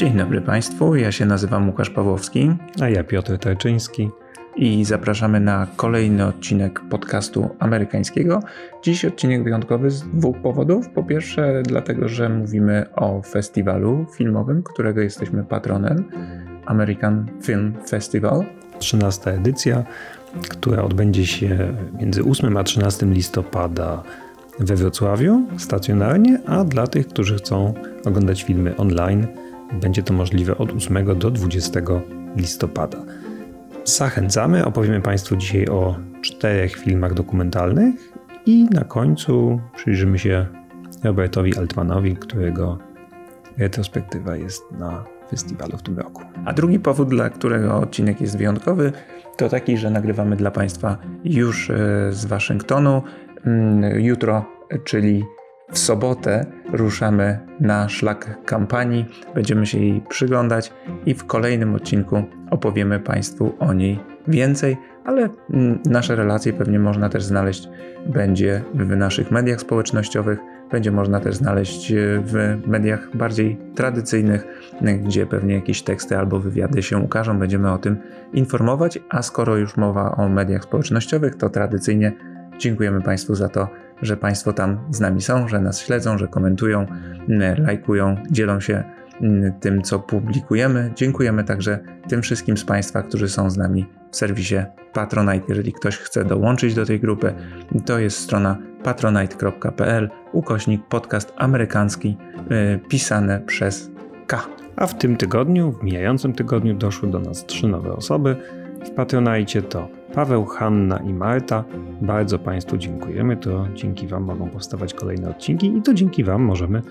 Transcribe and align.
Dzień 0.00 0.16
dobry 0.16 0.40
Państwu, 0.40 0.96
ja 0.96 1.12
się 1.12 1.26
nazywam 1.26 1.68
Łukasz 1.68 1.90
Pawłowski. 1.90 2.50
A 2.82 2.88
ja 2.88 3.04
Piotr 3.04 3.38
Tarczyński. 3.38 4.10
I 4.56 4.84
zapraszamy 4.84 5.40
na 5.40 5.66
kolejny 5.76 6.26
odcinek 6.26 6.80
podcastu 6.90 7.48
amerykańskiego. 7.58 8.40
Dziś 8.82 9.04
odcinek 9.04 9.44
wyjątkowy 9.44 9.90
z 9.90 10.02
dwóch 10.02 10.36
powodów. 10.36 10.88
Po 10.88 11.02
pierwsze, 11.02 11.62
dlatego, 11.62 12.08
że 12.08 12.28
mówimy 12.28 12.86
o 12.96 13.22
festiwalu 13.22 14.06
filmowym, 14.16 14.62
którego 14.62 15.00
jesteśmy 15.00 15.44
patronem 15.44 16.04
American 16.66 17.26
Film 17.42 17.74
Festival. 17.88 18.44
13 18.78 19.30
edycja, 19.30 19.84
która 20.48 20.82
odbędzie 20.82 21.26
się 21.26 21.74
między 22.00 22.24
8 22.24 22.56
a 22.56 22.64
13 22.64 23.06
listopada 23.06 24.02
we 24.58 24.76
Wrocławiu 24.76 25.42
stacjonarnie, 25.58 26.40
a 26.46 26.64
dla 26.64 26.86
tych, 26.86 27.08
którzy 27.08 27.36
chcą 27.36 27.74
oglądać 28.04 28.42
filmy 28.42 28.76
online, 28.76 29.26
będzie 29.72 30.02
to 30.02 30.14
możliwe 30.14 30.58
od 30.58 30.72
8 30.72 31.18
do 31.18 31.30
20 31.30 31.80
listopada. 32.36 32.98
Zachęcamy, 33.84 34.64
opowiemy 34.64 35.00
Państwu 35.00 35.36
dzisiaj 35.36 35.68
o 35.68 35.96
czterech 36.22 36.76
filmach 36.76 37.14
dokumentalnych 37.14 37.94
i 38.46 38.64
na 38.70 38.84
końcu 38.84 39.60
przyjrzymy 39.76 40.18
się 40.18 40.46
Robertowi 41.04 41.56
Altmanowi, 41.56 42.16
którego 42.16 42.78
retrospektywa 43.58 44.36
jest 44.36 44.62
na 44.78 45.04
festiwalu 45.30 45.78
w 45.78 45.82
tym 45.82 45.98
roku. 45.98 46.22
A 46.44 46.52
drugi 46.52 46.78
powód, 46.78 47.08
dla 47.08 47.30
którego 47.30 47.76
odcinek 47.76 48.20
jest 48.20 48.38
wyjątkowy, 48.38 48.92
to 49.36 49.48
taki, 49.48 49.76
że 49.76 49.90
nagrywamy 49.90 50.36
dla 50.36 50.50
Państwa 50.50 50.98
już 51.24 51.70
e, 51.70 51.76
z 52.10 52.24
Waszyngtonu. 52.24 53.02
Mm, 53.44 54.00
jutro, 54.00 54.44
czyli 54.84 55.24
w 55.72 55.78
sobotę 55.78 56.46
ruszamy 56.72 57.38
na 57.60 57.88
szlak 57.88 58.44
kampanii, 58.44 59.06
będziemy 59.34 59.66
się 59.66 59.78
jej 59.78 60.00
przyglądać 60.08 60.72
i 61.06 61.14
w 61.14 61.26
kolejnym 61.26 61.74
odcinku 61.74 62.24
opowiemy 62.50 63.00
Państwu 63.00 63.54
o 63.58 63.72
niej 63.72 64.00
więcej, 64.28 64.76
ale 65.04 65.28
mm, 65.50 65.78
nasze 65.84 66.16
relacje 66.16 66.52
pewnie 66.52 66.78
można 66.78 67.08
też 67.08 67.24
znaleźć 67.24 67.68
będzie 68.06 68.62
w 68.74 68.96
naszych 68.96 69.30
mediach 69.30 69.60
społecznościowych, 69.60 70.38
będzie 70.70 70.90
można 70.90 71.20
też 71.20 71.34
znaleźć 71.34 71.92
e, 71.92 71.96
w 72.24 72.58
mediach 72.66 73.16
bardziej 73.16 73.58
tradycyjnych, 73.74 74.46
gdzie 75.04 75.26
pewnie 75.26 75.54
jakieś 75.54 75.82
teksty 75.82 76.18
albo 76.18 76.38
wywiady 76.38 76.82
się 76.82 76.98
ukażą, 76.98 77.38
będziemy 77.38 77.72
o 77.72 77.78
tym 77.78 77.96
informować, 78.32 78.98
a 79.08 79.22
skoro 79.22 79.56
już 79.56 79.76
mowa 79.76 80.16
o 80.16 80.28
mediach 80.28 80.64
społecznościowych, 80.64 81.36
to 81.36 81.50
tradycyjnie 81.50 82.12
dziękujemy 82.58 83.02
Państwu 83.02 83.34
za 83.34 83.48
to, 83.48 83.68
że 84.02 84.16
Państwo 84.16 84.52
tam 84.52 84.78
z 84.90 85.00
nami 85.00 85.22
są, 85.22 85.48
że 85.48 85.60
nas 85.60 85.80
śledzą, 85.80 86.18
że 86.18 86.28
komentują, 86.28 86.86
lajkują, 87.58 88.16
dzielą 88.30 88.60
się 88.60 88.84
tym, 89.60 89.82
co 89.82 89.98
publikujemy. 89.98 90.92
Dziękujemy 90.94 91.44
także 91.44 91.78
tym 92.08 92.22
wszystkim 92.22 92.56
z 92.56 92.64
Państwa, 92.64 93.02
którzy 93.02 93.28
są 93.28 93.50
z 93.50 93.56
nami 93.56 93.86
w 94.10 94.16
serwisie 94.16 94.56
Patronite. 94.92 95.46
Jeżeli 95.48 95.72
ktoś 95.72 95.96
chce 95.96 96.24
dołączyć 96.24 96.74
do 96.74 96.86
tej 96.86 97.00
grupy, 97.00 97.34
to 97.86 97.98
jest 97.98 98.18
strona 98.18 98.56
patronite.pl 98.82 100.10
ukośnik 100.32 100.86
podcast 100.88 101.32
amerykański 101.36 102.16
yy, 102.50 102.80
pisane 102.88 103.40
przez 103.40 103.90
K. 104.26 104.46
A 104.76 104.86
w 104.86 104.98
tym 104.98 105.16
tygodniu, 105.16 105.72
w 105.72 105.82
mijającym 105.82 106.32
tygodniu 106.32 106.74
doszły 106.74 107.10
do 107.10 107.18
nas 107.18 107.46
trzy 107.46 107.68
nowe 107.68 107.92
osoby. 107.92 108.36
W 108.84 108.90
Patronite 108.90 109.62
to 109.62 109.99
Paweł, 110.14 110.44
Hanna 110.44 110.98
i 110.98 111.12
Marta. 111.12 111.64
Bardzo 112.00 112.38
Państwu 112.38 112.76
dziękujemy. 112.76 113.36
To 113.36 113.66
dzięki 113.74 114.06
Wam 114.06 114.22
mogą 114.22 114.50
powstawać 114.50 114.94
kolejne 114.94 115.30
odcinki 115.30 115.76
i 115.76 115.82
to 115.82 115.94
dzięki 115.94 116.24
Wam 116.24 116.42
możemy 116.42 116.82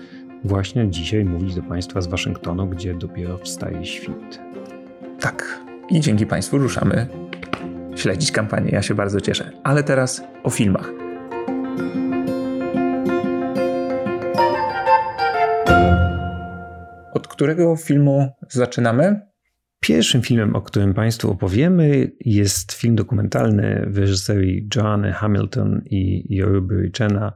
właśnie 0.44 0.88
dzisiaj 0.88 1.24
mówić 1.24 1.54
do 1.54 1.62
Państwa 1.62 2.00
z 2.00 2.06
Waszyngtonu, 2.06 2.66
gdzie 2.66 2.94
dopiero 2.94 3.38
wstaje 3.38 3.84
świt. 3.84 4.40
Tak. 5.20 5.60
I 5.90 6.00
dzięki 6.00 6.26
Państwu 6.26 6.58
ruszamy 6.58 7.06
śledzić 7.96 8.32
kampanię. 8.32 8.70
Ja 8.72 8.82
się 8.82 8.94
bardzo 8.94 9.20
cieszę. 9.20 9.52
Ale 9.64 9.82
teraz 9.82 10.22
o 10.42 10.50
filmach. 10.50 10.92
Od 17.14 17.28
którego 17.28 17.76
filmu 17.76 18.28
zaczynamy? 18.48 19.29
Pierwszym 19.80 20.22
filmem, 20.22 20.56
o 20.56 20.62
którym 20.62 20.94
Państwu 20.94 21.30
opowiemy, 21.30 22.12
jest 22.20 22.72
film 22.72 22.96
dokumentalny 22.96 23.86
w 23.90 23.98
reżyserii 23.98 24.68
Joanny 24.76 25.12
Hamilton 25.12 25.82
i 25.86 26.34
Yoruba 26.36 26.74
Richena 26.74 27.32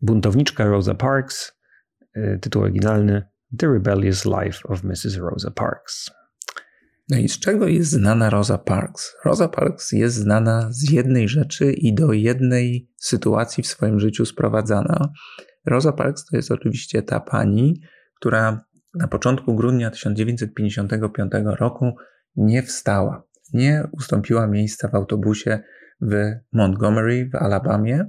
Buntowniczka 0.00 0.64
Rosa 0.64 0.94
Parks, 0.94 1.52
e, 2.14 2.38
tytuł 2.38 2.62
oryginalny 2.62 3.22
The 3.58 3.66
Rebellious 3.66 4.24
Life 4.24 4.68
of 4.68 4.84
Mrs. 4.84 5.16
Rosa 5.16 5.50
Parks. 5.50 6.10
No 7.08 7.18
i 7.18 7.28
z 7.28 7.38
czego 7.38 7.68
jest 7.68 7.90
znana 7.90 8.30
Rosa 8.30 8.58
Parks? 8.58 9.16
Rosa 9.24 9.48
Parks 9.48 9.92
jest 9.92 10.16
znana 10.16 10.68
z 10.70 10.90
jednej 10.90 11.28
rzeczy 11.28 11.72
i 11.72 11.94
do 11.94 12.12
jednej 12.12 12.90
sytuacji 12.96 13.62
w 13.62 13.66
swoim 13.66 14.00
życiu 14.00 14.26
sprowadzana. 14.26 15.12
Rosa 15.66 15.92
Parks 15.92 16.24
to 16.24 16.36
jest 16.36 16.50
oczywiście 16.50 17.02
ta 17.02 17.20
pani, 17.20 17.80
która 18.14 18.65
na 18.96 19.08
początku 19.08 19.54
grudnia 19.54 19.90
1955 19.90 21.32
roku 21.44 21.96
nie 22.36 22.62
wstała, 22.62 23.22
nie 23.52 23.88
ustąpiła 23.92 24.46
miejsca 24.46 24.88
w 24.88 24.94
autobusie 24.94 25.58
w 26.00 26.32
Montgomery 26.52 27.30
w 27.32 27.34
Alabamie. 27.34 28.06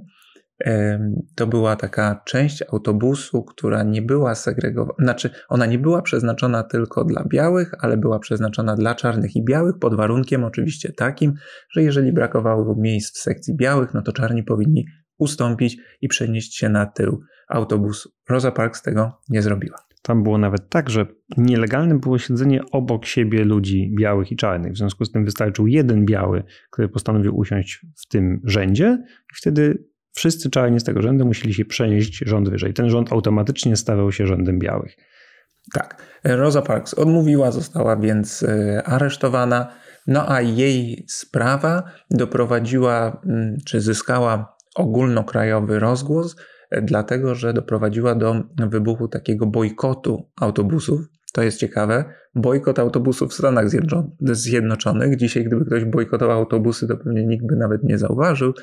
To 1.34 1.46
była 1.46 1.76
taka 1.76 2.22
część 2.26 2.64
autobusu, 2.72 3.44
która 3.44 3.82
nie 3.82 4.02
była 4.02 4.34
segregowana, 4.34 4.94
znaczy 4.98 5.30
ona 5.48 5.66
nie 5.66 5.78
była 5.78 6.02
przeznaczona 6.02 6.62
tylko 6.62 7.04
dla 7.04 7.24
białych, 7.24 7.72
ale 7.80 7.96
była 7.96 8.18
przeznaczona 8.18 8.76
dla 8.76 8.94
czarnych 8.94 9.36
i 9.36 9.44
białych, 9.44 9.78
pod 9.78 9.96
warunkiem 9.96 10.44
oczywiście 10.44 10.92
takim, 10.92 11.34
że 11.70 11.82
jeżeli 11.82 12.12
brakowało 12.12 12.74
miejsc 12.78 13.18
w 13.18 13.22
sekcji 13.22 13.56
białych, 13.56 13.94
no 13.94 14.02
to 14.02 14.12
czarni 14.12 14.42
powinni 14.42 14.86
ustąpić 15.18 15.76
i 16.00 16.08
przenieść 16.08 16.56
się 16.56 16.68
na 16.68 16.86
tył 16.86 17.20
autobusu. 17.48 18.10
Rosa 18.28 18.50
Parks 18.50 18.82
tego 18.82 19.20
nie 19.28 19.42
zrobiła. 19.42 19.87
Tam 20.08 20.22
było 20.22 20.38
nawet 20.38 20.68
tak, 20.68 20.90
że 20.90 21.06
nielegalne 21.36 21.98
było 21.98 22.18
siedzenie 22.18 22.60
obok 22.72 23.06
siebie 23.06 23.44
ludzi 23.44 23.94
białych 23.98 24.32
i 24.32 24.36
czarnych. 24.36 24.72
W 24.72 24.76
związku 24.76 25.04
z 25.04 25.12
tym 25.12 25.24
wystarczył 25.24 25.66
jeden 25.66 26.04
biały, 26.04 26.44
który 26.70 26.88
postanowił 26.88 27.36
usiąść 27.36 27.86
w 27.96 28.08
tym 28.08 28.40
rzędzie, 28.44 28.98
i 29.08 29.36
wtedy 29.36 29.84
wszyscy 30.12 30.50
czarni 30.50 30.80
z 30.80 30.84
tego 30.84 31.02
rzędu 31.02 31.26
musieli 31.26 31.54
się 31.54 31.64
przenieść 31.64 32.18
rząd 32.26 32.48
wyżej. 32.48 32.74
Ten 32.74 32.90
rząd 32.90 33.12
automatycznie 33.12 33.76
stawał 33.76 34.12
się 34.12 34.26
rządem 34.26 34.58
białych. 34.58 34.96
Tak. 35.72 36.02
Rosa 36.24 36.62
Parks 36.62 36.94
odmówiła, 36.94 37.50
została 37.50 37.96
więc 37.96 38.42
e, 38.42 38.82
aresztowana. 38.86 39.72
No 40.06 40.32
a 40.32 40.40
jej 40.40 41.04
sprawa 41.08 41.82
doprowadziła, 42.10 43.20
mm, 43.26 43.56
czy 43.66 43.80
zyskała 43.80 44.56
ogólnokrajowy 44.74 45.78
rozgłos 45.78 46.36
dlatego 46.82 47.34
że 47.34 47.52
doprowadziła 47.52 48.14
do 48.14 48.42
wybuchu 48.70 49.08
takiego 49.08 49.46
bojkotu 49.46 50.30
autobusów. 50.40 51.00
To 51.32 51.42
jest 51.42 51.58
ciekawe. 51.58 52.04
Bojkot 52.34 52.78
autobusów 52.78 53.30
w 53.30 53.34
Stanach 53.34 53.66
Zjednoczonych. 54.20 55.16
Dzisiaj, 55.16 55.44
gdyby 55.44 55.64
ktoś 55.64 55.84
bojkotował 55.84 56.38
autobusy, 56.38 56.88
to 56.88 56.96
pewnie 56.96 57.26
nikt 57.26 57.46
by 57.46 57.56
nawet 57.56 57.82
nie 57.82 57.98
zauważył, 57.98 58.54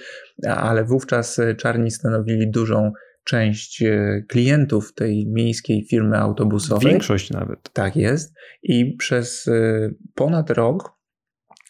ale 0.47 0.85
wówczas 0.85 1.41
czarni 1.57 1.91
stanowili 1.91 2.51
dużą 2.51 2.91
część 3.23 3.83
e, 3.83 4.23
klientów 4.27 4.93
tej 4.93 5.27
miejskiej 5.27 5.87
firmy 5.89 6.17
autobusowej. 6.17 6.91
Większość 6.91 7.31
nawet. 7.31 7.69
Tak 7.73 7.95
jest. 7.95 8.33
I 8.63 8.95
przez 8.95 9.47
e, 9.47 9.89
ponad 10.15 10.49
rok 10.49 10.95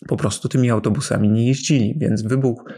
po 0.08 0.18
prostu 0.18 0.50
tymi 0.50 0.70
autobusami 0.70 1.30
nie 1.30 1.48
jeździli, 1.48 1.98
więc 2.00 2.22
wybuch 2.22 2.64
E, 2.68 2.74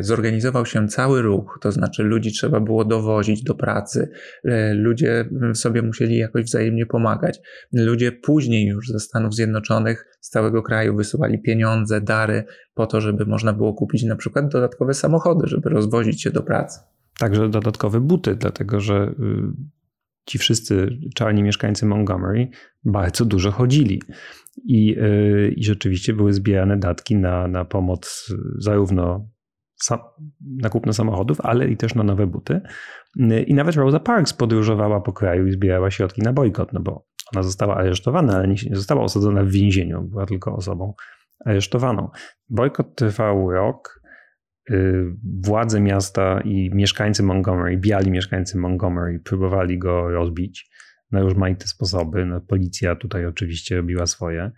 zorganizował 0.00 0.66
się 0.66 0.88
cały 0.88 1.22
ruch, 1.22 1.58
to 1.60 1.72
znaczy 1.72 2.02
ludzi 2.02 2.32
trzeba 2.32 2.60
było 2.60 2.84
dowozić 2.84 3.42
do 3.42 3.54
pracy, 3.54 4.08
e, 4.44 4.74
ludzie 4.74 5.24
sobie 5.54 5.82
musieli 5.82 6.16
jakoś 6.16 6.44
wzajemnie 6.44 6.86
pomagać. 6.86 7.40
Ludzie 7.72 8.12
później 8.12 8.66
już 8.66 8.88
ze 8.88 9.00
Stanów 9.00 9.34
Zjednoczonych, 9.34 10.06
z 10.20 10.30
całego 10.30 10.62
kraju 10.62 10.96
wysyłali 10.96 11.42
pieniądze, 11.42 12.00
dary 12.00 12.44
po 12.74 12.86
to, 12.86 13.00
żeby 13.00 13.26
można 13.26 13.52
było 13.52 13.74
kupić 13.74 14.02
na 14.02 14.16
przykład 14.16 14.48
dodatkowe 14.48 14.94
samochody, 14.94 15.46
żeby 15.46 15.70
rozwozić 15.70 16.22
się 16.22 16.30
do 16.30 16.42
pracy. 16.42 16.80
Także 17.18 17.48
dodatkowe 17.48 18.00
buty, 18.00 18.36
dlatego 18.36 18.80
że 18.80 18.94
y, 18.94 19.14
ci 20.26 20.38
wszyscy 20.38 20.88
czarni 21.14 21.42
mieszkańcy 21.42 21.86
Montgomery 21.86 22.48
bardzo 22.84 23.24
dużo 23.24 23.50
chodzili. 23.50 24.02
I, 24.64 24.98
y, 24.98 25.54
I 25.56 25.64
rzeczywiście 25.64 26.12
były 26.12 26.32
zbierane 26.32 26.76
datki 26.76 27.16
na, 27.16 27.48
na 27.48 27.64
pomoc 27.64 28.32
zarówno 28.58 29.28
na 30.62 30.68
kupno 30.68 30.92
samochodów, 30.92 31.40
ale 31.40 31.68
i 31.68 31.76
też 31.76 31.94
na 31.94 32.02
nowe 32.02 32.26
buty. 32.26 32.60
I 33.46 33.54
nawet 33.54 33.76
Rosa 33.76 34.00
Parks 34.00 34.32
podróżowała 34.32 35.00
po 35.00 35.12
kraju 35.12 35.46
i 35.46 35.52
zbierała 35.52 35.90
środki 35.90 36.22
na 36.22 36.32
bojkot, 36.32 36.72
no 36.72 36.80
bo 36.80 37.06
ona 37.34 37.42
została 37.42 37.76
aresztowana, 37.76 38.36
ale 38.36 38.48
nie, 38.48 38.56
została 38.72 39.02
osadzona 39.02 39.44
w 39.44 39.48
więzieniu, 39.48 40.02
była 40.02 40.26
tylko 40.26 40.56
osobą 40.56 40.94
aresztowaną. 41.44 42.10
Bojkot 42.48 42.96
trwał 42.96 43.50
rok. 43.50 44.02
Y, 44.70 45.04
władze 45.44 45.80
miasta 45.80 46.40
i 46.40 46.70
mieszkańcy 46.74 47.22
Montgomery, 47.22 47.76
biali 47.76 48.10
mieszkańcy 48.10 48.58
Montgomery, 48.58 49.20
próbowali 49.24 49.78
go 49.78 50.10
rozbić. 50.10 50.70
na 51.10 51.20
rozmaite 51.20 51.66
sposoby. 51.66 52.26
No, 52.26 52.40
policja 52.40 52.96
tutaj 52.96 53.26
oczywiście 53.26 53.76
robiła 53.76 54.06
swoje. 54.06 54.50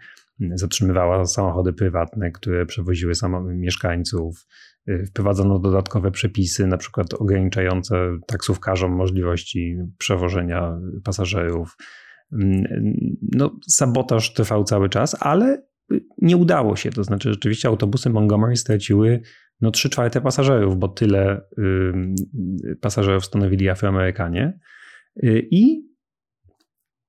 Zatrzymywała 0.55 1.25
samochody 1.25 1.73
prywatne, 1.73 2.31
które 2.31 2.67
przewoziły 2.67 3.13
mieszkańców. 3.45 4.47
Y, 4.89 5.07
wprowadzono 5.07 5.59
dodatkowe 5.59 6.11
przepisy, 6.11 6.67
na 6.67 6.77
przykład 6.77 7.15
ograniczające 7.15 8.19
taksówkarzom 8.27 8.93
możliwości 8.93 9.77
przewożenia 9.99 10.79
pasażerów. 11.05 11.77
Mm, 12.33 12.65
no, 13.33 13.59
sabotaż 13.69 14.33
trwał 14.33 14.65
cały 14.65 14.89
czas, 14.89 15.17
ale 15.21 15.63
nie 16.19 16.37
udało 16.37 16.77
się. 16.77 16.91
To 16.91 17.05
znaczy, 17.05 17.33
rzeczywiście 17.33 17.69
autobusy 17.69 18.11
Montgomery 18.11 18.57
straciły 18.57 19.21
no, 19.61 19.71
3 19.71 19.91
czwarte 19.91 20.21
pasażerów, 20.21 20.79
bo 20.79 20.89
tyle 20.89 21.41
y, 21.59 22.77
pasażerów 22.81 23.25
stanowili 23.25 23.69
Afroamerykanie. 23.69 24.59
Y, 25.25 25.49
I 25.51 25.94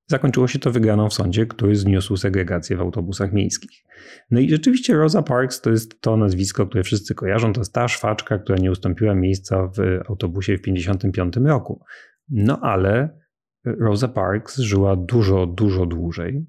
zakończyło 0.07 0.47
się 0.47 0.59
to 0.59 0.71
wygraną 0.71 1.09
w 1.09 1.13
sądzie, 1.13 1.45
który 1.45 1.75
zniósł 1.75 2.17
segregację 2.17 2.77
w 2.77 2.81
autobusach 2.81 3.33
miejskich. 3.33 3.83
No 4.31 4.39
i 4.39 4.49
rzeczywiście 4.49 4.93
Rosa 4.93 5.23
Parks 5.23 5.61
to 5.61 5.71
jest 5.71 6.01
to 6.01 6.17
nazwisko, 6.17 6.67
które 6.67 6.83
wszyscy 6.83 7.15
kojarzą. 7.15 7.53
To 7.53 7.61
jest 7.61 7.73
ta 7.73 7.87
szwaczka, 7.87 8.37
która 8.37 8.57
nie 8.57 8.71
ustąpiła 8.71 9.15
miejsca 9.15 9.67
w 9.67 9.79
autobusie 10.09 10.57
w 10.57 10.61
1955 10.61 11.47
roku. 11.47 11.85
No 12.29 12.59
ale 12.61 13.19
Rosa 13.65 14.07
Parks 14.07 14.59
żyła 14.59 14.95
dużo, 14.95 15.45
dużo 15.45 15.85
dłużej. 15.85 16.45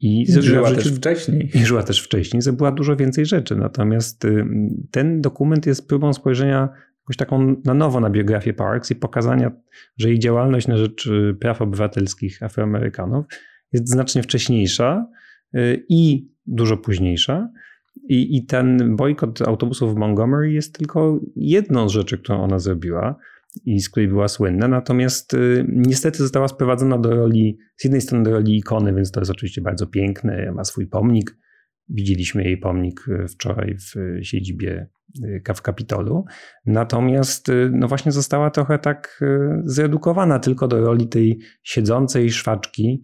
I 0.00 0.26
żyła 0.42 0.70
też 0.70 0.92
wcześniej. 0.92 1.50
I 1.54 1.66
żyła 1.66 1.82
też 1.82 2.04
wcześniej, 2.04 2.42
zrobiła 2.42 2.72
dużo 2.72 2.96
więcej 2.96 3.26
rzeczy. 3.26 3.56
Natomiast 3.56 4.24
y, 4.24 4.44
ten 4.90 5.20
dokument 5.20 5.66
jest 5.66 5.88
próbą 5.88 6.12
spojrzenia 6.12 6.68
jakoś 7.04 7.16
taką 7.16 7.56
na 7.64 7.74
nowo 7.74 8.00
na 8.00 8.10
biografię 8.10 8.52
Parks 8.52 8.90
i 8.90 8.96
pokazania, 8.96 9.50
że 9.98 10.08
jej 10.08 10.18
działalność 10.18 10.68
na 10.68 10.76
rzecz 10.76 11.06
y, 11.06 11.36
praw 11.40 11.62
obywatelskich 11.62 12.42
Afroamerykanów 12.42 13.26
jest 13.72 13.88
znacznie 13.88 14.22
wcześniejsza 14.22 15.06
y, 15.54 15.84
i 15.88 16.30
dużo 16.46 16.76
późniejsza. 16.76 17.48
I, 18.08 18.36
I 18.36 18.46
ten 18.46 18.96
bojkot 18.96 19.42
autobusów 19.42 19.94
w 19.94 19.96
Montgomery 19.96 20.52
jest 20.52 20.78
tylko 20.78 21.20
jedną 21.36 21.88
z 21.88 21.92
rzeczy, 21.92 22.18
którą 22.18 22.42
ona 22.42 22.58
zrobiła 22.58 23.16
i 23.64 23.80
z 23.80 23.90
której 23.90 24.08
była 24.08 24.28
słynna. 24.28 24.68
Natomiast 24.68 25.34
y, 25.34 25.64
niestety 25.68 26.18
została 26.18 26.48
sprowadzona 26.48 26.98
do 26.98 27.14
roli, 27.14 27.58
z 27.76 27.84
jednej 27.84 28.00
strony 28.00 28.24
do 28.24 28.30
roli 28.30 28.58
ikony, 28.58 28.94
więc 28.94 29.10
to 29.10 29.20
jest 29.20 29.30
oczywiście 29.30 29.60
bardzo 29.60 29.86
piękne, 29.86 30.52
ma 30.52 30.64
swój 30.64 30.86
pomnik. 30.86 31.36
Widzieliśmy 31.90 32.44
jej 32.44 32.58
pomnik 32.58 33.08
y, 33.08 33.28
wczoraj 33.28 33.76
w 33.78 33.96
y, 33.96 34.24
siedzibie 34.24 34.86
w 35.56 35.62
Kapitolu. 35.62 36.24
Natomiast 36.66 37.46
no 37.70 37.88
właśnie 37.88 38.12
została 38.12 38.50
trochę 38.50 38.78
tak 38.78 39.20
zredukowana 39.64 40.38
tylko 40.38 40.68
do 40.68 40.80
roli 40.80 41.08
tej 41.08 41.38
siedzącej 41.62 42.30
szwaczki, 42.30 43.02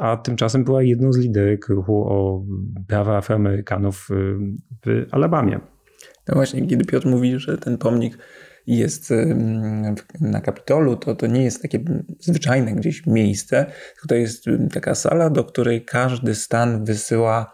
a 0.00 0.16
tymczasem 0.16 0.64
była 0.64 0.82
jedną 0.82 1.12
z 1.12 1.18
liderek 1.18 1.68
ruchu 1.68 2.04
o 2.08 2.44
prawa 2.88 3.16
Afroamerykanów 3.16 4.08
w 4.86 5.06
Alabamie. 5.10 5.60
No 6.28 6.34
właśnie, 6.34 6.66
kiedy 6.66 6.84
Piotr 6.84 7.06
mówi, 7.06 7.38
że 7.38 7.58
ten 7.58 7.78
pomnik 7.78 8.18
jest 8.66 9.12
na 10.20 10.40
Kapitolu, 10.40 10.96
to, 10.96 11.14
to 11.14 11.26
nie 11.26 11.44
jest 11.44 11.62
takie 11.62 11.84
zwyczajne 12.20 12.72
gdzieś 12.72 13.06
miejsce, 13.06 13.66
to 14.08 14.14
jest 14.14 14.44
taka 14.72 14.94
sala, 14.94 15.30
do 15.30 15.44
której 15.44 15.84
każdy 15.84 16.34
stan 16.34 16.84
wysyła 16.84 17.53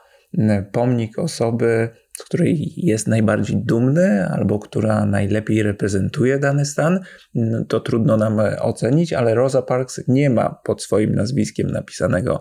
pomnik 0.72 1.18
osoby, 1.18 1.88
z 2.18 2.24
której 2.24 2.72
jest 2.76 3.08
najbardziej 3.08 3.64
dumny 3.64 4.28
albo 4.28 4.58
która 4.58 5.06
najlepiej 5.06 5.62
reprezentuje 5.62 6.38
dany 6.38 6.64
stan, 6.64 7.00
no, 7.34 7.64
to 7.64 7.80
trudno 7.80 8.16
nam 8.16 8.40
ocenić, 8.60 9.12
ale 9.12 9.34
Rosa 9.34 9.62
Parks 9.62 10.00
nie 10.08 10.30
ma 10.30 10.60
pod 10.64 10.82
swoim 10.82 11.14
nazwiskiem 11.14 11.70
napisanego 11.70 12.40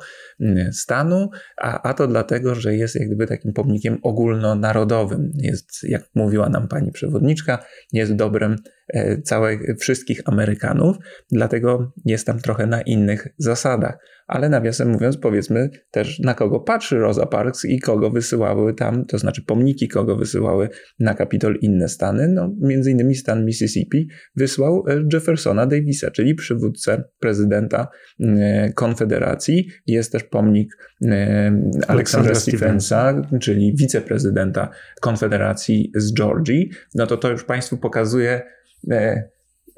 stanu, 0.72 1.30
a, 1.58 1.82
a 1.90 1.94
to 1.94 2.08
dlatego, 2.08 2.56
że 2.56 2.76
jest 2.76 2.96
jak 2.96 3.08
gdyby 3.08 3.28
takim 3.28 3.54
pomnikiem 3.54 3.98
ogólnonarodowym. 4.04 5.32
Jest, 5.36 5.84
jak 5.84 6.04
mówiła 6.16 6.50
nam 6.50 6.68
pani 6.68 6.92
przewodniczka, 6.92 7.66
jest 7.94 8.16
dobrem 8.16 8.52
e, 8.52 8.79
całych, 9.24 9.62
wszystkich 9.80 10.22
Amerykanów, 10.26 10.98
dlatego 11.32 11.92
jest 12.06 12.28
tam 12.28 12.40
trochę 12.40 12.68
na 12.68 12.82
innych 12.82 13.28
zasadach 13.38 13.98
ale 14.30 14.50
nawiasem 14.50 14.90
mówiąc, 14.90 15.18
powiedzmy 15.18 15.70
też 15.92 16.20
na 16.20 16.34
kogo 16.34 16.60
patrzy 16.60 17.00
Rosa 17.00 17.26
Parks 17.26 17.66
i 17.66 17.80
kogo 17.80 18.10
wysyłały 18.10 18.74
tam, 18.74 19.06
to 19.06 19.18
znaczy 19.18 19.42
pomniki, 19.42 19.88
kogo 19.88 20.16
wysyłały 20.16 20.70
na 21.00 21.14
Kapitol 21.14 21.58
inne 21.62 21.90
stany. 21.90 22.28
No, 22.28 22.56
między 22.62 22.92
innymi 22.92 23.16
stan 23.16 23.46
Mississippi 23.46 24.08
wysłał 24.36 24.84
e, 24.88 25.04
Jeffersona 25.14 25.66
Davisa, 25.66 26.12
czyli 26.12 26.36
przywódcę 26.36 27.04
prezydenta 27.20 27.88
e, 28.20 28.74
Konfederacji. 28.74 29.68
Jest 29.88 30.12
też 30.12 30.24
pomnik 30.24 30.78
e, 31.06 31.52
Aleksandra 31.88 32.36
Stephensa, 32.36 33.22
czyli 33.42 33.76
wiceprezydenta 33.76 34.70
Konfederacji 35.02 35.92
z 35.96 36.14
Georgii. 36.14 36.70
No 36.96 37.08
to 37.08 37.18
to 37.18 37.32
już 37.32 37.44
Państwu 37.44 37.78
pokazuje 37.78 38.42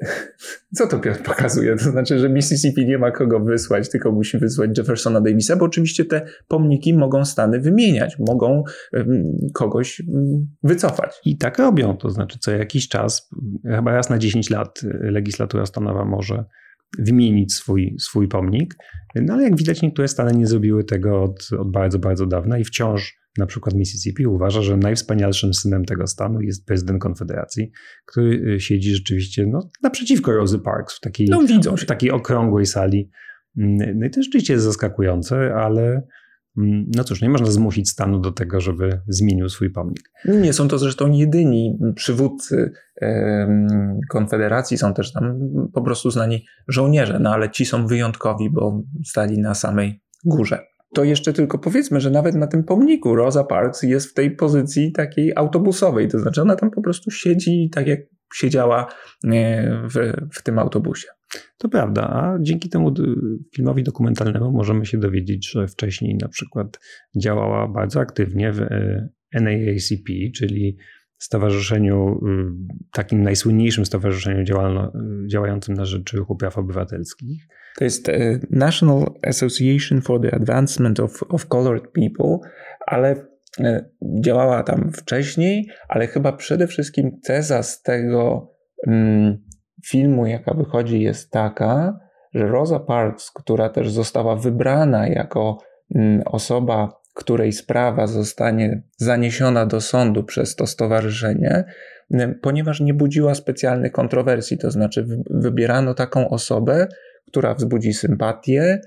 Co 0.76 0.86
to 0.86 0.98
Piotr 0.98 1.22
pokazuje? 1.22 1.76
To 1.76 1.90
znaczy, 1.90 2.18
że 2.18 2.28
Mississippi 2.28 2.86
nie 2.86 2.98
ma 2.98 3.10
kogo 3.10 3.40
wysłać, 3.40 3.90
tylko 3.90 4.12
musi 4.12 4.38
wysłać 4.38 4.78
Jeffersona 4.78 5.20
Davisa, 5.20 5.56
bo 5.56 5.64
oczywiście 5.64 6.04
te 6.04 6.26
pomniki 6.48 6.94
mogą 6.94 7.24
Stany 7.24 7.60
wymieniać, 7.60 8.18
mogą 8.18 8.64
kogoś 9.54 10.02
wycofać. 10.62 11.20
I 11.24 11.38
tak 11.38 11.58
robią, 11.58 11.96
to 11.96 12.10
znaczy 12.10 12.38
co 12.38 12.50
jakiś 12.50 12.88
czas, 12.88 13.30
chyba 13.64 13.92
raz 13.92 14.10
na 14.10 14.18
10 14.18 14.50
lat 14.50 14.80
legislatura 15.00 15.66
stanowa 15.66 16.04
może 16.04 16.44
wymienić 16.98 17.54
swój, 17.54 17.96
swój 17.98 18.28
pomnik, 18.28 18.74
no 19.14 19.34
ale 19.34 19.42
jak 19.42 19.56
widać 19.56 19.82
niektóre 19.82 20.08
Stany 20.08 20.32
nie 20.32 20.46
zrobiły 20.46 20.84
tego 20.84 21.22
od, 21.22 21.48
od 21.58 21.72
bardzo, 21.72 21.98
bardzo 21.98 22.26
dawna 22.26 22.58
i 22.58 22.64
wciąż 22.64 23.21
na 23.38 23.46
przykład 23.46 23.74
Mississippi 23.74 24.26
uważa, 24.26 24.62
że 24.62 24.76
najwspanialszym 24.76 25.54
synem 25.54 25.84
tego 25.84 26.06
stanu 26.06 26.40
jest 26.40 26.66
prezydent 26.66 27.02
Konfederacji, 27.02 27.70
który 28.06 28.54
y, 28.54 28.60
siedzi 28.60 28.94
rzeczywiście 28.94 29.46
no, 29.46 29.70
naprzeciwko 29.82 30.32
Rosy 30.32 30.58
Parks 30.58 30.96
w 30.96 31.00
takiej, 31.00 31.28
no, 31.30 31.76
w 31.76 31.84
takiej 31.84 32.10
okrągłej 32.10 32.66
sali. 32.66 33.10
Mm, 33.58 33.98
no 33.98 34.06
i 34.06 34.10
to 34.10 34.22
rzeczywiście 34.22 34.52
jest 34.52 34.64
zaskakujące, 34.64 35.54
ale 35.54 36.02
mm, 36.58 36.84
no 36.96 37.04
cóż, 37.04 37.22
nie 37.22 37.28
można 37.28 37.50
zmusić 37.50 37.90
stanu 37.90 38.20
do 38.20 38.32
tego, 38.32 38.60
żeby 38.60 39.00
zmienił 39.08 39.48
swój 39.48 39.70
pomnik. 39.70 40.10
Nie 40.24 40.52
są 40.52 40.68
to 40.68 40.78
zresztą 40.78 41.12
jedyni 41.12 41.78
przywódcy 41.94 42.72
Konfederacji, 44.10 44.78
są 44.78 44.94
też 44.94 45.12
tam 45.12 45.38
po 45.72 45.82
prostu 45.82 46.10
znani 46.10 46.44
żołnierze, 46.68 47.18
no 47.20 47.30
ale 47.30 47.50
ci 47.50 47.64
są 47.64 47.86
wyjątkowi, 47.86 48.50
bo 48.50 48.82
stali 49.04 49.38
na 49.38 49.54
samej 49.54 50.02
górze 50.24 50.58
to 50.94 51.04
jeszcze 51.04 51.32
tylko 51.32 51.58
powiedzmy, 51.58 52.00
że 52.00 52.10
nawet 52.10 52.34
na 52.34 52.46
tym 52.46 52.64
pomniku 52.64 53.14
Rosa 53.14 53.44
Parks 53.44 53.82
jest 53.82 54.10
w 54.10 54.14
tej 54.14 54.30
pozycji 54.30 54.92
takiej 54.92 55.32
autobusowej, 55.36 56.08
to 56.08 56.18
znaczy 56.18 56.42
ona 56.42 56.56
tam 56.56 56.70
po 56.70 56.82
prostu 56.82 57.10
siedzi 57.10 57.70
tak 57.72 57.86
jak 57.86 58.00
siedziała 58.34 58.86
e, 59.24 59.88
w, 59.88 60.12
w 60.32 60.42
tym 60.42 60.58
autobusie. 60.58 61.08
To 61.58 61.68
prawda, 61.68 62.02
a 62.02 62.38
dzięki 62.40 62.68
temu 62.68 62.94
filmowi 63.54 63.82
dokumentalnemu 63.82 64.52
możemy 64.52 64.86
się 64.86 64.98
dowiedzieć, 64.98 65.50
że 65.50 65.68
wcześniej 65.68 66.14
na 66.14 66.28
przykład 66.28 66.80
działała 67.16 67.68
bardzo 67.68 68.00
aktywnie 68.00 68.52
w 68.52 68.60
e, 68.60 69.08
NAACP, 69.32 70.32
czyli 70.36 70.76
stowarzyszeniu, 71.18 72.20
y, 72.26 72.90
takim 72.92 73.22
najsłynniejszym 73.22 73.86
stowarzyszeniu 73.86 74.44
działalno, 74.44 74.92
działającym 75.26 75.74
na 75.74 75.84
rzecz 75.84 76.14
praw 76.38 76.58
obywatelskich. 76.58 77.48
To 77.78 77.84
jest 77.84 78.08
e, 78.08 78.38
National 78.50 79.14
Association 79.26 80.02
for 80.02 80.20
the 80.20 80.34
Advancement 80.34 81.00
of, 81.00 81.22
of 81.28 81.46
Colored 81.46 81.84
People, 81.92 82.38
ale 82.86 83.26
e, 83.60 83.84
działała 84.24 84.62
tam 84.62 84.92
wcześniej, 84.92 85.68
ale 85.88 86.06
chyba 86.06 86.32
przede 86.32 86.66
wszystkim 86.66 87.20
teza 87.24 87.62
z 87.62 87.82
tego 87.82 88.50
mm, 88.86 89.38
filmu, 89.86 90.26
jaka 90.26 90.54
wychodzi, 90.54 91.00
jest 91.00 91.30
taka, 91.30 91.98
że 92.34 92.46
Rosa 92.46 92.80
Parks, 92.80 93.30
która 93.30 93.68
też 93.68 93.90
została 93.90 94.36
wybrana 94.36 95.08
jako 95.08 95.58
mm, 95.94 96.22
osoba 96.26 97.02
której 97.14 97.52
sprawa 97.52 98.06
zostanie 98.06 98.82
zaniesiona 98.96 99.66
do 99.66 99.80
sądu 99.80 100.24
przez 100.24 100.56
to 100.56 100.66
stowarzyszenie, 100.66 101.64
ponieważ 102.42 102.80
nie 102.80 102.94
budziła 102.94 103.34
specjalnych 103.34 103.92
kontrowersji, 103.92 104.58
to 104.58 104.70
znaczy 104.70 105.06
wybierano 105.30 105.94
taką 105.94 106.28
osobę, 106.28 106.86
która 107.26 107.54
wzbudzi 107.54 107.92
sympatię 107.92 108.80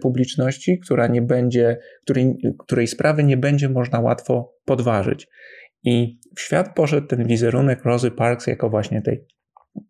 publiczności, 0.00 0.78
która 0.78 1.06
nie 1.06 1.22
będzie, 1.22 1.78
której, 2.02 2.36
której 2.58 2.86
sprawy 2.86 3.24
nie 3.24 3.36
będzie 3.36 3.68
można 3.68 4.00
łatwo 4.00 4.54
podważyć. 4.64 5.28
I 5.84 6.18
w 6.36 6.40
świat 6.40 6.74
poszedł 6.74 7.06
ten 7.06 7.26
wizerunek 7.26 7.84
Rosy 7.84 8.10
Parks 8.10 8.46
jako 8.46 8.70
właśnie 8.70 9.02
tej 9.02 9.24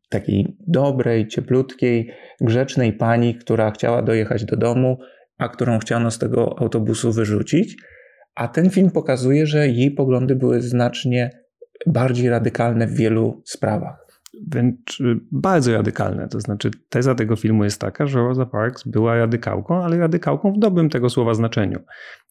takiej 0.08 0.56
dobrej, 0.66 1.28
cieplutkiej, 1.28 2.10
grzecznej 2.40 2.92
pani, 2.92 3.34
która 3.34 3.70
chciała 3.70 4.02
dojechać 4.02 4.44
do 4.44 4.56
domu, 4.56 4.98
a 5.38 5.48
którą 5.48 5.78
chciano 5.78 6.10
z 6.10 6.18
tego 6.18 6.58
autobusu 6.58 7.12
wyrzucić. 7.12 7.76
A 8.34 8.48
ten 8.48 8.70
film 8.70 8.90
pokazuje, 8.90 9.46
że 9.46 9.68
jej 9.68 9.90
poglądy 9.90 10.36
były 10.36 10.62
znacznie 10.62 11.30
bardziej 11.86 12.28
radykalne 12.28 12.86
w 12.86 12.94
wielu 12.94 13.42
sprawach. 13.44 14.05
Wręcz 14.50 15.00
y, 15.00 15.20
bardzo 15.32 15.72
radykalne. 15.72 16.28
To 16.28 16.40
znaczy, 16.40 16.70
teza 16.88 17.14
tego 17.14 17.36
filmu 17.36 17.64
jest 17.64 17.80
taka, 17.80 18.06
że 18.06 18.18
Rosa 18.18 18.46
Parks 18.46 18.88
była 18.88 19.16
radykałką, 19.16 19.84
ale 19.84 19.98
radykałką 19.98 20.52
w 20.52 20.58
dobrym 20.58 20.90
tego 20.90 21.10
słowa 21.10 21.34
znaczeniu. 21.34 21.78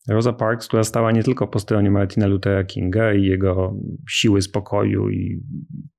Rosa 0.10 0.34
Parks, 0.34 0.68
która 0.68 0.84
stała 0.84 1.12
nie 1.12 1.24
tylko 1.24 1.48
po 1.48 1.60
stronie 1.60 1.92
Martina 1.92 2.28
Luthera 2.28 2.64
Kinga 2.64 3.14
i 3.14 3.24
jego 3.24 3.74
siły 4.10 4.42
spokoju 4.42 5.10
i 5.10 5.44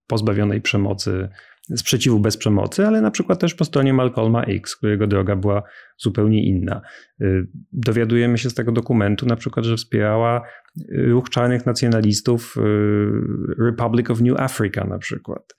pozbawionej 0.07 0.61
przemocy, 0.61 1.29
sprzeciwu 1.77 2.21
bez 2.21 2.37
przemocy, 2.37 2.87
ale 2.87 3.01
na 3.01 3.11
przykład 3.11 3.41
też 3.41 3.55
po 3.55 3.65
stronie 3.65 3.93
Malcolma 3.93 4.43
X, 4.43 4.77
którego 4.77 5.07
droga 5.07 5.37
była 5.37 5.63
zupełnie 5.99 6.47
inna. 6.47 6.83
Y, 7.21 7.47
dowiadujemy 7.73 8.39
się 8.39 8.51
z 8.51 8.55
tego 8.55 8.73
dokumentu 8.73 9.27
na 9.27 9.37
przykład, 9.37 9.67
że 9.67 9.77
wspierała 9.77 10.43
ruch 10.93 11.31
czarnych 11.31 11.67
nacjonalistów 11.67 12.57
y, 12.57 12.61
Republic 13.65 14.11
of 14.11 14.21
New 14.21 14.41
Africa 14.41 14.85
na 14.85 14.99
przykład. 14.99 15.55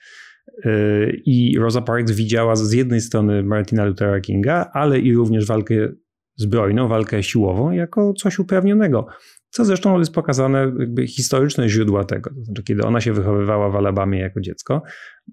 Y, 0.65 1.21
I 1.25 1.57
Rosa 1.59 1.81
Parks 1.81 2.11
widziała 2.11 2.55
z 2.55 2.71
jednej 2.71 3.01
strony 3.01 3.43
Martina 3.43 3.85
Luthera 3.85 4.19
Kinga, 4.19 4.69
ale 4.73 4.99
i 4.99 5.13
również 5.13 5.45
walkę 5.45 5.75
zbrojną, 6.35 6.87
walkę 6.87 7.23
siłową 7.23 7.71
jako 7.71 8.13
coś 8.13 8.39
uprawnionego. 8.39 9.07
Co 9.49 9.65
zresztą 9.65 9.99
jest 9.99 10.13
pokazane, 10.13 10.71
jakby 10.79 11.07
historyczne 11.07 11.69
źródła 11.69 12.03
tego. 12.03 12.29
To 12.29 12.43
znaczy, 12.43 12.63
kiedy 12.63 12.83
ona 12.83 13.01
się 13.01 13.13
wychowywała 13.13 13.69
w 13.69 13.75
Alabamie 13.75 14.19
jako 14.19 14.41
dziecko, 14.41 14.83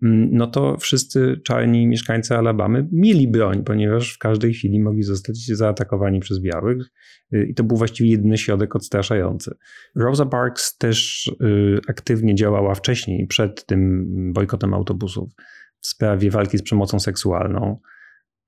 mm, 0.02 0.28
no 0.32 0.46
to 0.46 0.76
wszyscy 0.78 1.40
czarni 1.44 1.86
mieszkańcy 1.86 2.36
Alabamy 2.36 2.88
mieli 2.92 3.28
broń, 3.28 3.64
ponieważ 3.64 4.14
w 4.14 4.18
każdej 4.18 4.54
chwili 4.54 4.80
mogli 4.80 5.02
zostać 5.02 5.46
zaatakowani 5.46 6.20
przez 6.20 6.40
białych. 6.40 6.90
Y, 7.34 7.46
I 7.50 7.54
to 7.54 7.64
był 7.64 7.76
właściwie 7.76 8.10
jedyny 8.10 8.38
środek 8.38 8.76
odstraszający. 8.76 9.54
Rosa 9.96 10.26
Parks 10.26 10.78
też 10.78 11.26
y, 11.26 11.80
aktywnie 11.88 12.34
działała 12.34 12.74
wcześniej, 12.74 13.26
przed 13.26 13.66
tym 13.66 14.06
bojkotem 14.32 14.74
autobusów, 14.74 15.32
w 15.80 15.86
sprawie 15.86 16.30
walki 16.30 16.58
z 16.58 16.62
przemocą 16.62 17.00
seksualną. 17.00 17.80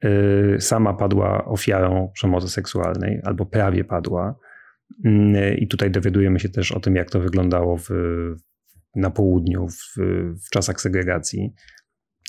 Y, 0.04 0.56
sama 0.60 0.94
padła 0.94 1.44
ofiarą 1.44 2.10
przemocy 2.14 2.48
seksualnej, 2.48 3.20
albo 3.24 3.46
prawie 3.46 3.84
padła. 3.84 4.34
Mm, 5.04 5.56
I 5.58 5.68
tutaj 5.68 5.90
dowiadujemy 5.90 6.40
się 6.40 6.48
też 6.48 6.72
o 6.72 6.80
tym, 6.80 6.96
jak 6.96 7.10
to 7.10 7.20
wyglądało 7.20 7.76
w, 7.76 7.88
na 8.96 9.10
południu 9.10 9.68
w, 9.68 9.94
w 10.46 10.50
czasach 10.50 10.80
segregacji. 10.80 11.54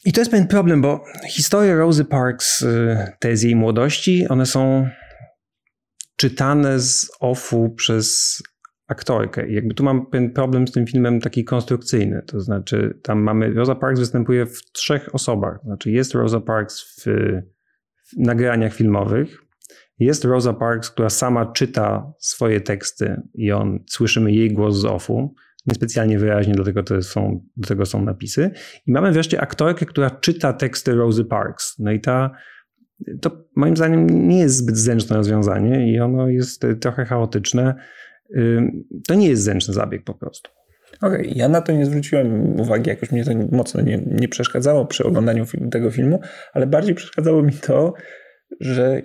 I 0.05 0.13
to 0.13 0.21
jest 0.21 0.31
pewien 0.31 0.47
problem, 0.47 0.81
bo 0.81 1.03
historie 1.29 1.75
Rosy 1.75 2.05
Parks, 2.05 2.61
y, 2.61 2.97
te 3.19 3.37
z 3.37 3.43
jej 3.43 3.55
młodości, 3.55 4.27
one 4.29 4.45
są 4.45 4.89
czytane 6.15 6.79
z 6.79 7.11
offu 7.19 7.69
przez 7.69 8.37
aktorkę. 8.87 9.49
I 9.49 9.53
jakby 9.53 9.73
tu 9.73 9.83
mam 9.83 10.05
pewien 10.05 10.31
problem 10.31 10.67
z 10.67 10.71
tym 10.71 10.87
filmem 10.87 11.21
taki 11.21 11.43
konstrukcyjny. 11.43 12.21
To 12.27 12.41
znaczy, 12.41 12.99
tam 13.03 13.19
mamy, 13.19 13.53
Rosa 13.53 13.75
Parks 13.75 13.99
występuje 13.99 14.45
w 14.45 14.63
trzech 14.71 15.15
osobach. 15.15 15.59
Znaczy, 15.63 15.91
jest 15.91 16.13
Rosa 16.13 16.39
Parks 16.39 16.81
w, 16.81 17.05
w 18.09 18.17
nagraniach 18.17 18.73
filmowych, 18.73 19.46
jest 19.99 20.25
Rosa 20.25 20.53
Parks, 20.53 20.91
która 20.91 21.09
sama 21.09 21.45
czyta 21.45 22.13
swoje 22.19 22.61
teksty 22.61 23.21
i 23.33 23.51
on, 23.51 23.79
słyszymy 23.89 24.31
jej 24.31 24.53
głos 24.53 24.75
z 24.75 24.85
offu, 24.85 25.35
niespecjalnie 25.67 26.19
wyraźnie, 26.19 26.53
dlatego 26.53 26.83
to 26.83 27.01
są, 27.01 27.43
do 27.57 27.67
tego 27.67 27.85
są 27.85 28.03
napisy. 28.03 28.51
I 28.87 28.91
mamy 28.91 29.11
wreszcie 29.11 29.41
aktorkę, 29.41 29.85
która 29.85 30.09
czyta 30.09 30.53
teksty 30.53 30.95
Rosy 30.95 31.25
Parks. 31.25 31.75
No 31.79 31.91
i 31.91 31.99
ta, 31.99 32.31
to 33.21 33.45
moim 33.55 33.77
zdaniem 33.77 34.27
nie 34.27 34.39
jest 34.39 34.55
zbyt 34.55 34.77
zręczne 34.77 35.17
rozwiązanie 35.17 35.93
i 35.93 35.99
ono 35.99 36.27
jest 36.27 36.65
trochę 36.81 37.05
chaotyczne. 37.05 37.75
To 39.07 39.15
nie 39.15 39.29
jest 39.29 39.43
zręczny 39.43 39.73
zabieg 39.73 40.03
po 40.03 40.13
prostu. 40.13 40.51
Okej, 41.01 41.21
okay. 41.21 41.33
ja 41.35 41.49
na 41.49 41.61
to 41.61 41.71
nie 41.71 41.85
zwróciłem 41.85 42.59
uwagi, 42.59 42.89
jakoś 42.89 43.11
mnie 43.11 43.25
to 43.25 43.31
mocno 43.51 43.81
nie, 43.81 44.03
nie 44.05 44.27
przeszkadzało 44.27 44.85
przy 44.85 45.03
oglądaniu 45.03 45.45
tego 45.71 45.91
filmu, 45.91 46.19
ale 46.53 46.67
bardziej 46.67 46.95
przeszkadzało 46.95 47.43
mi 47.43 47.53
to, 47.53 47.93
że 48.59 49.01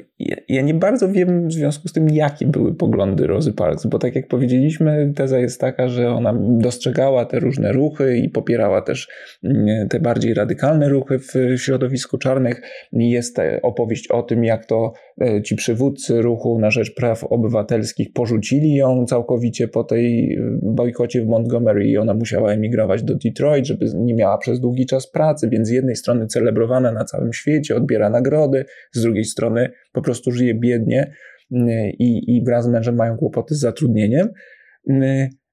ja 0.48 0.62
nie 0.62 0.74
bardzo 0.74 1.08
wiem 1.08 1.48
w 1.48 1.52
związku 1.52 1.88
z 1.88 1.92
tym, 1.92 2.08
jakie 2.08 2.46
były 2.46 2.74
poglądy 2.74 3.26
Rozy 3.26 3.52
Parks, 3.52 3.86
bo 3.86 3.98
tak 3.98 4.16
jak 4.16 4.28
powiedzieliśmy, 4.28 5.12
teza 5.16 5.38
jest 5.38 5.60
taka, 5.60 5.88
że 5.88 6.10
ona 6.10 6.34
dostrzegała 6.38 7.24
te 7.24 7.40
różne 7.40 7.72
ruchy 7.72 8.18
i 8.18 8.28
popierała 8.28 8.82
też 8.82 9.08
mm, 9.44 9.88
te 9.88 10.00
bardziej 10.00 10.34
radykalne 10.34 10.88
ruchy 10.88 11.18
w 11.18 11.34
środowisku 11.56 12.18
czarnych. 12.18 12.62
Jest 12.92 13.36
opowieść 13.62 14.08
o 14.08 14.22
tym, 14.22 14.44
jak 14.44 14.66
to 14.66 14.92
e, 14.94 15.11
ci 15.44 15.56
przywódcy 15.56 16.22
ruchu 16.22 16.58
na 16.58 16.70
rzecz 16.70 16.94
praw 16.94 17.24
obywatelskich 17.24 18.12
porzucili 18.12 18.74
ją 18.74 19.06
całkowicie 19.06 19.68
po 19.68 19.84
tej 19.84 20.34
e, 20.34 20.58
bojkocie 20.62 21.22
w 21.22 21.26
Montgomery 21.26 21.86
i 21.86 21.98
ona 21.98 22.14
musiała 22.14 22.52
emigrować 22.52 23.02
do 23.02 23.14
Detroit, 23.14 23.66
żeby 23.66 23.86
nie 23.94 24.14
miała 24.14 24.38
przez 24.38 24.60
długi 24.60 24.86
czas 24.86 25.10
pracy, 25.10 25.48
więc 25.48 25.68
z 25.68 25.70
jednej 25.70 25.96
strony 25.96 26.26
celebrowana 26.26 26.92
na 26.92 27.04
całym 27.04 27.32
świecie, 27.32 27.76
odbiera 27.76 28.10
nagrody, 28.10 28.64
z 28.92 29.02
drugiej 29.02 29.24
strony 29.24 29.70
po 29.92 30.02
prostu 30.02 30.32
żyje 30.32 30.54
biednie 30.54 31.12
i, 31.98 32.36
i 32.36 32.44
wraz 32.44 32.64
z 32.64 32.68
mężem 32.68 32.96
mają 32.96 33.16
kłopoty 33.16 33.54
z 33.54 33.60
zatrudnieniem. 33.60 34.28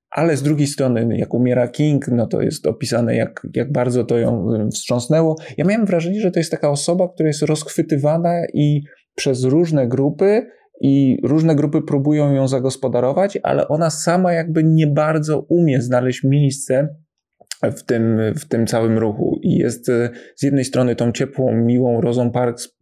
Ale 0.09 0.37
z 0.37 0.43
drugiej 0.43 0.67
strony, 0.67 1.17
jak 1.17 1.33
umiera 1.33 1.67
King, 1.67 2.07
no 2.07 2.27
to 2.27 2.41
jest 2.41 2.67
opisane, 2.67 3.15
jak, 3.15 3.47
jak 3.55 3.71
bardzo 3.71 4.03
to 4.03 4.17
ją 4.17 4.53
mm, 4.55 4.71
wstrząsnęło. 4.71 5.35
Ja 5.57 5.65
miałem 5.65 5.85
wrażenie, 5.85 6.21
że 6.21 6.31
to 6.31 6.39
jest 6.39 6.51
taka 6.51 6.69
osoba, 6.69 7.09
która 7.13 7.27
jest 7.27 7.41
rozchwytywana 7.41 8.41
i 8.53 8.81
przez 9.15 9.43
różne 9.43 9.87
grupy, 9.87 10.45
i 10.81 11.17
różne 11.23 11.55
grupy 11.55 11.81
próbują 11.81 12.33
ją 12.33 12.47
zagospodarować, 12.47 13.39
ale 13.43 13.67
ona 13.67 13.89
sama 13.89 14.33
jakby 14.33 14.63
nie 14.63 14.87
bardzo 14.87 15.39
umie 15.39 15.81
znaleźć 15.81 16.23
miejsce 16.23 16.95
w 17.63 17.83
tym, 17.83 18.19
w 18.35 18.47
tym 18.47 18.67
całym 18.67 18.97
ruchu. 18.97 19.39
I 19.43 19.57
jest 19.57 19.89
e, 19.89 20.09
z 20.35 20.43
jednej 20.43 20.65
strony 20.65 20.95
tą 20.95 21.11
ciepłą, 21.11 21.51
miłą 21.51 22.01
Rozą 22.01 22.31
Parks, 22.31 22.77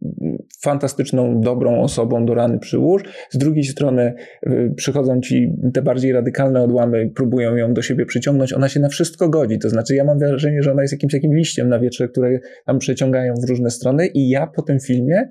fantastyczną, 0.62 1.40
dobrą 1.40 1.80
osobą 1.82 2.26
do 2.26 2.34
rany 2.34 2.58
przyłóż, 2.58 3.02
z 3.30 3.38
drugiej 3.38 3.64
strony 3.64 4.14
e, 4.42 4.70
przychodzą 4.76 5.20
ci 5.20 5.52
te 5.74 5.82
bardziej 5.82 6.12
radykalne 6.12 6.62
odłamy, 6.62 7.10
próbują 7.14 7.56
ją 7.56 7.74
do 7.74 7.82
siebie 7.82 8.06
przyciągnąć. 8.06 8.52
Ona 8.52 8.68
się 8.68 8.80
na 8.80 8.88
wszystko 8.88 9.28
godzi. 9.28 9.58
To 9.58 9.68
znaczy, 9.68 9.94
ja 9.94 10.04
mam 10.04 10.18
wrażenie, 10.18 10.62
że 10.62 10.72
ona 10.72 10.82
jest 10.82 10.92
jakimś 10.92 11.12
takim 11.12 11.34
liściem 11.34 11.68
na 11.68 11.78
wietrze, 11.78 12.08
które 12.08 12.38
tam 12.66 12.78
przeciągają 12.78 13.34
w 13.34 13.48
różne 13.48 13.70
strony, 13.70 14.06
i 14.06 14.28
ja 14.28 14.46
po 14.46 14.62
tym 14.62 14.80
filmie 14.80 15.28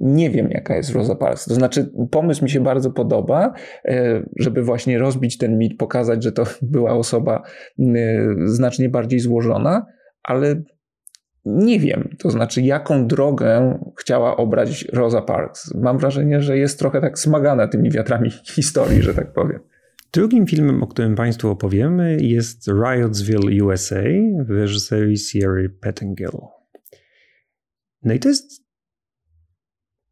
nie 0.00 0.30
wiem, 0.30 0.50
jaka 0.50 0.76
jest 0.76 0.90
Rosa 0.90 1.14
Parks. 1.14 1.44
To 1.44 1.54
znaczy, 1.54 1.92
pomysł 2.10 2.44
mi 2.44 2.50
się 2.50 2.60
bardzo 2.60 2.90
podoba, 2.90 3.54
y, 3.84 3.92
żeby 4.36 4.62
właśnie 4.62 4.98
rozbić 4.98 5.38
ten 5.38 5.58
mit, 5.58 5.78
pokazać, 5.78 6.24
że 6.24 6.32
to 6.32 6.44
była 6.62 6.92
osoba 6.92 7.42
y, 7.78 7.84
znacznie 8.44 8.88
bardziej 8.88 9.20
złożona, 9.20 9.86
ale 10.22 10.62
nie 11.44 11.80
wiem, 11.80 12.08
to 12.18 12.30
znaczy, 12.30 12.62
jaką 12.62 13.06
drogę 13.06 13.78
chciała 13.98 14.36
obrać 14.36 14.84
Rosa 14.92 15.22
Parks. 15.22 15.74
Mam 15.74 15.98
wrażenie, 15.98 16.40
że 16.40 16.58
jest 16.58 16.78
trochę 16.78 17.00
tak 17.00 17.18
smagana 17.18 17.68
tymi 17.68 17.90
wiatrami 17.90 18.30
historii, 18.56 19.02
że 19.02 19.14
tak 19.14 19.32
powiem. 19.32 19.60
Drugim 20.12 20.46
filmem, 20.46 20.82
o 20.82 20.86
którym 20.86 21.14
Państwu 21.14 21.48
opowiemy, 21.48 22.16
jest 22.20 22.68
Riotsville, 22.68 23.64
USA 23.64 24.02
w 24.46 24.50
reżyserii 24.50 25.18
Sierra 25.18 25.68
Pettengill. 25.80 26.38
No 28.02 28.14
i 28.14 28.18
to 28.18 28.28
jest 28.28 28.67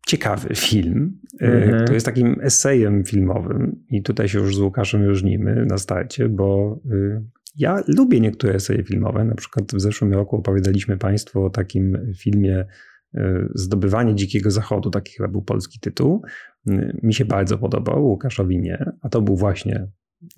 ciekawy 0.07 0.55
film. 0.55 1.21
Mhm. 1.41 1.87
To 1.87 1.95
jest 1.95 2.07
takim 2.07 2.37
esejem 2.43 3.05
filmowym 3.05 3.85
i 3.91 4.03
tutaj 4.03 4.29
się 4.29 4.39
już 4.39 4.57
z 4.57 4.61
Łukaszem 4.61 5.05
różnimy 5.05 5.67
na 5.67 5.79
starcie, 5.79 6.29
bo 6.29 6.81
y, 6.93 7.23
ja 7.57 7.83
lubię 7.89 8.21
niektóre 8.21 8.55
eseje 8.55 8.85
filmowe. 8.85 9.25
Na 9.25 9.35
przykład 9.35 9.73
w 9.73 9.81
zeszłym 9.81 10.13
roku 10.13 10.37
opowiadaliśmy 10.37 10.99
Państwu 10.99 11.45
o 11.45 11.51
takim 11.51 12.15
filmie 12.19 12.67
y, 13.15 13.21
Zdobywanie 13.55 14.15
Dzikiego 14.15 14.51
Zachodu, 14.51 14.91
taki 14.91 15.13
chyba 15.17 15.29
był 15.29 15.43
polski 15.43 15.81
tytuł. 15.81 16.23
Y, 16.71 17.01
mi 17.03 17.15
się 17.15 17.25
bardzo 17.25 17.59
podobał, 17.59 18.07
Łukaszowi 18.07 18.59
nie, 18.59 18.93
a 19.03 19.09
to 19.09 19.23
był 19.23 19.37
właśnie 19.37 19.87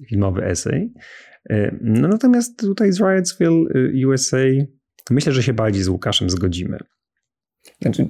filmowy 0.09 0.45
esej. 0.45 0.93
No 1.81 2.09
natomiast 2.09 2.61
tutaj 2.61 2.93
z 2.93 3.01
Riotsville 3.01 3.65
USA 4.07 4.45
myślę, 5.11 5.33
że 5.33 5.43
się 5.43 5.53
bardziej 5.53 5.83
z 5.83 5.89
Łukaszem 5.89 6.31
zgodzimy. 6.31 6.79
Znaczy, 7.83 8.09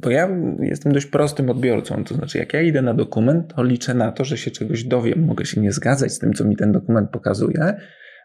bo 0.00 0.10
ja 0.10 0.28
jestem 0.60 0.92
dość 0.92 1.06
prostym 1.06 1.50
odbiorcą, 1.50 2.04
to 2.04 2.14
znaczy 2.14 2.38
jak 2.38 2.54
ja 2.54 2.62
idę 2.62 2.82
na 2.82 2.94
dokument, 2.94 3.54
to 3.54 3.64
liczę 3.64 3.94
na 3.94 4.12
to, 4.12 4.24
że 4.24 4.36
się 4.36 4.50
czegoś 4.50 4.84
dowiem. 4.84 5.24
Mogę 5.24 5.44
się 5.44 5.60
nie 5.60 5.72
zgadzać 5.72 6.12
z 6.12 6.18
tym, 6.18 6.32
co 6.32 6.44
mi 6.44 6.56
ten 6.56 6.72
dokument 6.72 7.10
pokazuje, 7.10 7.74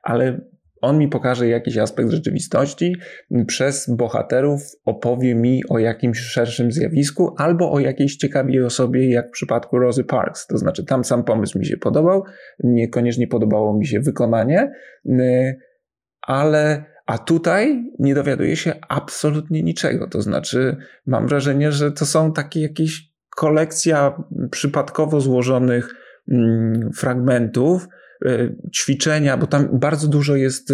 ale 0.03 0.41
on 0.81 0.97
mi 0.97 1.07
pokaże 1.07 1.47
jakiś 1.47 1.77
aspekt 1.77 2.09
rzeczywistości, 2.09 2.95
przez 3.47 3.89
bohaterów 3.89 4.61
opowie 4.85 5.35
mi 5.35 5.61
o 5.69 5.79
jakimś 5.79 6.19
szerszym 6.19 6.71
zjawisku 6.71 7.35
albo 7.37 7.71
o 7.71 7.79
jakiejś 7.79 8.15
ciekawej 8.15 8.63
osobie, 8.63 9.09
jak 9.11 9.27
w 9.27 9.31
przypadku 9.31 9.79
Rosy 9.79 10.03
Parks. 10.03 10.47
To 10.47 10.57
znaczy, 10.57 10.85
tam 10.85 11.03
sam 11.03 11.23
pomysł 11.23 11.59
mi 11.59 11.65
się 11.65 11.77
podobał, 11.77 12.23
niekoniecznie 12.63 13.27
podobało 13.27 13.77
mi 13.77 13.87
się 13.87 13.99
wykonanie, 13.99 14.71
ale 16.21 16.85
a 17.05 17.17
tutaj 17.17 17.91
nie 17.99 18.15
dowiaduje 18.15 18.55
się 18.55 18.73
absolutnie 18.89 19.63
niczego. 19.63 20.07
To 20.07 20.21
znaczy, 20.21 20.77
mam 21.05 21.27
wrażenie, 21.27 21.71
że 21.71 21.91
to 21.91 22.05
są 22.05 22.33
takie 22.33 22.61
jakieś 22.61 23.13
kolekcja 23.35 24.23
przypadkowo 24.51 25.21
złożonych 25.21 25.95
mm, 26.31 26.89
fragmentów, 26.95 27.87
ćwiczenia, 28.75 29.37
bo 29.37 29.47
tam 29.47 29.79
bardzo 29.79 30.07
dużo 30.07 30.35
jest 30.35 30.73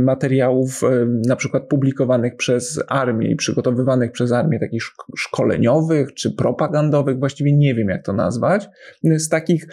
materiałów 0.00 0.80
na 1.26 1.36
przykład 1.36 1.68
publikowanych 1.68 2.36
przez 2.36 2.82
armię 2.88 3.30
i 3.30 3.36
przygotowywanych 3.36 4.12
przez 4.12 4.32
armię 4.32 4.60
takich 4.60 4.82
szkoleniowych 5.16 6.14
czy 6.14 6.34
propagandowych, 6.34 7.18
właściwie 7.18 7.56
nie 7.56 7.74
wiem 7.74 7.88
jak 7.88 8.04
to 8.04 8.12
nazwać, 8.12 8.68
z 9.02 9.28
takich 9.28 9.66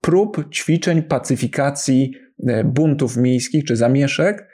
prób 0.00 0.50
ćwiczeń 0.54 1.02
pacyfikacji 1.02 2.12
buntów 2.64 3.16
miejskich 3.16 3.64
czy 3.64 3.76
zamieszek 3.76 4.48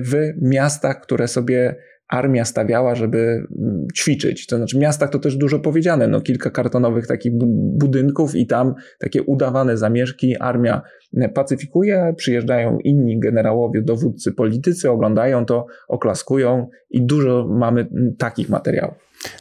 w 0.00 0.14
miastach, 0.42 1.00
które 1.00 1.28
sobie 1.28 1.76
armia 2.08 2.44
stawiała, 2.44 2.94
żeby 2.94 3.18
mm, 3.18 3.86
ćwiczyć. 3.96 4.46
To 4.46 4.56
znaczy, 4.56 4.78
miastach 4.78 5.10
to 5.10 5.18
też 5.18 5.36
dużo 5.36 5.58
powiedziane, 5.58 6.08
no 6.08 6.20
kilka 6.20 6.50
kartonowych 6.50 7.06
takich 7.06 7.32
budynków 7.78 8.34
i 8.34 8.46
tam 8.46 8.74
takie 8.98 9.22
udawane 9.22 9.76
zamieszki 9.76 10.36
armia 10.36 10.82
e, 11.16 11.28
pacyfikuje, 11.28 12.14
przyjeżdżają 12.16 12.78
inni 12.78 13.20
generałowie, 13.20 13.82
dowódcy, 13.82 14.32
politycy, 14.32 14.90
oglądają 14.90 15.46
to, 15.46 15.66
oklaskują 15.88 16.68
i 16.90 17.06
dużo 17.06 17.48
mamy 17.48 17.80
mm, 17.80 18.16
takich 18.16 18.48
materiałów. 18.48 18.94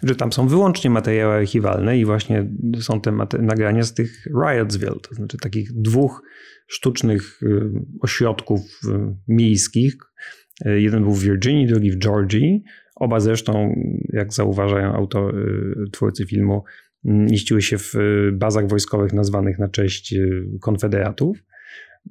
Że 0.03 0.15
tam 0.15 0.31
są 0.31 0.47
wyłącznie 0.47 0.89
materiały 0.89 1.33
archiwalne 1.33 1.97
i 1.97 2.05
właśnie 2.05 2.47
są 2.79 3.01
te 3.01 3.11
nagrania 3.39 3.83
z 3.83 3.93
tych 3.93 4.11
Riotsville, 4.43 4.99
to 5.09 5.15
znaczy 5.15 5.37
takich 5.37 5.73
dwóch 5.73 6.21
sztucznych 6.67 7.43
y, 7.43 7.71
ośrodków 8.01 8.61
y, 8.61 9.15
miejskich, 9.27 9.97
E, 10.14 10.14
jeden 10.65 11.03
był 11.03 11.11
w 11.11 11.23
Virginii, 11.23 11.67
drugi 11.67 11.91
w 11.91 11.97
Georgii. 11.97 12.63
Oba 12.95 13.19
zresztą, 13.19 13.75
jak 14.09 14.33
zauważają 14.33 14.93
autor, 14.93 15.35
e, 15.35 15.89
twórcy 15.91 16.25
filmu, 16.25 16.63
mieściły 17.03 17.61
się 17.61 17.77
w 17.77 17.95
e, 17.95 18.31
bazach 18.31 18.67
wojskowych 18.67 19.13
nazwanych 19.13 19.59
na 19.59 19.69
cześć 19.69 20.15
konfederatów. 20.61 21.37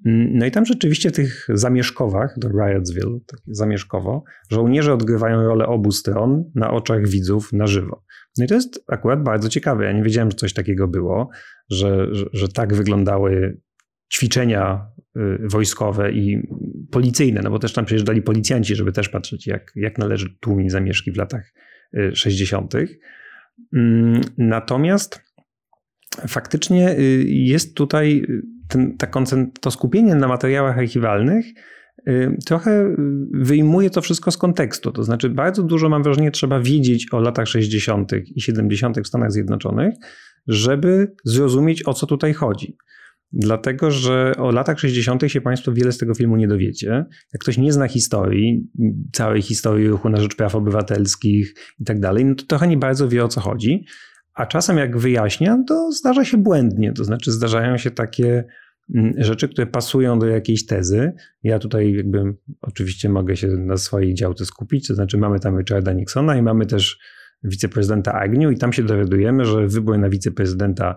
No 0.05 0.47
i 0.47 0.51
tam 0.51 0.67
rzeczywiście 0.67 1.11
w 1.11 1.13
tych 1.13 1.47
zamieszkowach, 1.49 2.39
do 2.39 2.49
Riotsville, 2.49 3.19
takie 3.27 3.43
zamieszkowo, 3.47 4.25
żołnierze 4.51 4.95
odgrywają 4.95 5.43
rolę 5.43 5.67
obu 5.67 5.93
stron 5.93 6.51
na 6.55 6.71
oczach 6.71 7.09
widzów 7.09 7.53
na 7.53 7.67
żywo. 7.67 8.05
No 8.39 8.45
i 8.45 8.49
to 8.49 8.55
jest 8.55 8.85
akurat 8.89 9.23
bardzo 9.23 9.49
ciekawe. 9.49 9.85
Ja 9.85 9.93
nie 9.93 10.03
wiedziałem, 10.03 10.31
że 10.31 10.37
coś 10.37 10.53
takiego 10.53 10.89
było, 10.89 11.31
że, 11.71 12.15
że, 12.15 12.27
że 12.33 12.49
tak 12.49 12.75
wyglądały 12.75 13.61
ćwiczenia 14.15 14.87
y, 15.17 15.49
wojskowe 15.49 16.13
i 16.13 16.49
policyjne, 16.91 17.41
no 17.45 17.51
bo 17.51 17.59
też 17.59 17.73
tam 17.73 17.85
przyjeżdżali 17.85 18.23
policjanci, 18.23 18.77
żeby 18.77 18.93
też 18.93 19.09
patrzeć, 19.09 19.47
jak, 19.47 19.73
jak 19.77 19.99
należy 19.99 20.37
tłumić 20.41 20.73
zamieszki 20.73 21.13
w 21.13 21.17
latach 21.17 21.53
60. 22.15 22.75
Y, 22.75 22.99
mm, 23.75 24.21
natomiast 24.39 25.21
faktycznie 26.29 26.99
y, 26.99 27.25
jest 27.29 27.77
tutaj 27.77 28.27
ten, 28.69 28.97
ta 28.97 29.07
to 29.61 29.71
skupienie 29.71 30.15
na 30.15 30.29
materiałach 30.29 30.79
archiwalnych 30.79 31.47
trochę 32.47 32.97
wyjmuje 33.33 33.91
to 33.91 34.01
wszystko 34.01 34.31
z 34.31 34.37
kontekstu. 34.37 34.93
To 34.93 35.03
znaczy, 35.03 35.31
bardzo 35.31 35.63
dużo, 35.63 35.89
mam 35.89 36.03
wrażenie, 36.03 36.31
trzeba 36.31 36.61
wiedzieć 36.61 37.07
o 37.13 37.21
latach 37.21 37.49
60. 37.49 38.13
i 38.35 38.41
70. 38.41 39.01
w 39.01 39.07
Stanach 39.07 39.33
Zjednoczonych, 39.33 39.95
żeby 40.47 41.13
zrozumieć, 41.25 41.89
o 41.89 41.95
co 41.95 42.07
tutaj 42.07 42.33
chodzi. 42.33 42.77
Dlatego, 43.37 43.91
że 43.91 44.33
o 44.39 44.51
latach 44.51 44.81
60. 44.81 45.23
się 45.27 45.41
Państwo 45.41 45.73
wiele 45.73 45.93
z 45.93 45.99
tego 45.99 46.15
filmu 46.15 46.37
nie 46.37 46.49
dowiecie. 46.49 47.05
Jak 47.33 47.43
ktoś 47.43 47.59
nie 47.59 47.73
zna 47.73 47.89
historii, 47.89 48.71
całej 49.13 49.43
historii 49.43 49.89
ruchu 49.89 50.09
na 50.09 50.21
rzecz 50.21 50.37
praw 50.37 50.55
obywatelskich 50.55 51.55
i 51.81 51.85
tak 51.85 52.01
dalej, 52.01 52.25
no 52.25 52.35
to 52.35 52.45
trochę 52.47 52.69
nie 52.69 52.77
bardzo 52.77 53.09
wie 53.09 53.25
o 53.25 53.29
co 53.29 53.41
chodzi. 53.41 53.85
A 54.35 54.47
czasem 54.47 54.79
jak 54.79 54.99
wyjaśnia, 54.99 55.65
to 55.69 55.93
zdarza 55.93 56.25
się 56.25 56.37
błędnie. 56.37 56.93
To 56.93 57.05
znaczy 57.05 57.33
zdarzają 57.33 57.79
się 57.79 57.91
takie 57.91 58.45
mm, 58.95 59.15
rzeczy, 59.17 59.49
które 59.49 59.67
pasują 59.67 60.19
do 60.19 60.27
jakiejś 60.27 60.67
tezy. 60.67 61.13
Ja 61.43 61.59
tutaj 61.59 61.93
jakby 61.93 62.35
oczywiście 62.61 63.09
mogę 63.09 63.37
się 63.37 63.49
na 63.49 63.77
swojej 63.77 64.15
działce 64.15 64.47
skupić, 64.47 64.89
to 64.89 64.95
znaczy 64.95 65.19
mamy 65.19 65.41
tam 65.41 65.59
Richarda 65.59 65.93
Nixona 65.93 66.37
i 66.37 66.43
mamy 66.43 66.67
też 66.67 66.99
wiceprezydenta 67.43 68.13
Agnew 68.13 68.53
i 68.53 68.59
tam 68.59 68.73
się 68.73 68.83
dowiadujemy, 68.83 69.45
że 69.45 69.67
wybór 69.67 69.99
na 69.99 70.09
wiceprezydenta 70.09 70.97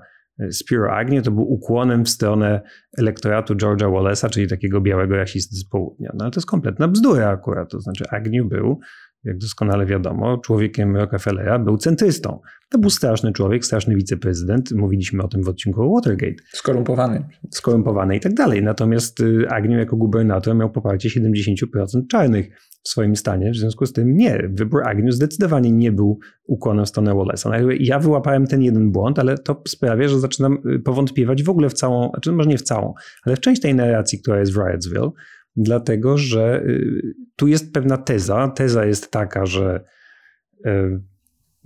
Spiro 0.52 0.92
Agnew 0.92 1.24
to 1.24 1.32
był 1.32 1.52
ukłonem 1.52 2.06
w 2.06 2.10
stronę 2.10 2.62
elektoratu 2.98 3.56
George'a 3.56 3.92
Wallace'a, 3.92 4.30
czyli 4.30 4.48
takiego 4.48 4.82
białego 4.82 5.16
rasisty 5.16 5.56
z 5.56 5.66
południa. 5.66 6.12
No 6.14 6.24
ale 6.24 6.32
to 6.32 6.40
jest 6.40 6.48
kompletna 6.48 6.88
bzdura 6.88 7.30
akurat. 7.30 7.72
To 7.72 7.80
znaczy 7.80 8.06
Agnew 8.10 8.48
był, 8.48 8.80
jak 9.24 9.38
doskonale 9.38 9.86
wiadomo, 9.86 10.38
człowiekiem 10.38 10.96
Rockefellera, 10.96 11.60
był 11.60 11.78
centrystą. 11.78 12.40
To 12.70 12.78
był 12.78 12.90
straszny 12.90 13.34
człowiek, 13.34 13.66
straszny 13.66 13.96
wiceprezydent. 13.96 14.72
Mówiliśmy 14.72 15.24
o 15.24 15.28
tym 15.28 15.44
w 15.44 15.50
odcinku 15.50 15.82
o 15.82 15.96
Watergate. 15.96 16.44
Skorumpowany. 16.54 17.24
Skorumpowany 17.52 18.16
i 18.16 18.20
tak 18.20 18.34
dalej. 18.34 18.64
Natomiast 18.64 19.20
y, 19.20 19.50
Agnew 19.50 19.80
jako 19.80 19.98
gubernator 19.98 20.56
miał 20.56 20.72
poparcie 20.72 21.10
70% 21.10 22.08
czarnych 22.12 22.50
w 22.88 22.90
swoim 22.90 23.16
stanie. 23.16 23.52
W 23.52 23.56
związku 23.56 23.86
z 23.86 23.94
tym 23.94 24.18
nie, 24.18 24.50
wybór 24.50 24.84
Agnew 24.84 25.14
zdecydowanie 25.14 25.72
nie 25.72 25.92
był 25.92 26.20
ukłonem 26.44 26.86
w 26.86 26.90
stronę 26.90 27.12
Wallace'a. 27.12 27.78
Ja 27.80 28.00
wyłapałem 28.00 28.48
ten 28.48 28.62
jeden 28.62 28.92
błąd, 28.92 29.20
ale 29.20 29.38
to 29.38 29.62
sprawia, 29.68 30.08
że 30.08 30.20
zaczynam 30.20 30.58
y, 30.76 30.80
powątpiewać 30.80 31.44
w 31.44 31.50
ogóle 31.50 31.70
w 31.70 31.74
całą, 31.74 32.10
znaczy 32.10 32.32
może 32.32 32.50
nie 32.50 32.58
w 32.58 32.62
całą, 32.62 32.94
ale 33.24 33.36
w 33.36 33.40
część 33.40 33.62
tej 33.62 33.76
narracji, 33.76 34.20
która 34.20 34.40
jest 34.40 34.54
w 34.54 34.58
Riotsville, 34.58 35.12
dlatego 35.56 36.18
że 36.18 36.64
y, 36.64 37.02
tu 37.36 37.48
jest 37.48 37.74
pewna 37.74 37.98
teza. 37.98 38.48
Teza 38.48 38.86
jest 38.86 39.12
taka, 39.12 39.46
że 39.46 39.84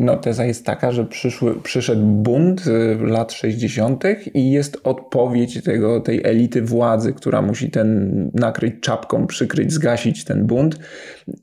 no, 0.02 0.18
teza 0.18 0.46
jest 0.46 0.66
taka, 0.66 0.92
że 0.92 1.06
przyszły, 1.06 1.56
przyszedł 1.64 2.06
bunt 2.06 2.68
y, 2.68 2.98
lat 3.02 3.34
60. 3.34 4.04
i 4.34 4.52
jest 4.52 4.82
odpowiedź 4.84 5.64
tego, 5.64 6.00
tej 6.00 6.22
elity 6.24 6.62
władzy, 6.62 7.14
która 7.14 7.42
musi 7.42 7.72
ten 7.72 8.12
nakryć 8.34 8.76
czapką, 8.82 9.28
przykryć, 9.28 9.74
zgasić 9.74 10.24
ten 10.24 10.48
bunt. 10.48 10.80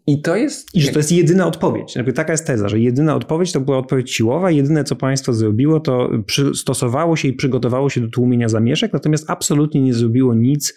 I 0.06 0.22
to 0.22 0.36
jest. 0.36 0.74
I 0.74 0.80
że 0.80 0.90
to 0.90 0.98
jest 0.98 1.12
jedyna 1.12 1.46
odpowiedź. 1.46 1.96
Jakby 1.96 2.12
taka 2.12 2.32
jest 2.32 2.46
teza, 2.46 2.68
że 2.68 2.78
jedyna 2.78 3.14
odpowiedź 3.14 3.52
to 3.52 3.60
była 3.60 3.78
odpowiedź 3.78 4.12
siłowa. 4.12 4.50
Jedyne, 4.50 4.84
co 4.84 4.96
państwo 4.96 5.32
zrobiło, 5.32 5.80
to 5.80 6.10
stosowało 6.54 7.16
się 7.16 7.28
i 7.28 7.32
przygotowało 7.32 7.90
się 7.90 8.00
do 8.00 8.08
tłumienia 8.08 8.48
zamieszek, 8.48 8.92
natomiast 8.92 9.30
absolutnie 9.30 9.80
nie 9.80 9.94
zrobiło 9.94 10.34
nic, 10.34 10.74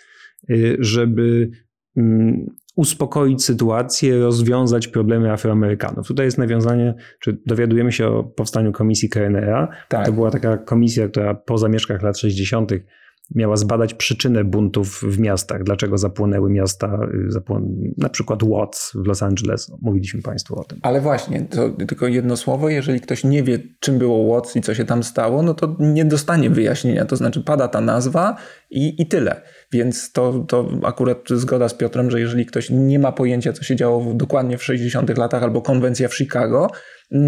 y, 0.50 0.78
żeby 0.80 1.50
mm, 1.98 2.46
uspokoić 2.76 3.44
sytuację, 3.44 4.20
rozwiązać 4.20 4.88
problemy 4.88 5.32
Afroamerykanów. 5.32 6.08
Tutaj 6.08 6.26
jest 6.26 6.38
nawiązanie, 6.38 6.96
czy 7.20 7.38
dowiadujemy 7.46 7.92
się 7.92 8.08
o 8.08 8.24
powstaniu 8.24 8.72
komisji 8.72 9.10
KNR. 9.10 9.68
Tak. 9.90 10.06
To 10.06 10.12
była 10.12 10.32
taka 10.32 10.58
komisja, 10.58 11.08
która 11.08 11.34
po 11.34 11.58
zamieszkach 11.58 12.02
lat 12.02 12.18
60. 12.18 12.72
miała 13.36 13.56
zbadać 13.56 13.94
przyczynę 13.94 14.44
buntów 14.44 15.02
w 15.02 15.20
miastach, 15.20 15.64
dlaczego 15.64 15.98
zapłonęły 15.98 16.50
miasta, 16.50 17.00
y, 17.28 17.32
zapłon... 17.32 17.68
na 17.98 18.10
przykład 18.10 18.44
Watts 18.44 18.92
w 18.96 19.08
Los 19.08 19.24
Angeles. 19.24 19.72
Mówiliśmy 19.82 20.22
Państwu 20.22 20.60
o 20.60 20.64
tym. 20.64 20.80
Ale 20.82 21.02
właśnie, 21.02 21.42
to 21.42 21.70
tylko 21.70 22.08
jedno 22.08 22.38
słowo, 22.38 22.70
jeżeli 22.70 23.02
ktoś 23.02 23.24
nie 23.24 23.44
wie, 23.44 23.60
czym 23.80 23.98
było 23.98 24.34
Watts 24.34 24.56
i 24.56 24.62
co 24.62 24.74
się 24.74 24.86
tam 24.86 25.04
stało, 25.04 25.44
no 25.44 25.54
to 25.54 25.76
nie 25.80 26.06
dostanie 26.06 26.50
wyjaśnienia. 26.50 27.06
To 27.06 27.16
znaczy 27.16 27.44
pada 27.44 27.68
ta 27.68 27.82
nazwa 27.82 28.36
i, 28.70 29.02
i 29.02 29.08
tyle. 29.08 29.42
Więc 29.72 30.12
to, 30.12 30.46
to 30.48 30.70
akurat 30.84 31.18
zgoda 31.30 31.70
z 31.70 31.74
Piotrem, 31.74 32.12
że 32.12 32.20
jeżeli 32.20 32.46
ktoś 32.46 32.70
nie 32.70 33.00
ma 33.00 33.12
pojęcia, 33.12 33.54
co 33.54 33.64
się 33.64 33.76
działo 33.76 34.14
dokładnie 34.14 34.58
w 34.58 34.64
60 34.64 35.18
latach 35.18 35.44
albo 35.44 35.62
konwencja 35.62 36.08
w 36.08 36.16
Chicago 36.16 36.72
yy, 37.12 37.20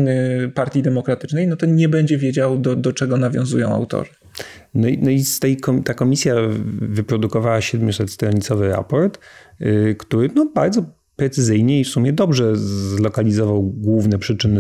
Partii 0.56 0.82
Demokratycznej, 0.82 1.47
no 1.47 1.56
to 1.56 1.65
nie 1.65 1.89
będzie 1.89 2.17
wiedział, 2.17 2.58
do, 2.58 2.75
do 2.75 2.93
czego 2.93 3.17
nawiązują 3.17 3.69
autorzy. 3.69 4.12
No 4.73 4.88
i, 4.88 4.97
no 4.97 5.10
i 5.10 5.19
z 5.19 5.39
tej, 5.39 5.58
ta 5.86 5.93
komisja 5.93 6.36
wyprodukowała 6.82 7.60
700-stronicowy 7.60 8.69
raport, 8.69 9.19
yy, 9.60 9.95
który 9.95 10.29
no, 10.36 10.51
bardzo 10.56 10.86
precyzyjnie 11.15 11.79
i 11.79 11.84
w 11.84 11.88
sumie 11.88 12.13
dobrze 12.13 12.56
zlokalizował 12.56 13.63
główne 13.63 14.19
przyczyny 14.19 14.60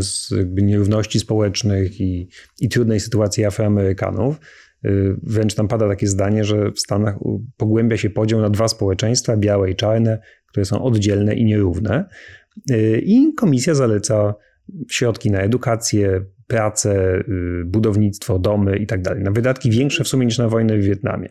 nierówności 0.55 1.19
społecznych 1.19 2.01
i, 2.01 2.27
i 2.59 2.69
trudnej 2.69 2.99
sytuacji 2.99 3.45
Afroamerykanów. 3.45 4.39
Y, 4.85 5.15
wręcz 5.23 5.55
tam 5.55 5.67
pada 5.67 5.87
takie 5.87 6.07
zdanie, 6.07 6.43
że 6.43 6.71
w 6.71 6.79
Stanach 6.79 7.15
pogłębia 7.57 7.97
się 7.97 8.09
podział 8.09 8.41
na 8.41 8.49
dwa 8.49 8.67
społeczeństwa, 8.67 9.37
białe 9.37 9.71
i 9.71 9.75
czarne, 9.75 10.19
które 10.47 10.65
są 10.65 10.83
oddzielne 10.83 11.33
i 11.33 11.45
nierówne. 11.45 12.05
Y, 12.71 13.01
I 13.05 13.33
komisja 13.33 13.75
zaleca 13.75 14.33
środki 14.89 15.31
na 15.31 15.39
edukację, 15.39 16.25
pracę, 16.47 17.15
y, 17.17 17.65
budownictwo, 17.65 18.39
domy 18.39 18.77
i 18.77 18.87
tak 18.87 19.01
dalej. 19.01 19.23
Na 19.23 19.31
wydatki 19.31 19.69
większe 19.69 20.03
w 20.03 20.07
sumie 20.07 20.25
niż 20.25 20.37
na 20.37 20.49
wojnę 20.49 20.77
w 20.77 20.83
Wietnamie. 20.83 21.29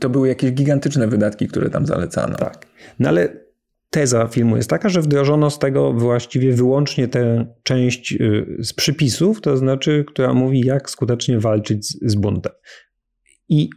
To 0.00 0.10
były 0.10 0.28
jakieś 0.28 0.52
gigantyczne 0.52 1.08
wydatki, 1.08 1.48
które 1.48 1.70
tam 1.70 1.86
zalecano. 1.86 2.34
Tak. 2.34 2.66
No 2.98 3.08
ale 3.08 3.28
teza 3.90 4.26
filmu 4.26 4.56
jest 4.56 4.70
taka, 4.70 4.88
że 4.88 5.02
wdrożono 5.02 5.50
z 5.50 5.58
tego 5.58 5.92
właściwie 5.92 6.52
wyłącznie 6.52 7.08
tę 7.08 7.46
część 7.62 8.12
y, 8.12 8.56
z 8.58 8.72
przypisów, 8.72 9.40
to 9.40 9.56
znaczy, 9.56 10.04
która 10.08 10.34
mówi, 10.34 10.60
jak 10.60 10.90
skutecznie 10.90 11.40
walczyć 11.40 11.86
z, 11.86 11.98
z 12.02 12.14
buntem. 12.14 12.52
I 13.48 13.70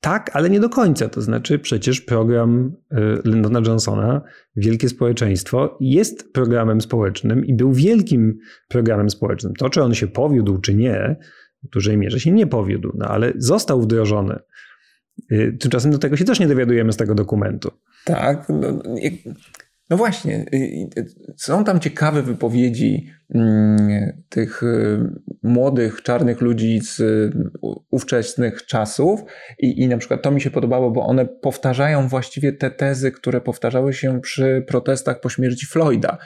tak, 0.00 0.30
ale 0.32 0.50
nie 0.50 0.60
do 0.60 0.68
końca. 0.68 1.08
To 1.08 1.22
znaczy, 1.22 1.58
przecież 1.58 2.00
program 2.00 2.72
y, 2.92 2.96
Lyndona 3.24 3.60
Johnsona, 3.66 4.22
Wielkie 4.56 4.88
Społeczeństwo, 4.88 5.78
jest 5.80 6.32
programem 6.32 6.80
społecznym 6.80 7.46
i 7.46 7.54
był 7.54 7.72
wielkim 7.72 8.38
programem 8.68 9.10
społecznym. 9.10 9.54
To, 9.54 9.70
czy 9.70 9.82
on 9.82 9.94
się 9.94 10.06
powiódł, 10.06 10.58
czy 10.58 10.74
nie, 10.74 11.16
w 11.62 11.68
dużej 11.68 11.96
mierze 11.96 12.20
się 12.20 12.30
nie 12.30 12.46
powiódł, 12.46 12.92
no 12.98 13.06
ale 13.06 13.32
został 13.36 13.80
wdrożony 13.80 14.38
Y, 15.32 15.56
tymczasem 15.60 15.90
do 15.92 15.98
tego 15.98 16.16
się 16.16 16.24
też 16.24 16.40
nie 16.40 16.48
dowiadujemy 16.48 16.92
z 16.92 16.96
tego 16.96 17.14
dokumentu. 17.14 17.70
Tak. 18.06 18.46
No, 18.48 18.82
no 19.90 19.96
właśnie, 19.96 20.44
są 21.36 21.64
tam 21.64 21.80
ciekawe 21.80 22.22
wypowiedzi 22.22 23.10
tych 24.28 24.62
młodych, 25.42 26.02
czarnych 26.02 26.40
ludzi 26.40 26.80
z 26.80 27.02
ówczesnych 27.90 28.66
czasów 28.66 29.20
I, 29.58 29.82
i 29.82 29.88
na 29.88 29.98
przykład 29.98 30.22
to 30.22 30.30
mi 30.30 30.40
się 30.40 30.50
podobało, 30.50 30.90
bo 30.90 31.06
one 31.06 31.26
powtarzają 31.26 32.08
właściwie 32.08 32.52
te 32.52 32.70
tezy, 32.70 33.12
które 33.12 33.40
powtarzały 33.40 33.92
się 33.92 34.20
przy 34.20 34.64
protestach 34.68 35.20
po 35.20 35.28
śmierci 35.28 35.66
Floyda. 35.66 36.18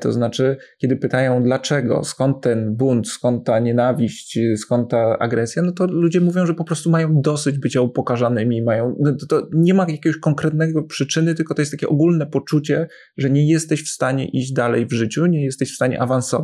To 0.00 0.12
znaczy, 0.12 0.56
kiedy 0.78 0.96
pytają 0.96 1.42
dlaczego, 1.42 2.04
skąd 2.04 2.40
ten 2.42 2.76
bunt, 2.76 3.08
skąd 3.08 3.46
ta 3.46 3.58
nienawiść, 3.58 4.38
skąd 4.56 4.90
ta 4.90 5.18
agresja, 5.18 5.62
no 5.62 5.72
to 5.72 5.86
ludzie 5.86 6.20
mówią, 6.20 6.46
że 6.46 6.54
po 6.54 6.64
prostu 6.64 6.90
mają 6.90 7.20
dosyć 7.20 7.58
bycia 7.58 7.80
upokarzanymi, 7.80 8.62
mają, 8.62 8.96
no 9.00 9.16
to, 9.16 9.26
to 9.26 9.48
nie 9.52 9.74
ma 9.74 9.86
jakiegoś 9.88 10.20
konkretnego 10.20 10.82
przyczyny, 10.82 11.34
tylko 11.34 11.54
to 11.54 11.62
jest 11.62 11.72
takie 11.72 11.88
ogólne 11.88 12.26
poczucie, 12.26 12.88
że 13.16 13.30
nie 13.30 13.48
jesteś 13.48 13.84
w 13.84 13.88
stanie 13.88 14.28
iść 14.28 14.52
dalej 14.52 14.86
w 14.86 14.92
życiu, 14.92 15.26
nie 15.26 15.44
jesteś 15.44 15.72
w 15.72 15.74
stanie 15.74 16.02
awansować 16.02 16.43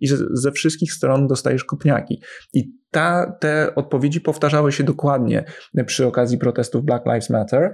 i 0.00 0.08
że 0.08 0.16
ze 0.32 0.52
wszystkich 0.52 0.92
stron 0.92 1.26
dostajesz 1.26 1.64
kopniaki. 1.64 2.20
I 2.54 2.78
ta, 2.90 3.36
te 3.40 3.74
odpowiedzi 3.74 4.20
powtarzały 4.20 4.72
się 4.72 4.84
dokładnie 4.84 5.44
przy 5.86 6.06
okazji 6.06 6.38
protestów 6.38 6.84
Black 6.84 7.06
Lives 7.06 7.30
Matter 7.30 7.72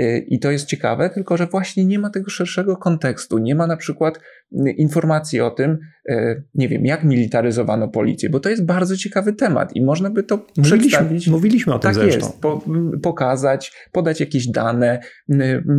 y, 0.00 0.24
i 0.28 0.38
to 0.38 0.50
jest 0.50 0.66
ciekawe, 0.66 1.10
tylko 1.10 1.36
że 1.36 1.46
właśnie 1.46 1.84
nie 1.84 1.98
ma 1.98 2.10
tego 2.10 2.30
szerszego 2.30 2.76
kontekstu. 2.76 3.38
Nie 3.38 3.54
ma 3.54 3.66
na 3.66 3.76
przykład 3.76 4.18
y, 4.18 4.70
informacji 4.70 5.40
o 5.40 5.50
tym, 5.50 5.78
y, 6.10 6.44
nie 6.54 6.68
wiem, 6.68 6.86
jak 6.86 7.04
militaryzowano 7.04 7.88
policję, 7.88 8.30
bo 8.30 8.40
to 8.40 8.48
jest 8.48 8.64
bardzo 8.64 8.96
ciekawy 8.96 9.32
temat 9.32 9.76
i 9.76 9.84
można 9.84 10.10
by 10.10 10.22
to 10.22 10.36
mówiliśmy, 10.36 10.78
przedstawić. 10.78 11.28
Mówiliśmy 11.28 11.74
o 11.74 11.78
tym 11.78 11.88
tak 11.88 11.94
zresztą. 11.94 12.26
jest, 12.26 12.40
po, 12.40 12.62
pokazać, 13.02 13.88
podać 13.92 14.20
jakieś 14.20 14.48
dane, 14.48 15.00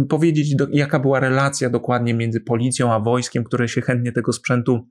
powiedzieć, 0.10 0.56
do, 0.56 0.68
jaka 0.72 1.00
była 1.00 1.20
relacja 1.20 1.70
dokładnie 1.70 2.14
między 2.14 2.42
policją 2.42 2.94
a 2.94 3.00
wojskiem, 3.00 3.44
które 3.44 3.68
się 3.68 3.82
chętnie 3.82 4.12
tego 4.12 4.34
sprzętu 4.34 4.88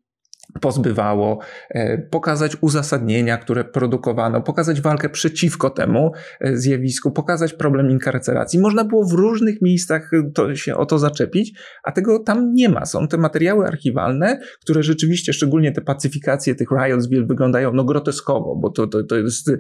pozbywało, 0.61 1.39
e, 1.71 1.99
pokazać 1.99 2.57
uzasadnienia, 2.61 3.37
które 3.37 3.65
produkowano, 3.65 4.43
pokazać 4.43 4.81
walkę 4.81 5.09
przeciwko 5.09 5.71
temu 5.71 6.13
e, 6.41 6.57
zjawisku, 6.57 7.11
pokazać 7.11 7.53
problem 7.53 7.91
inkarceracji. 7.91 8.61
Można 8.61 8.85
było 8.85 9.05
w 9.05 9.13
różnych 9.13 9.63
miejscach 9.63 10.11
to 10.35 10.57
się 10.57 10.77
o 10.77 10.87
to 10.87 10.99
zaczepić, 10.99 11.59
a 11.85 11.93
tego 11.93 12.19
tam 12.19 12.55
nie 12.55 12.69
ma. 12.69 12.85
Są 12.85 13.09
te 13.09 13.19
materiały 13.19 13.67
archiwalne, 13.67 14.41
które 14.61 14.83
rzeczywiście, 14.83 15.33
szczególnie 15.33 15.73
te 15.73 15.81
pacyfikacje 15.81 16.55
tych 16.55 16.69
Riotsville 16.71 17.27
wyglądają 17.27 17.73
no 17.73 17.85
groteskowo, 17.85 18.57
bo 18.57 18.71
to, 18.71 18.87
to, 18.87 19.05
to 19.05 19.17
jest, 19.17 19.51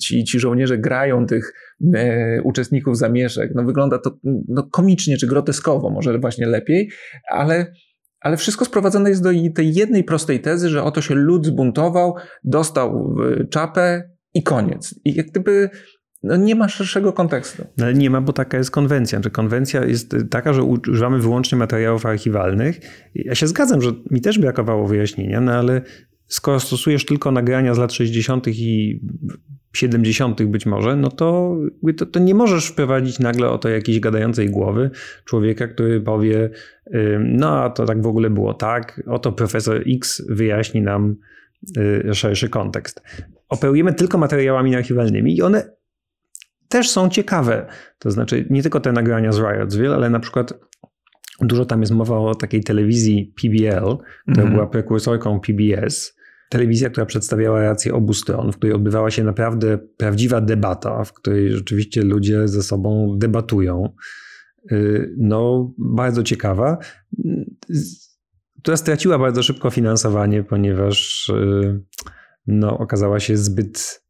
ci, 0.00 0.24
ci 0.24 0.40
żołnierze 0.40 0.78
grają 0.78 1.26
tych 1.26 1.54
e, 1.94 2.42
uczestników 2.42 2.98
zamieszek. 2.98 3.50
No 3.54 3.64
wygląda 3.64 3.98
to 3.98 4.18
no, 4.48 4.62
komicznie 4.62 5.16
czy 5.16 5.26
groteskowo, 5.26 5.90
może 5.90 6.18
właśnie 6.18 6.46
lepiej, 6.46 6.90
ale 7.30 7.72
ale 8.22 8.36
wszystko 8.36 8.64
sprowadzone 8.64 9.10
jest 9.10 9.22
do 9.22 9.30
tej 9.54 9.74
jednej 9.74 10.04
prostej 10.04 10.40
tezy, 10.40 10.68
że 10.68 10.82
oto 10.82 11.00
się 11.00 11.14
lud 11.14 11.46
zbuntował, 11.46 12.14
dostał 12.44 13.16
czapę 13.50 14.10
i 14.34 14.42
koniec. 14.42 14.94
I 15.04 15.14
jak 15.14 15.26
gdyby 15.26 15.70
no 16.22 16.36
nie 16.36 16.54
ma 16.54 16.68
szerszego 16.68 17.12
kontekstu. 17.12 17.64
No 17.76 17.84
ale 17.84 17.94
nie 17.94 18.10
ma, 18.10 18.20
bo 18.20 18.32
taka 18.32 18.58
jest 18.58 18.70
konwencja. 18.70 19.20
Że 19.24 19.30
konwencja 19.30 19.84
jest 19.84 20.16
taka, 20.30 20.52
że 20.52 20.62
używamy 20.62 21.18
wyłącznie 21.18 21.58
materiałów 21.58 22.06
archiwalnych. 22.06 22.80
Ja 23.14 23.34
się 23.34 23.46
zgadzam, 23.46 23.82
że 23.82 23.92
mi 24.10 24.20
też 24.20 24.38
brakowało 24.38 24.86
wyjaśnienia, 24.86 25.40
no 25.40 25.52
ale 25.52 25.82
skoro 26.26 26.60
stosujesz 26.60 27.06
tylko 27.06 27.32
nagrania 27.32 27.74
z 27.74 27.78
lat 27.78 27.92
60. 27.92 28.48
i 28.48 29.00
70. 29.72 30.42
być 30.42 30.66
może, 30.66 30.96
no 30.96 31.10
to, 31.10 31.56
to, 31.96 32.06
to, 32.06 32.20
nie 32.20 32.34
możesz 32.34 32.66
wprowadzić 32.66 33.18
nagle 33.18 33.50
o 33.50 33.58
to 33.58 33.68
jakiejś 33.68 34.00
gadającej 34.00 34.50
głowy 34.50 34.90
człowieka, 35.24 35.68
który 35.68 36.00
powie, 36.00 36.50
no 37.18 37.62
a 37.62 37.70
to 37.70 37.86
tak 37.86 38.02
w 38.02 38.06
ogóle 38.06 38.30
było 38.30 38.54
tak, 38.54 39.02
oto 39.06 39.32
profesor 39.32 39.82
X 39.86 40.22
wyjaśni 40.28 40.82
nam 40.82 41.16
y, 41.78 42.14
szerszy 42.14 42.48
kontekst. 42.48 43.02
Operujemy 43.48 43.94
tylko 43.94 44.18
materiałami 44.18 44.76
archiwalnymi 44.76 45.36
i 45.36 45.42
one 45.42 45.72
też 46.68 46.90
są 46.90 47.08
ciekawe. 47.08 47.66
To 47.98 48.10
znaczy 48.10 48.46
nie 48.50 48.62
tylko 48.62 48.80
te 48.80 48.92
nagrania 48.92 49.32
z 49.32 49.38
Riotsville, 49.38 49.94
ale 49.94 50.10
na 50.10 50.20
przykład 50.20 50.54
dużo 51.40 51.64
tam 51.64 51.80
jest 51.80 51.92
mowa 51.92 52.18
o 52.18 52.34
takiej 52.34 52.64
telewizji 52.64 53.34
PBL, 53.42 53.96
która 54.22 54.42
mm 54.42 54.54
była 54.54 54.66
prekursorką 54.66 55.40
PBS 55.40 56.16
telewizja, 56.52 56.90
która 56.90 57.06
przedstawiała 57.06 57.62
rację 57.62 57.94
obu 57.94 58.14
stron, 58.14 58.52
w 58.52 58.56
której 58.56 58.76
odbywała 58.76 59.10
się 59.10 59.24
naprawdę 59.24 59.78
prawdziwa 59.96 60.40
debata, 60.40 61.04
w 61.04 61.12
której 61.12 61.50
rzeczywiście 61.50 62.02
ludzie 62.02 62.48
ze 62.48 62.62
sobą 62.62 63.16
debatują. 63.18 63.94
Y, 64.72 65.14
no, 65.18 65.72
bardzo 65.78 66.22
ciekawa, 66.22 66.78
która 68.62 68.76
straciła 68.76 69.18
bardzo 69.18 69.42
szybko 69.42 69.70
finansowanie, 69.70 70.42
ponieważ 70.42 71.28
y, 71.28 71.80
no, 72.46 72.78
okazała 72.78 73.20
się 73.20 73.36
zbyt 73.36 74.02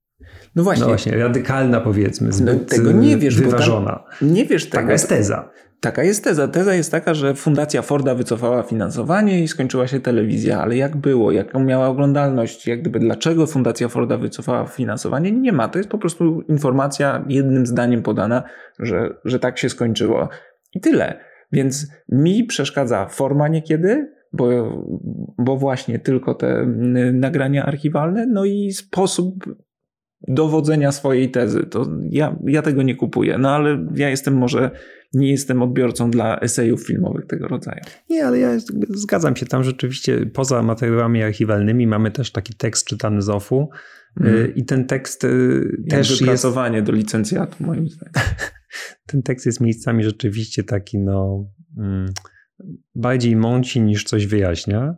no 0.55 0.63
właśnie. 0.63 0.83
No 0.83 0.89
właśnie, 0.89 1.17
radykalna 1.17 1.81
powiedzmy, 1.81 2.27
no, 2.27 2.33
zbyt 2.33 2.61
no, 2.61 2.77
tego 2.77 2.93
nie 2.93 3.17
wiesz, 3.17 3.37
wyważona. 3.37 4.05
nie 4.23 4.47
wiesz 4.47 4.65
tego. 4.65 4.83
Taka 4.83 4.93
jest 4.93 5.09
teza. 5.09 5.51
Taka 5.83 6.03
jest 6.03 6.25
teza. 6.25 6.49
Teza 6.49 6.75
jest 6.75 6.91
taka, 6.91 7.15
że 7.15 7.35
Fundacja 7.35 7.83
Forda 7.83 8.15
wycofała 8.15 8.63
finansowanie 8.63 9.43
i 9.43 9.49
skończyła 9.49 9.87
się 9.87 10.01
telewizja, 10.01 10.61
ale 10.61 10.77
jak 10.77 10.97
było, 10.97 11.33
jaką 11.33 11.65
miała 11.65 11.89
oglądalność, 11.89 12.67
jak 12.67 12.81
gdyby 12.81 12.99
dlaczego 12.99 13.47
Fundacja 13.47 13.89
Forda 13.89 14.17
wycofała 14.17 14.67
finansowanie, 14.67 15.33
nie 15.33 15.53
ma. 15.53 15.69
To 15.69 15.79
jest 15.79 15.91
po 15.91 15.99
prostu 15.99 16.41
informacja 16.49 17.25
jednym 17.29 17.67
zdaniem 17.67 18.03
podana, 18.03 18.43
że, 18.79 19.15
że 19.25 19.39
tak 19.39 19.59
się 19.59 19.69
skończyło. 19.69 20.29
I 20.75 20.81
tyle. 20.81 21.21
Więc 21.53 21.87
mi 22.09 22.45
przeszkadza 22.45 23.07
forma 23.07 23.49
niekiedy, 23.49 24.13
bo, 24.33 24.49
bo 25.39 25.57
właśnie 25.57 25.99
tylko 25.99 26.35
te 26.35 26.67
nagrania 27.13 27.67
archiwalne, 27.67 28.27
no 28.27 28.45
i 28.45 28.73
sposób 28.73 29.45
dowodzenia 30.29 30.93
swojej 30.93 31.31
tezy. 31.31 31.67
To 31.67 31.87
ja, 32.11 32.37
ja 32.45 32.63
tego 32.63 32.83
nie 32.83 32.97
kupuję, 32.97 33.39
no 33.39 33.51
ale 33.51 33.87
ja 33.95 34.11
jestem 34.11 34.35
może 34.35 34.71
nie 35.15 35.31
jestem 35.31 35.63
odbiorcą 35.63 36.11
dla 36.11 36.41
esejów 36.41 36.87
filmowych 36.87 37.27
tego 37.27 37.49
rodzaju. 37.49 37.81
Nie, 38.11 38.27
ale 38.27 38.39
ja 38.39 38.59
zgadzam 38.89 39.37
się. 39.37 39.47
Tam 39.47 39.65
rzeczywiście 39.65 40.27
poza 40.27 40.63
materiałami 40.63 41.23
archiwalnymi 41.23 41.87
mamy 41.87 42.11
też 42.11 42.33
taki 42.33 42.55
tekst 42.55 42.87
czytany 42.87 43.23
z 43.23 43.29
OFU 43.29 43.71
mm. 44.21 44.55
i 44.55 44.65
ten 44.65 44.87
tekst 44.87 45.25
y, 45.25 45.85
też 45.89 46.21
jest... 46.21 46.45
Do 46.83 46.93
licencjatu 46.93 47.65
moim 47.65 47.89
zdaniem. 47.89 48.13
ten 49.07 49.23
tekst 49.23 49.47
jest 49.47 49.61
miejscami 49.61 50.05
rzeczywiście 50.05 50.65
taki 50.65 50.99
no 50.99 51.47
mm, 51.79 52.07
bardziej 52.95 53.37
mąci 53.37 53.81
niż 53.81 54.05
coś 54.05 54.27
wyjaśnia. 54.27 54.97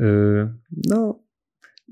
Y, 0.00 0.48
no 0.88 1.19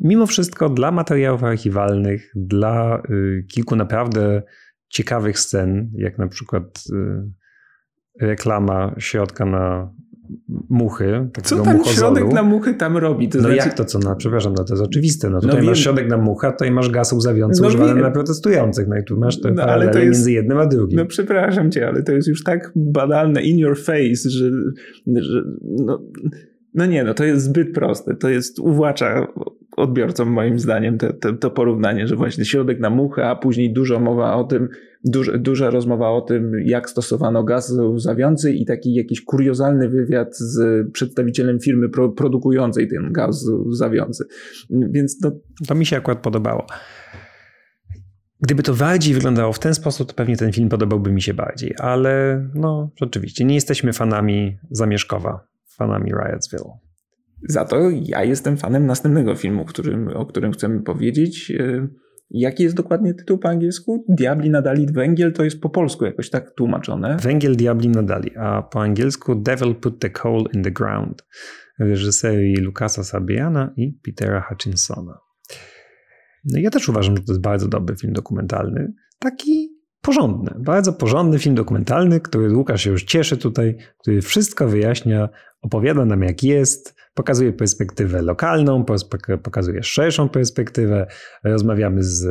mimo 0.00 0.26
wszystko 0.26 0.68
dla 0.68 0.90
materiałów 0.90 1.44
archiwalnych, 1.44 2.32
dla 2.36 3.02
kilku 3.48 3.76
naprawdę 3.76 4.42
ciekawych 4.88 5.38
scen, 5.38 5.90
jak 5.94 6.18
na 6.18 6.28
przykład 6.28 6.84
reklama 8.20 8.94
środka 8.98 9.44
na 9.44 9.92
muchy. 10.70 11.30
Co 11.42 11.62
tam 11.62 11.84
środek 11.84 12.32
na 12.32 12.42
muchy 12.42 12.74
tam 12.74 12.96
robi? 12.96 13.28
To 13.28 13.38
no 13.38 13.42
znaczy... 13.42 13.56
jak 13.56 13.74
to 13.74 13.84
co? 13.84 13.98
No, 13.98 14.16
przepraszam, 14.16 14.54
no 14.58 14.64
to 14.64 14.74
jest 14.74 14.86
oczywiste. 14.86 15.30
No 15.30 15.40
tutaj 15.40 15.60
no 15.60 15.66
masz 15.66 15.78
środek 15.78 16.08
na 16.08 16.16
mucha, 16.16 16.52
tutaj 16.52 16.70
masz 16.70 16.90
gaz 16.90 17.12
łzawiący 17.12 17.62
no 17.62 17.68
używany 17.68 18.00
na 18.00 18.10
protestujących. 18.10 18.88
No 18.88 18.96
i 18.96 19.04
tu 19.04 19.18
masz 19.18 19.40
te 19.40 19.50
no, 19.50 19.62
ale 19.62 19.88
to 19.88 19.98
jest... 19.98 20.18
między 20.18 20.32
jednym 20.32 20.58
a 20.58 20.66
drugim. 20.66 20.98
No 20.98 21.06
przepraszam 21.06 21.70
cię, 21.70 21.88
ale 21.88 22.02
to 22.02 22.12
jest 22.12 22.28
już 22.28 22.44
tak 22.44 22.72
banalne 22.76 23.42
in 23.42 23.58
your 23.58 23.78
face, 23.78 24.30
że, 24.30 24.50
że 25.06 25.42
no, 25.62 26.02
no 26.74 26.86
nie, 26.86 27.04
no 27.04 27.14
to 27.14 27.24
jest 27.24 27.44
zbyt 27.44 27.72
proste. 27.72 28.16
To 28.16 28.28
jest 28.28 28.58
uwłacza 28.58 29.26
odbiorcom 29.76 30.28
moim 30.28 30.58
zdaniem 30.58 30.98
to, 30.98 31.12
to, 31.12 31.32
to, 31.32 31.50
porównanie, 31.50 32.06
że 32.06 32.16
właśnie 32.16 32.44
środek 32.44 32.80
na 32.80 32.90
muchę, 32.90 33.28
a 33.28 33.36
później 33.36 33.72
dużo 33.72 34.00
mowa 34.00 34.34
o 34.34 34.44
tym, 34.44 34.68
duż, 35.04 35.30
duża 35.38 35.70
rozmowa 35.70 36.10
o 36.10 36.20
tym, 36.20 36.52
jak 36.64 36.90
stosowano 36.90 37.44
gaz 37.44 37.72
łzawiący 37.78 38.52
i 38.52 38.66
taki 38.66 38.94
jakiś 38.94 39.24
kuriozalny 39.24 39.88
wywiad 39.88 40.36
z 40.36 40.86
przedstawicielem 40.92 41.60
firmy 41.60 41.88
pro, 41.88 42.08
produkującej 42.08 42.88
ten 42.88 43.12
gaz 43.12 43.46
łzawiący. 43.66 44.24
Więc 44.70 45.18
to... 45.18 45.32
To 45.68 45.74
mi 45.74 45.86
się 45.86 45.96
akurat 45.96 46.18
podobało. 46.18 46.66
Gdyby 48.40 48.62
to 48.62 48.74
bardziej 48.74 49.14
wyglądało 49.14 49.52
w 49.52 49.58
ten 49.58 49.74
sposób, 49.74 50.08
to 50.08 50.14
pewnie 50.14 50.36
ten 50.36 50.52
film 50.52 50.68
podobałby 50.68 51.12
mi 51.12 51.22
się 51.22 51.34
bardziej, 51.34 51.74
ale 51.78 52.44
no 52.54 52.90
rzeczywiście 53.00 53.44
nie 53.44 53.54
jesteśmy 53.54 53.92
fanami 53.92 54.58
Zamieszkowa, 54.70 55.48
fanami 55.78 56.10
Riotsville. 56.10 56.70
Za 57.48 57.64
to 57.64 57.76
ja 57.90 58.24
jestem 58.24 58.56
fanem 58.56 58.86
następnego 58.86 59.34
filmu, 59.34 59.64
którym, 59.64 60.08
o 60.08 60.26
którym 60.26 60.52
chcemy 60.52 60.82
powiedzieć. 60.82 61.50
E, 61.50 61.88
jaki 62.30 62.62
jest 62.62 62.76
dokładnie 62.76 63.14
tytuł 63.14 63.38
po 63.38 63.48
angielsku? 63.48 64.04
Diabli 64.08 64.50
nadali 64.50 64.86
węgiel, 64.86 65.32
to 65.32 65.44
jest 65.44 65.60
po 65.60 65.70
polsku 65.70 66.04
jakoś 66.04 66.30
tak 66.30 66.50
tłumaczone. 66.50 67.16
Węgiel 67.16 67.56
diabli 67.56 67.88
nadali, 67.88 68.36
a 68.36 68.62
po 68.62 68.82
angielsku 68.82 69.34
Devil 69.34 69.74
put 69.74 70.00
the 70.00 70.10
coal 70.10 70.44
in 70.54 70.62
the 70.62 70.70
ground. 70.70 71.26
Reżyserii 71.78 72.56
Lukasa 72.56 73.04
Sabiana 73.04 73.74
i 73.76 73.92
Petera 73.92 74.40
Hutchinsona. 74.40 75.18
No 76.44 76.58
ja 76.58 76.70
też 76.70 76.88
uważam, 76.88 77.16
że 77.16 77.22
to 77.22 77.32
jest 77.32 77.42
bardzo 77.42 77.68
dobry 77.68 77.96
film 77.96 78.12
dokumentalny. 78.12 78.92
Taki 79.18 79.67
porządny, 80.08 80.50
bardzo 80.58 80.92
porządny 80.92 81.38
film 81.38 81.54
dokumentalny, 81.54 82.20
który 82.20 82.56
Łukasz 82.56 82.82
się 82.82 82.90
już 82.90 83.04
cieszy 83.04 83.36
tutaj, 83.36 83.76
który 83.98 84.22
wszystko 84.22 84.68
wyjaśnia, 84.68 85.28
opowiada 85.62 86.04
nam 86.04 86.22
jak 86.22 86.42
jest, 86.42 86.94
pokazuje 87.14 87.52
perspektywę 87.52 88.22
lokalną, 88.22 88.84
pokazuje 89.42 89.82
szerszą 89.82 90.28
perspektywę, 90.28 91.06
rozmawiamy 91.44 92.02
z 92.02 92.26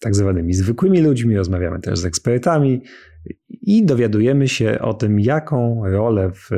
tak 0.00 0.14
zwanymi 0.14 0.54
zwykłymi 0.54 1.00
ludźmi, 1.00 1.36
rozmawiamy 1.36 1.80
też 1.80 1.98
z 1.98 2.04
ekspertami 2.04 2.82
i 3.48 3.86
dowiadujemy 3.86 4.48
się 4.48 4.78
o 4.80 4.94
tym, 4.94 5.20
jaką 5.20 5.82
rolę 5.84 6.30
w 6.32 6.50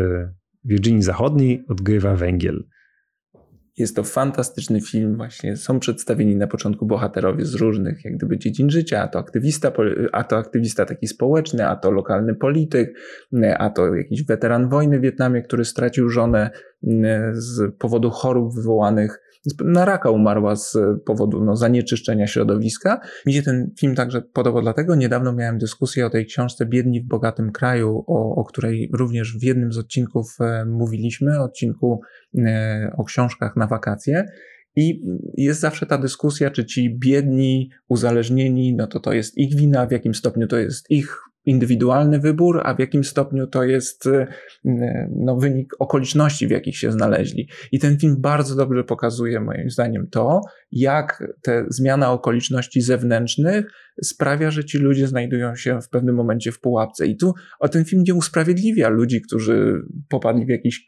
Virginii 0.65 1.03
Zachodniej 1.03 1.65
odgrywa 1.69 2.17
węgiel. 2.17 2.65
Jest 3.79 3.97
to 3.97 4.05
fantastyczny 4.05 4.81
film, 4.81 5.17
właśnie 5.17 5.57
są 5.57 5.81
przedstawieni 5.81 6.37
na 6.37 6.47
początku 6.47 6.87
bohaterowie 6.87 7.45
z 7.45 7.55
różnych 7.55 8.05
jak 8.05 8.17
gdyby 8.17 8.39
dziedzin 8.39 8.71
życia, 8.71 9.03
a 9.03 9.09
to 9.09 9.19
aktywista, 9.19 9.73
a 10.13 10.25
to 10.25 10.37
aktywista 10.37 10.87
taki 10.87 11.07
społeczny, 11.07 11.69
a 11.69 11.77
to 11.77 11.91
lokalny 11.91 12.35
polityk, 12.35 12.99
a 13.59 13.71
to 13.71 13.95
jakiś 13.95 14.25
weteran 14.25 14.69
wojny 14.69 14.99
w 14.99 15.03
Wietnamie, 15.03 15.43
który 15.43 15.65
stracił 15.65 16.09
żonę 16.09 16.51
z 17.33 17.75
powodu 17.79 18.11
chorób 18.11 18.55
wywołanych 18.55 19.21
na 19.65 19.85
raka 19.85 20.11
umarła 20.11 20.57
z 20.57 20.79
powodu 21.07 21.45
no, 21.45 21.57
zanieczyszczenia 21.57 22.27
środowiska. 22.27 23.01
Mi 23.27 23.33
się 23.33 23.43
ten 23.43 23.71
film 23.79 23.95
także 23.95 24.23
podobał 24.23 24.63
dlatego. 24.63 24.95
Niedawno 24.95 25.33
miałem 25.33 25.59
dyskusję 25.59 26.07
o 26.07 26.11
tej 26.11 26.27
książce 26.27 26.67
Biedni 26.67 27.01
w 27.01 27.07
bogatym 27.07 27.53
kraju, 27.53 28.05
o, 28.07 28.35
o 28.35 28.45
której 28.45 28.91
również 28.93 29.39
w 29.39 29.43
jednym 29.43 29.73
z 29.73 29.79
odcinków 29.79 30.37
e, 30.41 30.65
mówiliśmy, 30.65 31.41
odcinku 31.41 32.01
e, 32.39 32.93
o 32.97 33.05
książkach 33.05 33.57
na 33.57 33.67
wakacje. 33.67 34.25
I 34.77 35.03
jest 35.37 35.61
zawsze 35.61 35.87
ta 35.87 35.99
dyskusja, 35.99 36.51
czy 36.51 36.65
ci 36.65 36.99
biedni, 36.99 37.71
uzależnieni, 37.89 38.75
no 38.75 38.87
to 38.87 39.01
to 39.01 39.13
jest 39.13 39.39
ich 39.39 39.55
wina, 39.55 39.87
w 39.87 39.91
jakim 39.91 40.15
stopniu 40.15 40.47
to 40.47 40.57
jest 40.57 40.91
ich 40.91 41.19
indywidualny 41.47 42.21
wybór, 42.21 42.61
a 42.65 42.75
w 42.75 42.79
jakim 42.79 43.05
stopniu 43.05 43.47
to 43.47 43.65
jest 43.65 44.07
y, 44.07 44.27
no, 45.17 45.37
wynik 45.37 45.73
okoliczności, 45.79 46.47
w 46.47 46.51
jakich 46.51 46.79
się 46.79 46.93
znaleźli. 46.93 47.49
I 47.73 47.79
ten 47.79 47.99
film 47.99 48.17
bardzo 48.19 48.57
dobrze 48.57 48.85
pokazuje, 48.85 49.41
moim 49.41 49.71
zdaniem, 49.71 50.07
to, 50.11 50.41
jak 50.73 51.35
te 51.43 51.65
zmiana 51.69 52.13
okoliczności 52.13 52.81
zewnętrznych 52.81 53.67
sprawia, 54.03 54.51
że 54.51 54.65
ci 54.65 54.79
ludzie 54.79 55.07
znajdują 55.07 55.57
się 55.57 55.81
w 55.83 55.89
pewnym 55.89 56.15
momencie 56.15 56.53
w 56.53 56.61
pułapce. 56.61 57.07
I 57.07 57.17
tu 57.17 57.35
o 57.61 57.69
ten 57.69 57.85
film 57.85 58.03
nie 58.07 58.15
usprawiedliwia 58.15 58.89
ludzi, 58.89 59.23
którzy 59.23 59.83
popadli 60.09 60.47
w 60.47 60.49
jakiś 60.49 60.85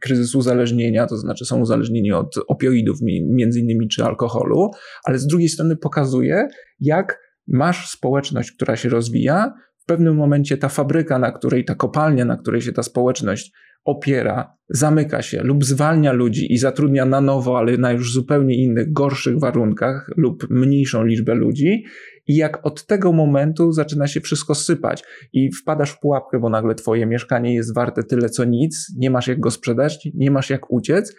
kryzys 0.00 0.34
uzależnienia, 0.34 1.06
to 1.06 1.16
znaczy 1.16 1.44
są 1.44 1.60
uzależnieni 1.60 2.12
od 2.12 2.34
opioidów, 2.48 2.98
między 3.30 3.60
innymi, 3.60 3.88
czy 3.88 4.04
alkoholu, 4.04 4.70
ale 5.04 5.18
z 5.18 5.26
drugiej 5.26 5.48
strony 5.48 5.76
pokazuje, 5.76 6.48
jak 6.80 7.24
masz 7.46 7.90
społeczność, 7.90 8.52
która 8.52 8.76
się 8.76 8.88
rozwija, 8.88 9.54
w 9.84 9.86
pewnym 9.86 10.16
momencie 10.16 10.56
ta 10.56 10.68
fabryka, 10.68 11.18
na 11.18 11.32
której 11.32 11.64
ta 11.64 11.74
kopalnia, 11.74 12.24
na 12.24 12.36
której 12.36 12.60
się 12.60 12.72
ta 12.72 12.82
społeczność 12.82 13.52
opiera, 13.84 14.56
zamyka 14.68 15.22
się 15.22 15.42
lub 15.42 15.64
zwalnia 15.64 16.12
ludzi 16.12 16.52
i 16.52 16.58
zatrudnia 16.58 17.04
na 17.04 17.20
nowo, 17.20 17.58
ale 17.58 17.76
na 17.76 17.92
już 17.92 18.12
zupełnie 18.12 18.62
innych, 18.62 18.92
gorszych 18.92 19.38
warunkach 19.38 20.10
lub 20.16 20.50
mniejszą 20.50 21.04
liczbę 21.04 21.34
ludzi. 21.34 21.84
I 22.26 22.36
jak 22.36 22.66
od 22.66 22.86
tego 22.86 23.12
momentu 23.12 23.72
zaczyna 23.72 24.06
się 24.06 24.20
wszystko 24.20 24.54
sypać 24.54 25.02
i 25.32 25.52
wpadasz 25.52 25.90
w 25.90 26.00
pułapkę, 26.00 26.38
bo 26.38 26.48
nagle 26.48 26.74
twoje 26.74 27.06
mieszkanie 27.06 27.54
jest 27.54 27.74
warte 27.74 28.02
tyle 28.02 28.28
co 28.28 28.44
nic, 28.44 28.92
nie 28.98 29.10
masz 29.10 29.28
jak 29.28 29.40
go 29.40 29.50
sprzedać, 29.50 30.08
nie 30.14 30.30
masz 30.30 30.50
jak 30.50 30.70
uciec, 30.70 31.14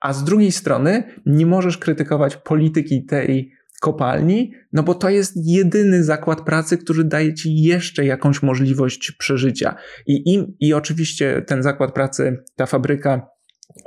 a 0.00 0.12
z 0.12 0.24
drugiej 0.24 0.52
strony 0.52 1.02
nie 1.26 1.46
możesz 1.46 1.78
krytykować 1.78 2.36
polityki 2.36 3.04
tej 3.04 3.52
kopalni, 3.82 4.52
no 4.72 4.82
bo 4.82 4.94
to 4.94 5.08
jest 5.08 5.32
jedyny 5.36 6.04
zakład 6.04 6.40
pracy, 6.40 6.78
który 6.78 7.04
daje 7.04 7.34
ci 7.34 7.62
jeszcze 7.62 8.04
jakąś 8.04 8.42
możliwość 8.42 9.12
przeżycia. 9.18 9.74
I, 10.06 10.34
im, 10.34 10.54
i 10.60 10.74
oczywiście 10.74 11.42
ten 11.46 11.62
zakład 11.62 11.92
pracy, 11.92 12.42
ta 12.56 12.66
fabryka 12.66 13.26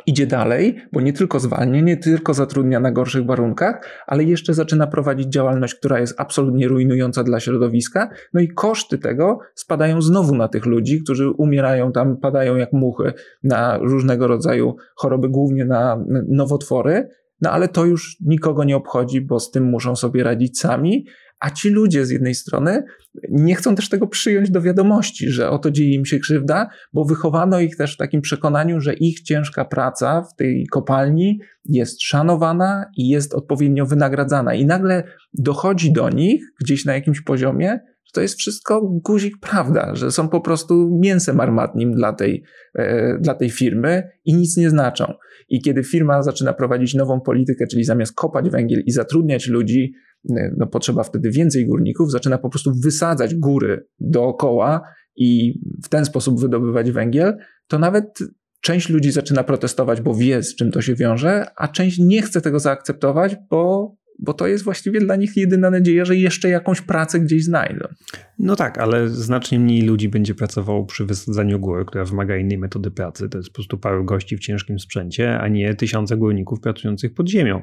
idzie 0.05 0.27
dalej, 0.27 0.75
bo 0.91 1.01
nie 1.01 1.13
tylko 1.13 1.39
zwalnia, 1.39 1.81
nie 1.81 1.97
tylko 1.97 2.33
zatrudnia 2.33 2.79
na 2.79 2.91
gorszych 2.91 3.25
warunkach, 3.25 4.03
ale 4.07 4.23
jeszcze 4.23 4.53
zaczyna 4.53 4.87
prowadzić 4.87 5.27
działalność, 5.27 5.75
która 5.75 5.99
jest 5.99 6.13
absolutnie 6.17 6.67
rujnująca 6.67 7.23
dla 7.23 7.39
środowiska. 7.39 8.09
No 8.33 8.41
i 8.41 8.47
koszty 8.47 8.97
tego 8.97 9.39
spadają 9.55 10.01
znowu 10.01 10.35
na 10.35 10.47
tych 10.47 10.65
ludzi, 10.65 11.01
którzy 11.03 11.29
umierają 11.29 11.91
tam, 11.91 12.17
padają 12.17 12.55
jak 12.55 12.73
muchy 12.73 13.13
na 13.43 13.77
różnego 13.77 14.27
rodzaju 14.27 14.75
choroby, 14.95 15.29
głównie 15.29 15.65
na 15.65 16.05
nowotwory. 16.27 17.09
No 17.41 17.51
ale 17.51 17.67
to 17.67 17.85
już 17.85 18.17
nikogo 18.25 18.63
nie 18.63 18.75
obchodzi, 18.75 19.21
bo 19.21 19.39
z 19.39 19.51
tym 19.51 19.63
muszą 19.63 19.95
sobie 19.95 20.23
radzić 20.23 20.59
sami. 20.59 21.05
A 21.39 21.49
ci 21.49 21.69
ludzie 21.69 22.05
z 22.05 22.09
jednej 22.09 22.35
strony 22.35 22.83
nie 23.29 23.55
chcą 23.55 23.75
też 23.75 23.89
tego 23.89 24.07
przyjąć 24.07 24.51
do 24.51 24.61
wiadomości, 24.61 25.29
że 25.29 25.49
oto 25.49 25.71
dzieje 25.71 25.93
im 25.93 26.05
się 26.05 26.19
krzywda, 26.19 26.69
bo 26.93 27.05
wychowano 27.05 27.59
ich 27.59 27.77
też 27.77 27.93
w 27.93 27.97
takim 27.97 28.21
przekonaniu, 28.21 28.79
że 28.79 28.93
ich 28.93 29.21
ciężka 29.21 29.65
praca 29.65 30.21
w 30.21 30.35
tej 30.35 30.67
kopalni 30.71 31.39
jest 31.65 32.01
szanowana 32.01 32.85
i 32.97 33.09
jest 33.09 33.33
odpowiednio 33.33 33.85
wynagradzana. 33.85 34.53
I 34.53 34.65
nagle 34.65 35.03
dochodzi 35.33 35.93
do 35.93 36.09
nich 36.09 36.43
gdzieś 36.61 36.85
na 36.85 36.93
jakimś 36.93 37.21
poziomie, 37.21 37.79
to 38.15 38.21
jest 38.21 38.39
wszystko 38.39 38.81
guzik 38.81 39.37
prawda, 39.41 39.95
że 39.95 40.11
są 40.11 40.29
po 40.29 40.41
prostu 40.41 40.99
mięsem 41.01 41.39
armatnim 41.39 41.91
dla 41.91 42.13
tej, 42.13 42.43
e, 42.75 43.17
dla 43.19 43.35
tej 43.35 43.49
firmy 43.49 44.03
i 44.25 44.33
nic 44.33 44.57
nie 44.57 44.69
znaczą. 44.69 45.13
I 45.49 45.61
kiedy 45.61 45.83
firma 45.83 46.23
zaczyna 46.23 46.53
prowadzić 46.53 46.93
nową 46.93 47.21
politykę, 47.21 47.67
czyli 47.67 47.83
zamiast 47.83 48.13
kopać 48.13 48.49
węgiel 48.49 48.83
i 48.85 48.91
zatrudniać 48.91 49.47
ludzi, 49.47 49.93
no 50.57 50.67
potrzeba 50.67 51.03
wtedy 51.03 51.31
więcej 51.31 51.65
górników, 51.65 52.11
zaczyna 52.11 52.37
po 52.37 52.49
prostu 52.49 52.71
wysadzać 52.83 53.35
góry 53.35 53.87
dookoła 53.99 54.81
i 55.15 55.59
w 55.83 55.89
ten 55.89 56.05
sposób 56.05 56.39
wydobywać 56.39 56.91
węgiel, 56.91 57.37
to 57.67 57.79
nawet 57.79 58.19
część 58.61 58.89
ludzi 58.89 59.11
zaczyna 59.11 59.43
protestować, 59.43 60.01
bo 60.01 60.15
wie, 60.15 60.43
z 60.43 60.55
czym 60.55 60.71
to 60.71 60.81
się 60.81 60.95
wiąże, 60.95 61.45
a 61.55 61.67
część 61.67 61.99
nie 61.99 62.21
chce 62.21 62.41
tego 62.41 62.59
zaakceptować, 62.59 63.35
bo 63.49 63.91
bo 64.19 64.33
to 64.33 64.47
jest 64.47 64.63
właściwie 64.63 64.99
dla 64.99 65.15
nich 65.15 65.37
jedyna 65.37 65.69
nadzieja, 65.69 66.05
że 66.05 66.15
jeszcze 66.15 66.49
jakąś 66.49 66.81
pracę 66.81 67.19
gdzieś 67.19 67.43
znajdą. 67.43 67.87
No 68.39 68.55
tak, 68.55 68.77
ale 68.77 69.09
znacznie 69.09 69.59
mniej 69.59 69.81
ludzi 69.81 70.09
będzie 70.09 70.35
pracowało 70.35 70.85
przy 70.85 71.05
wysadzaniu 71.05 71.59
góry, 71.59 71.85
która 71.85 72.05
wymaga 72.05 72.37
innej 72.37 72.57
metody 72.57 72.91
pracy. 72.91 73.29
To 73.29 73.37
jest 73.37 73.49
po 73.49 73.55
prostu 73.55 73.77
paru 73.77 74.05
gości 74.05 74.37
w 74.37 74.39
ciężkim 74.39 74.79
sprzęcie, 74.79 75.39
a 75.39 75.47
nie 75.47 75.75
tysiące 75.75 76.17
górników 76.17 76.59
pracujących 76.59 77.13
pod 77.13 77.29
ziemią. 77.29 77.61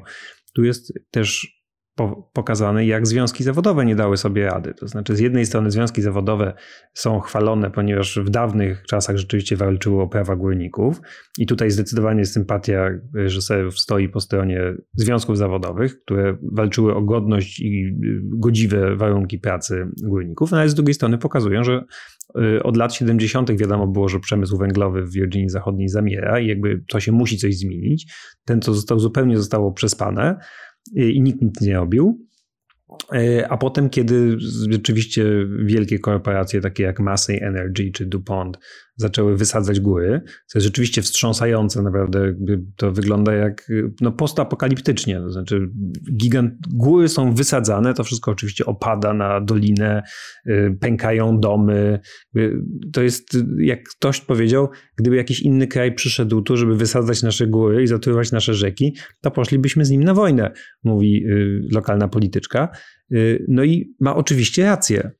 Tu 0.55 0.65
jest 0.65 0.93
też 1.11 1.62
po, 1.95 2.31
pokazane, 2.33 2.87
jak 2.87 3.07
związki 3.07 3.45
zawodowe 3.45 3.85
nie 3.85 3.97
dały 3.97 4.17
sobie 4.17 4.47
rady. 4.47 4.75
To 4.75 4.89
znaczy, 4.89 5.17
z 5.17 5.21
jednej 5.21 5.47
strony 5.47 5.71
związki 5.71 6.03
zawodowe 6.03 6.55
są 6.95 7.21
chwalone, 7.21 7.71
ponieważ 7.71 8.19
w 8.19 8.31
dawnych 8.31 8.83
czasach 8.87 9.17
rzeczywiście 9.17 9.57
walczyły 9.57 10.03
o 10.03 10.09
prawa 10.09 10.37
górników, 10.37 11.01
i 11.39 11.47
tutaj 11.47 11.71
zdecydowanie 11.71 12.27
sympatia 12.27 12.91
reżyserów 13.15 13.79
stoi 13.79 14.09
po 14.09 14.21
stronie 14.21 14.75
związków 14.95 15.39
zawodowych, 15.39 16.03
które 16.03 16.37
walczyły 16.53 16.95
o 16.95 17.03
godność 17.03 17.61
i 17.61 17.99
godziwe 18.23 18.97
warunki 18.97 19.39
pracy 19.39 19.87
górników, 20.03 20.51
no 20.51 20.59
ale 20.59 20.69
z 20.69 20.75
drugiej 20.75 20.95
strony 20.95 21.19
pokazują, 21.19 21.65
że 21.65 21.85
y, 22.57 22.63
od 22.63 22.77
lat 22.77 22.95
70. 22.95 23.59
wiadomo 23.59 23.87
było, 23.87 24.09
że 24.09 24.21
przemysł 24.21 24.59
węglowy 24.59 25.03
w 25.03 25.13
Virginii 25.13 25.49
Zachodniej 25.49 25.89
zamiera 25.89 26.41
i 26.41 26.47
jakby 26.47 26.85
to 26.89 27.01
się 27.01 27.13
musi 27.13 27.39
coś 27.39 27.57
zmienić. 27.57 28.13
Ten, 28.45 28.61
co 28.61 28.75
został 28.75 28.99
zupełnie 28.99 29.37
zostało 29.37 29.73
przespane 29.73 30.39
i 30.95 31.21
nikt 31.21 31.43
nic 31.43 31.61
nie 31.61 31.75
robił. 31.75 32.27
E, 33.13 33.49
a 33.49 33.57
potem, 33.57 33.91
kiedy 33.91 34.37
rzeczywiście 34.71 35.25
wielkie 35.65 35.99
korporacje 35.99 36.61
takie 36.61 36.83
jak 36.83 37.01
Massey 37.01 37.43
Energy 37.43 37.91
czy 37.93 38.07
DuPont 38.07 38.59
zaczęły 38.97 39.37
wysadzać 39.37 39.81
góry, 39.81 40.23
co 40.47 40.59
jest 40.59 40.67
rzeczywiście 40.67 41.03
wstrząsające, 41.03 41.83
naprawdę 41.83 42.35
to 42.77 42.93
wygląda 42.93 43.35
jak 43.35 43.69
no, 44.01 44.13
postapokaliptycznie, 44.13 45.21
to 45.21 45.31
znaczy 45.31 45.71
gigant, 46.17 46.55
góry 46.75 47.09
są 47.09 47.35
wysadzane, 47.35 47.95
to 47.95 48.05
wszystko 48.05 48.31
oczywiście 48.31 48.67
opada 48.67 49.15
na 49.15 49.41
dolinę, 49.41 50.03
y, 50.47 50.77
pękają 50.81 51.41
domy. 51.41 52.01
To 52.93 53.03
jest, 53.03 53.39
jak 53.59 53.83
ktoś 53.89 54.21
powiedział, 54.21 54.69
gdyby 54.97 55.17
jakiś 55.17 55.41
inny 55.41 55.67
kraj 55.67 55.95
przyszedł 55.95 56.43
tu, 56.43 56.57
żeby 56.57 56.77
wysadzać 56.77 57.23
nasze 57.23 57.47
góry 57.47 57.83
i 57.83 57.87
zatruwać 57.87 58.33
nasze 58.33 58.55
rzeki, 58.55 58.97
to 59.21 59.31
poszlibyśmy 59.31 59.85
z 59.85 59.91
nim 59.91 60.05
na 60.05 60.15
wojnę, 60.15 60.53
mówi 60.85 61.27
y, 61.27 61.61
lokalna 61.73 62.09
polityczka. 62.09 62.69
Y, 63.13 63.45
no 63.49 63.65
i 63.65 63.95
ma 64.01 64.17
oczywiście 64.17 64.65
rację. 64.65 65.11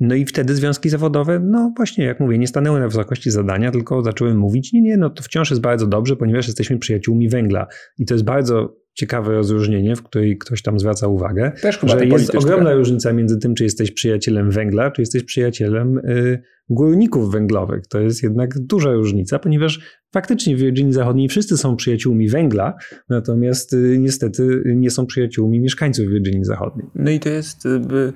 No 0.00 0.14
i 0.14 0.24
wtedy 0.24 0.54
związki 0.54 0.88
zawodowe, 0.88 1.40
no 1.40 1.72
właśnie, 1.76 2.04
jak 2.04 2.20
mówię, 2.20 2.38
nie 2.38 2.46
stanęły 2.46 2.80
na 2.80 2.88
wysokości 2.88 3.30
zadania, 3.30 3.70
tylko 3.70 4.02
zaczęły 4.02 4.34
mówić, 4.34 4.72
nie, 4.72 4.82
nie, 4.82 4.96
no 4.96 5.10
to 5.10 5.22
wciąż 5.22 5.50
jest 5.50 5.62
bardzo 5.62 5.86
dobrze, 5.86 6.16
ponieważ 6.16 6.46
jesteśmy 6.46 6.78
przyjaciółmi 6.78 7.28
węgla. 7.28 7.66
I 7.98 8.06
to 8.06 8.14
jest 8.14 8.24
bardzo 8.24 8.76
ciekawe 8.94 9.32
rozróżnienie, 9.32 9.96
w 9.96 10.02
której 10.02 10.38
ktoś 10.38 10.62
tam 10.62 10.78
zwraca 10.78 11.08
uwagę, 11.08 11.52
Też 11.62 11.78
chyba 11.78 11.98
że 11.98 12.06
jest 12.06 12.34
ogromna 12.34 12.74
różnica 12.74 13.12
między 13.12 13.38
tym, 13.38 13.54
czy 13.54 13.64
jesteś 13.64 13.90
przyjacielem 13.90 14.50
węgla, 14.50 14.90
czy 14.90 15.02
jesteś 15.02 15.22
przyjacielem 15.22 15.98
y, 15.98 16.42
górników 16.68 17.32
węglowych. 17.32 17.86
To 17.86 18.00
jest 18.00 18.22
jednak 18.22 18.58
duża 18.58 18.92
różnica, 18.92 19.38
ponieważ 19.38 19.80
faktycznie 20.12 20.56
w 20.56 20.60
Virginii 20.60 20.92
Zachodniej 20.92 21.28
wszyscy 21.28 21.56
są 21.56 21.76
przyjaciółmi 21.76 22.28
węgla, 22.28 22.74
natomiast 23.08 23.72
y, 23.72 23.96
niestety 23.98 24.62
nie 24.66 24.90
są 24.90 25.06
przyjaciółmi 25.06 25.60
mieszkańców 25.60 26.06
Virginii 26.08 26.44
Zachodniej. 26.44 26.86
No 26.94 27.10
i 27.10 27.20
to 27.20 27.28
jest... 27.28 27.66
Y, 27.66 28.12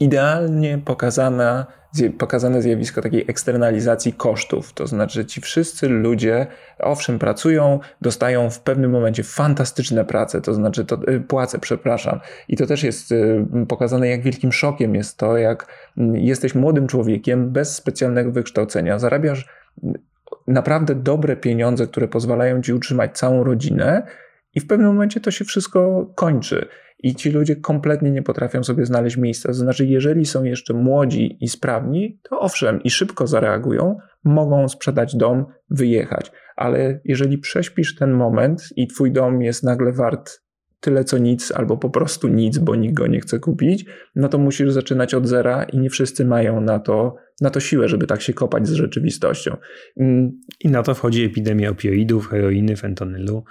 idealnie 0.00 0.78
pokazana, 0.84 1.66
pokazane 2.18 2.62
zjawisko 2.62 3.02
takiej 3.02 3.24
eksternalizacji 3.28 4.12
kosztów. 4.12 4.72
To 4.72 4.86
znaczy, 4.86 5.24
ci 5.24 5.40
wszyscy 5.40 5.88
ludzie, 5.88 6.46
owszem, 6.78 7.18
pracują, 7.18 7.80
dostają 8.00 8.50
w 8.50 8.60
pewnym 8.60 8.90
momencie 8.90 9.22
fantastyczne 9.22 10.04
prace, 10.04 10.40
to 10.40 10.54
znaczy 10.54 10.84
to, 10.84 10.98
y, 11.08 11.20
płace, 11.20 11.58
przepraszam. 11.58 12.20
I 12.48 12.56
to 12.56 12.66
też 12.66 12.82
jest 12.82 13.12
y, 13.12 13.46
pokazane, 13.68 14.08
jak 14.08 14.22
wielkim 14.22 14.52
szokiem 14.52 14.94
jest 14.94 15.18
to, 15.18 15.36
jak 15.36 15.66
mm, 15.98 16.16
jesteś 16.16 16.54
młodym 16.54 16.86
człowiekiem 16.86 17.50
bez 17.50 17.74
specjalnego 17.74 18.32
wykształcenia, 18.32 18.98
zarabiasz 18.98 19.48
mm, 19.82 19.94
naprawdę 20.46 20.94
dobre 20.94 21.36
pieniądze, 21.36 21.86
które 21.86 22.08
pozwalają 22.08 22.62
ci 22.62 22.72
utrzymać 22.72 23.18
całą 23.18 23.44
rodzinę, 23.44 24.02
i 24.54 24.60
w 24.60 24.66
pewnym 24.66 24.88
momencie 24.88 25.20
to 25.20 25.30
się 25.30 25.44
wszystko 25.44 26.06
kończy 26.14 26.68
i 27.02 27.14
ci 27.14 27.30
ludzie 27.30 27.56
kompletnie 27.56 28.10
nie 28.10 28.22
potrafią 28.22 28.64
sobie 28.64 28.86
znaleźć 28.86 29.16
miejsca. 29.16 29.48
To 29.48 29.54
znaczy, 29.54 29.86
jeżeli 29.86 30.26
są 30.26 30.44
jeszcze 30.44 30.74
młodzi 30.74 31.38
i 31.40 31.48
sprawni, 31.48 32.20
to 32.22 32.40
owszem, 32.40 32.82
i 32.82 32.90
szybko 32.90 33.26
zareagują, 33.26 33.96
mogą 34.24 34.68
sprzedać 34.68 35.16
dom, 35.16 35.46
wyjechać. 35.70 36.32
Ale 36.56 37.00
jeżeli 37.04 37.38
prześpisz 37.38 37.94
ten 37.94 38.12
moment 38.12 38.68
i 38.76 38.86
twój 38.86 39.12
dom 39.12 39.42
jest 39.42 39.62
nagle 39.62 39.92
wart 39.92 40.40
tyle 40.80 41.04
co 41.04 41.18
nic, 41.18 41.52
albo 41.52 41.76
po 41.76 41.90
prostu 41.90 42.28
nic, 42.28 42.58
bo 42.58 42.76
nikt 42.76 42.94
go 42.94 43.06
nie 43.06 43.20
chce 43.20 43.38
kupić, 43.38 43.84
no 44.16 44.28
to 44.28 44.38
musisz 44.38 44.72
zaczynać 44.72 45.14
od 45.14 45.26
zera 45.26 45.64
i 45.64 45.78
nie 45.78 45.90
wszyscy 45.90 46.24
mają 46.24 46.60
na 46.60 46.78
to, 46.78 47.16
na 47.40 47.50
to 47.50 47.60
siłę, 47.60 47.88
żeby 47.88 48.06
tak 48.06 48.22
się 48.22 48.32
kopać 48.32 48.68
z 48.68 48.72
rzeczywistością. 48.72 49.56
Mm. 50.00 50.40
I 50.60 50.68
na 50.68 50.82
to 50.82 50.94
wchodzi 50.94 51.24
epidemia 51.24 51.70
opioidów, 51.70 52.28
heroiny, 52.28 52.76
fentanylu. 52.76 53.44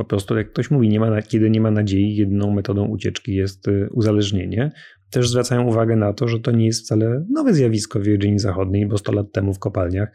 Po 0.00 0.04
prostu, 0.04 0.36
jak 0.36 0.52
ktoś 0.52 0.70
mówi, 0.70 0.88
nie 0.88 1.00
ma, 1.00 1.22
kiedy 1.22 1.50
nie 1.50 1.60
ma 1.60 1.70
nadziei, 1.70 2.16
jedyną 2.16 2.50
metodą 2.50 2.86
ucieczki 2.86 3.34
jest 3.34 3.68
y, 3.68 3.88
uzależnienie. 3.92 4.72
Też 5.10 5.28
zwracają 5.28 5.66
uwagę 5.66 5.96
na 5.96 6.12
to, 6.12 6.28
że 6.28 6.40
to 6.40 6.50
nie 6.50 6.66
jest 6.66 6.84
wcale 6.84 7.26
nowe 7.30 7.54
zjawisko 7.54 8.00
w 8.00 8.02
Virginii 8.02 8.38
Zachodniej, 8.38 8.86
bo 8.86 8.98
100 8.98 9.12
lat 9.12 9.32
temu 9.32 9.54
w 9.54 9.58
kopalniach 9.58 10.12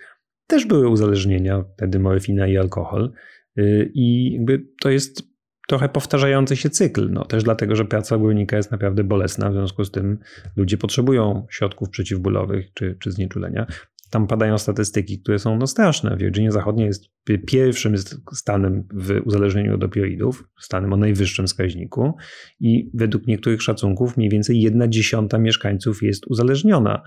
też 0.47 0.65
były 0.65 0.89
uzależnienia, 0.89 1.63
wtedy 1.77 1.99
morfina 1.99 2.47
i 2.47 2.57
alkohol. 2.57 3.11
Y, 3.59 3.91
I 3.93 4.33
jakby 4.33 4.65
to 4.81 4.89
jest 4.89 5.23
trochę 5.67 5.89
powtarzający 5.89 6.55
się 6.55 6.69
cykl. 6.69 7.09
No, 7.11 7.25
też 7.25 7.43
dlatego, 7.43 7.75
że 7.75 7.85
praca 7.85 8.17
górnika 8.17 8.57
jest 8.57 8.71
naprawdę 8.71 9.03
bolesna, 9.03 9.49
w 9.49 9.53
związku 9.53 9.83
z 9.83 9.91
tym 9.91 10.19
ludzie 10.55 10.77
potrzebują 10.77 11.45
środków 11.49 11.89
przeciwbólowych 11.89 12.73
czy, 12.73 12.97
czy 12.99 13.11
znieczulenia 13.11 13.67
tam 14.15 14.27
padają 14.27 14.57
statystyki, 14.57 15.19
które 15.19 15.39
są 15.39 15.57
no 15.57 15.67
straszne. 15.67 16.17
Virginia 16.17 16.51
Zachodnia 16.51 16.85
jest 16.85 17.05
pierwszym 17.47 17.95
stanem 18.33 18.83
w 18.93 19.21
uzależnieniu 19.25 19.75
od 19.75 19.83
opioidów, 19.83 20.43
stanem 20.59 20.93
o 20.93 20.97
najwyższym 20.97 21.47
wskaźniku 21.47 22.13
i 22.59 22.91
według 22.93 23.27
niektórych 23.27 23.61
szacunków 23.61 24.17
mniej 24.17 24.29
więcej 24.29 24.61
jedna 24.61 24.87
dziesiąta 24.87 25.37
mieszkańców 25.37 26.03
jest 26.03 26.27
uzależniona 26.27 27.01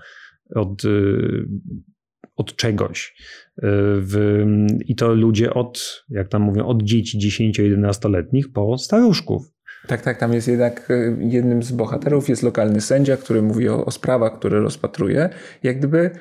od, 0.55 0.85
y, 0.85 1.47
od 2.35 2.55
czegoś. 2.55 3.15
Y, 3.57 3.61
w, 4.01 4.45
I 4.85 4.95
to 4.95 5.13
ludzie 5.13 5.53
od, 5.53 6.03
jak 6.09 6.27
tam 6.27 6.41
mówią, 6.41 6.65
od 6.65 6.83
dzieci 6.83 7.19
10-11-letnich 7.53 8.51
po 8.53 8.77
staruszków. 8.77 9.51
Tak, 9.87 10.01
tak, 10.01 10.17
tam 10.17 10.33
jest 10.33 10.47
jednak 10.47 10.91
y, 10.91 11.17
jednym 11.19 11.63
z 11.63 11.71
bohaterów 11.71 12.29
jest 12.29 12.43
lokalny 12.43 12.81
sędzia, 12.81 13.17
który 13.17 13.41
mówi 13.41 13.69
o, 13.69 13.85
o 13.85 13.91
sprawach, 13.91 14.39
które 14.39 14.59
rozpatruje. 14.59 15.29
Jak 15.63 15.77
gdyby 15.77 16.11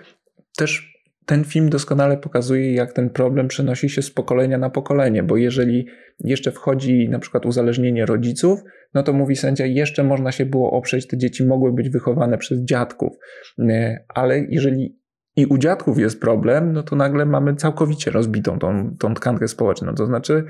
też 0.59 0.99
ten 1.27 1.45
film 1.45 1.71
doskonale 1.71 2.17
pokazuje, 2.17 2.73
jak 2.73 2.93
ten 2.93 3.11
problem 3.11 3.49
przenosi 3.49 3.89
się 3.89 4.03
z 4.03 4.11
pokolenia 4.11 4.59
na 4.59 4.71
pokolenie, 4.71 5.23
bo 5.23 5.37
jeżeli 5.37 5.87
jeszcze 6.21 6.53
wchodzi 6.53 7.09
na 7.09 7.19
przykład 7.19 7.47
uzależnienie 7.47 8.07
rodziców, 8.07 8.61
no 8.95 9.03
to 9.03 9.13
mówi 9.13 9.37
sędzia, 9.37 9.67
jeszcze 9.67 10.05
można 10.05 10.33
się 10.33 10.47
było 10.47 10.71
oprzeć, 10.71 11.07
te 11.07 11.19
dzieci 11.19 11.47
mogły 11.47 11.73
być 11.73 11.89
wychowane 11.89 12.39
przez 12.39 12.59
dziadków, 12.59 13.13
e, 13.59 14.05
ale 14.15 14.47
jeżeli 14.49 14.99
i 15.37 15.47
u 15.47 15.59
dziadków 15.59 15.99
jest 15.99 16.21
problem, 16.21 16.73
no 16.73 16.83
to 16.83 16.97
nagle 16.97 17.27
mamy 17.27 17.55
całkowicie 17.55 18.11
rozbitą 18.11 18.59
tą, 18.59 18.97
tą 18.99 19.15
tkankę 19.15 19.49
społeczną. 19.49 19.95
To 19.95 20.07
znaczy, 20.07 20.45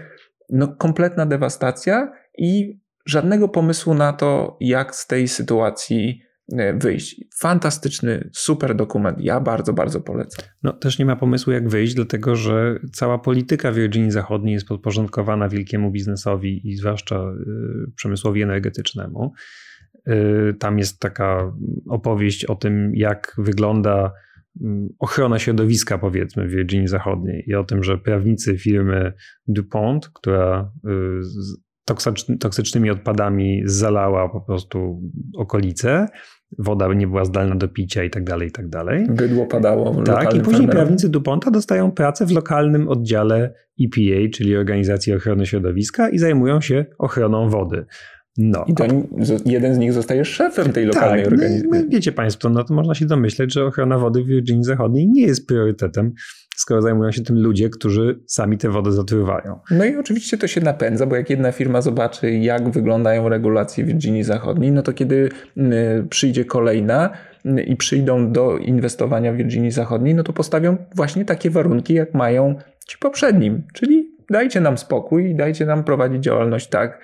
no 0.51 0.68
kompletna 0.68 1.27
dewastacja 1.27 2.12
i 2.38 2.81
żadnego 3.07 3.49
pomysłu 3.49 3.94
na 3.94 4.12
to, 4.12 4.57
jak 4.61 4.94
z 4.94 5.07
tej 5.07 5.29
sytuacji 5.29 6.23
wyjść. 6.75 7.25
Fantastyczny, 7.41 8.31
super 8.33 8.77
dokument. 8.77 9.19
Ja 9.21 9.41
bardzo, 9.41 9.73
bardzo 9.73 10.01
polecam. 10.01 10.45
No 10.63 10.73
też 10.73 10.99
nie 10.99 11.07
ma 11.07 11.17
pomysłu, 11.17 11.53
jak 11.53 11.69
wyjść, 11.69 11.95
dlatego 11.95 12.37
że 12.37 12.79
cała 12.93 13.19
polityka 13.19 13.73
Virginii 13.73 14.11
Zachodniej 14.11 14.55
jest 14.55 14.67
podporządkowana 14.67 15.49
wielkiemu 15.49 15.91
biznesowi 15.91 16.69
i 16.69 16.77
zwłaszcza 16.77 17.17
e, 17.17 17.35
przemysłowi 17.97 18.43
energetycznemu. 18.43 19.33
E, 20.07 20.15
tam 20.55 20.79
jest 20.79 21.01
taka 21.01 21.53
opowieść 21.89 22.45
o 22.45 22.55
tym, 22.55 22.93
jak 22.95 23.35
wygląda 23.39 24.13
mm, 24.61 24.89
ochrona 24.99 25.39
środowiska, 25.39 25.99
powiedzmy, 25.99 26.49
w 26.49 26.51
Virginii 26.51 26.89
Zachodniej 26.89 27.45
i 27.47 27.55
o 27.55 27.65
tym, 27.65 27.83
że 27.83 27.99
prawnicy 27.99 28.59
firmy 28.59 29.13
DuPont, 29.47 30.09
która 30.09 30.73
toksycznymi 32.41 32.91
odpadami 32.91 33.63
zalała 33.65 34.29
po 34.29 34.41
prostu 34.41 35.03
okolice, 35.37 36.07
woda 36.59 36.95
nie 36.95 37.07
była 37.07 37.25
zdalna 37.25 37.55
do 37.55 37.69
picia 37.69 38.05
i 38.05 38.11
tak 38.11 38.25
dalej, 38.25 38.49
i 38.49 38.53
tak 38.53 38.69
dalej. 38.69 39.07
Bydło 39.11 39.47
padało. 39.47 40.03
Tak, 40.03 40.35
i 40.35 40.41
później 40.41 40.69
prawnicy 40.69 41.09
DuPonta 41.09 41.51
dostają 41.51 41.91
pracę 41.91 42.27
w 42.27 42.33
lokalnym 42.33 42.89
oddziale 42.89 43.55
EPA, 43.81 44.31
czyli 44.33 44.57
Organizacji 44.57 45.15
Ochrony 45.15 45.47
Środowiska 45.47 46.09
i 46.09 46.19
zajmują 46.19 46.61
się 46.61 46.87
ochroną 46.99 47.49
wody. 47.49 47.87
No. 48.38 48.64
I 48.68 48.74
to 48.74 48.85
jeden 49.46 49.74
z 49.74 49.79
nich 49.79 49.92
zostaje 49.92 50.24
szefem 50.24 50.72
tej 50.72 50.87
lokalnej 50.87 51.24
tak, 51.24 51.31
no 51.31 51.37
organizacji. 51.37 51.85
No, 51.85 51.90
wiecie 51.90 52.12
Państwo, 52.12 52.48
no 52.48 52.64
to 52.64 52.74
można 52.74 52.94
się 52.94 53.07
domyśleć, 53.07 53.53
że 53.53 53.64
ochrona 53.64 53.98
wody 53.98 54.22
w 54.22 54.27
Virginii 54.27 54.64
Zachodniej 54.64 55.09
nie 55.09 55.22
jest 55.22 55.46
priorytetem, 55.46 56.12
skoro 56.57 56.83
zajmują 56.83 57.12
się 57.12 57.22
tym 57.22 57.42
ludzie, 57.42 57.70
którzy 57.70 58.20
sami 58.27 58.59
tę 58.59 58.70
wodę 58.70 58.92
zatruwają. 58.92 59.59
No 59.70 59.85
i 59.85 59.96
oczywiście 59.96 60.38
to 60.38 60.46
się 60.46 60.61
napędza, 60.61 61.07
bo 61.07 61.16
jak 61.16 61.31
jedna 61.31 61.53
firma 61.53 61.83
zobaczy, 61.83 62.31
jak 62.31 62.70
wyglądają 62.70 63.29
regulacje 63.29 63.85
w 63.85 63.87
Virginii 63.87 64.24
Zachodniej, 64.24 64.72
no 64.72 64.83
to 64.83 64.92
kiedy 64.92 65.29
przyjdzie 66.11 66.44
kolejna, 66.44 67.11
i 67.66 67.77
przyjdą 67.77 68.33
do 68.33 68.59
inwestowania 68.59 69.33
w 69.33 69.37
Virginii 69.37 69.70
Zachodniej, 69.70 70.14
no 70.14 70.22
to 70.22 70.33
postawią 70.33 70.77
właśnie 70.94 71.24
takie 71.24 71.51
warunki, 71.51 71.94
jak 71.94 72.14
mają 72.14 72.55
ci 72.88 72.98
poprzednim, 72.98 73.62
czyli 73.72 74.08
dajcie 74.31 74.61
nam 74.61 74.79
spokój, 74.79 75.35
dajcie 75.35 75.67
nam 75.67 75.85
prowadzić 75.85 76.25
działalność 76.25 76.69
tak, 76.69 77.01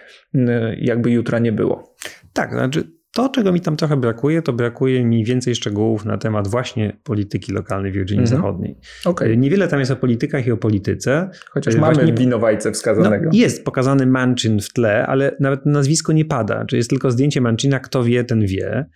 jakby 0.76 1.10
jutra 1.10 1.38
nie 1.38 1.52
było. 1.52 1.96
Tak, 2.32 2.52
znaczy 2.52 2.84
to, 3.14 3.28
czego 3.28 3.52
mi 3.52 3.60
tam 3.60 3.76
trochę 3.76 3.96
brakuje, 3.96 4.42
to 4.42 4.52
brakuje 4.52 5.04
mi 5.04 5.24
więcej 5.24 5.54
szczegółów 5.54 6.04
na 6.04 6.18
temat 6.18 6.48
właśnie 6.48 6.96
polityki 7.04 7.52
lokalnej 7.52 7.92
w 7.92 7.94
Virginii 7.94 8.22
mhm. 8.24 8.40
Zachodniej. 8.40 8.78
Okay. 9.04 9.37
Niewiele 9.37 9.68
tam 9.68 9.80
jest 9.80 9.92
o 9.92 9.96
politykach 9.96 10.46
i 10.46 10.52
o 10.52 10.56
polityce. 10.56 11.30
Chociaż 11.50 11.76
właśnie, 11.76 12.02
mamy 12.02 12.14
winowajcę 12.18 12.72
wskazanego. 12.72 13.24
No, 13.24 13.30
jest 13.32 13.64
pokazany 13.64 14.06
Manchin 14.06 14.60
w 14.60 14.72
tle, 14.72 15.06
ale 15.06 15.37
nawet 15.40 15.66
nazwisko 15.66 16.12
nie 16.12 16.24
pada. 16.24 16.64
Czy 16.64 16.76
jest 16.76 16.90
tylko 16.90 17.10
zdjęcie 17.10 17.40
Manchina, 17.40 17.80
kto 17.80 18.04
wie, 18.04 18.24
ten 18.24 18.46
wie. 18.46 18.87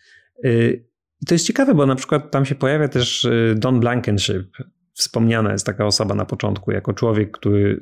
Y, 0.45 0.85
I 1.23 1.27
to 1.27 1.35
jest 1.35 1.47
ciekawe, 1.47 1.75
bo 1.75 1.87
na 1.87 1.95
przykład 1.95 2.31
tam 2.31 2.45
się 2.45 2.55
pojawia 2.55 2.89
też 2.89 3.25
y, 3.25 3.55
Don 3.57 3.81
Blankenship, 3.81 4.57
wspomniana 4.99 5.53
jest 5.53 5.67
taka 5.67 5.87
osoba 5.87 6.15
na 6.15 6.25
początku, 6.25 6.71
jako 6.71 6.93
człowiek, 6.93 7.31
który 7.31 7.79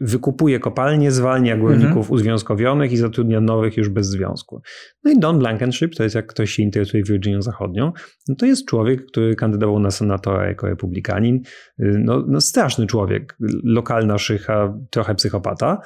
wykupuje 0.00 0.60
kopalnie, 0.60 1.10
zwalnia 1.10 1.56
górników 1.56 1.96
mhm. 1.96 2.10
uzwiązkowionych 2.10 2.92
i 2.92 2.96
zatrudnia 2.96 3.40
nowych 3.40 3.76
już 3.76 3.88
bez 3.88 4.08
związku. 4.08 4.60
No 5.04 5.10
i 5.10 5.18
Don 5.18 5.38
Blankenship, 5.38 5.94
to 5.94 6.02
jest 6.02 6.14
jak 6.14 6.26
ktoś 6.26 6.50
się 6.50 6.62
interesuje 6.62 7.02
Virginią 7.02 7.42
Zachodnią, 7.42 7.92
no 8.28 8.34
to 8.34 8.46
jest 8.46 8.66
człowiek, 8.68 9.06
który 9.06 9.36
kandydował 9.36 9.80
na 9.80 9.90
senatora 9.90 10.48
jako 10.48 10.66
republikanin. 10.66 11.40
No, 11.78 12.24
no 12.28 12.40
straszny 12.40 12.86
człowiek, 12.86 13.36
lokalna 13.64 14.18
szycha, 14.18 14.78
trochę 14.90 15.14
psychopata. 15.14 15.80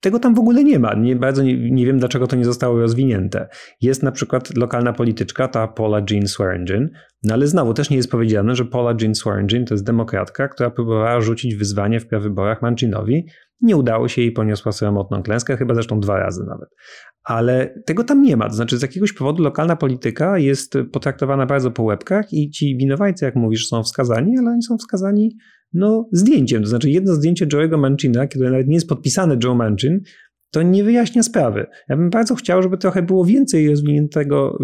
Tego 0.00 0.18
tam 0.18 0.34
w 0.34 0.38
ogóle 0.38 0.64
nie 0.64 0.78
ma. 0.78 0.94
Nie, 0.94 1.16
bardzo 1.16 1.42
nie, 1.42 1.70
nie, 1.70 1.86
wiem, 1.86 1.98
dlaczego 1.98 2.26
to 2.26 2.36
nie 2.36 2.44
zostało 2.44 2.80
rozwinięte. 2.80 3.48
Jest 3.80 4.02
na 4.02 4.12
przykład 4.12 4.56
lokalna 4.56 4.92
polityczka, 4.92 5.48
ta 5.48 5.68
Paula 5.68 6.02
Jean 6.10 6.26
Swearingen, 6.28 6.90
no 7.22 7.34
ale 7.34 7.46
znowu 7.46 7.74
też 7.74 7.90
nie 7.90 7.96
jest 7.96 8.10
powiedziane, 8.10 8.54
że 8.54 8.64
Paula 8.64 8.94
Jean 9.00 9.14
Swearingen 9.14 9.64
to 9.64 9.74
jest 9.74 9.84
demokratka, 9.84 10.48
która 10.48 10.70
próbowała 10.70 11.20
rzucić 11.20 11.54
wyzwanie 11.54 12.00
w 12.00 12.06
prawyborach 12.06 12.62
Manchinowi. 12.62 13.26
Nie 13.60 13.76
udało 13.76 14.08
się 14.08 14.22
jej, 14.22 14.32
poniosła 14.32 14.72
samotną 14.72 15.22
klęskę, 15.22 15.56
chyba 15.56 15.74
zresztą 15.74 16.00
dwa 16.00 16.18
razy 16.18 16.44
nawet. 16.48 16.68
Ale 17.24 17.74
tego 17.86 18.04
tam 18.04 18.22
nie 18.22 18.36
ma. 18.36 18.48
To 18.48 18.54
znaczy, 18.54 18.78
z 18.78 18.82
jakiegoś 18.82 19.12
powodu 19.12 19.42
lokalna 19.42 19.76
polityka 19.76 20.38
jest 20.38 20.78
potraktowana 20.92 21.46
bardzo 21.46 21.70
po 21.70 21.82
łebkach 21.82 22.32
i 22.32 22.50
ci 22.50 22.76
winowajcy, 22.76 23.24
jak 23.24 23.36
mówisz, 23.36 23.68
są 23.68 23.82
wskazani, 23.82 24.38
ale 24.38 24.50
oni 24.50 24.62
są 24.62 24.78
wskazani 24.78 25.36
no, 25.72 26.08
zdjęciem. 26.12 26.62
To 26.62 26.68
znaczy, 26.68 26.90
jedno 26.90 27.14
zdjęcie 27.14 27.46
Joe'ego 27.46 27.78
Manchina, 27.78 28.26
które 28.26 28.50
nawet 28.50 28.68
nie 28.68 28.74
jest 28.74 28.88
podpisane 28.88 29.36
Joe 29.44 29.54
Manchin, 29.54 30.00
to 30.50 30.62
nie 30.62 30.84
wyjaśnia 30.84 31.22
sprawy. 31.22 31.66
Ja 31.88 31.96
bym 31.96 32.10
bardzo 32.10 32.34
chciał, 32.34 32.62
żeby 32.62 32.78
trochę 32.78 33.02
było 33.02 33.24
więcej 33.24 33.70
rozwiniętego, 33.70 34.58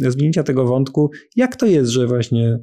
y, 0.00 0.04
rozwinięcia 0.04 0.42
tego 0.42 0.64
wątku, 0.64 1.10
jak 1.36 1.56
to 1.56 1.66
jest, 1.66 1.90
że 1.90 2.06
właśnie 2.06 2.58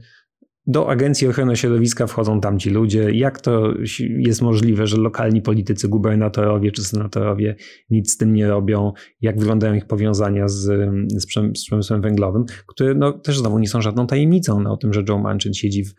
do 0.68 0.90
Agencji 0.90 1.28
Ochrony 1.28 1.56
Środowiska 1.56 2.08
wchodzą 2.08 2.42
tamci 2.42 2.70
ludzie. 2.70 3.12
Jak 3.12 3.42
to 3.42 3.74
jest 4.00 4.42
możliwe, 4.42 4.88
że 4.88 4.98
lokalni 4.98 5.42
politycy, 5.42 5.88
gubernatorowie 5.88 6.72
czy 6.72 6.84
senatorowie 6.84 7.56
nic 7.90 8.14
z 8.14 8.18
tym 8.18 8.34
nie 8.34 8.48
robią? 8.48 8.94
Jak 9.22 9.40
wyglądają 9.40 9.74
ich 9.74 9.86
powiązania 9.86 10.48
z, 10.48 10.90
z, 11.08 11.26
przemysłem 11.54 12.02
węglowym, 12.02 12.46
które 12.68 12.94
no, 12.94 13.12
też 13.14 13.40
znowu 13.40 13.60
nie 13.60 13.68
są 13.68 13.82
żadną 13.82 14.08
tajemnicą 14.08 14.60
no, 14.60 14.74
o 14.74 14.78
tym, 14.78 14.94
że 14.94 15.04
Joe 15.10 15.18
Manchin 15.20 15.54
siedzi 15.54 15.84
w 15.84 15.94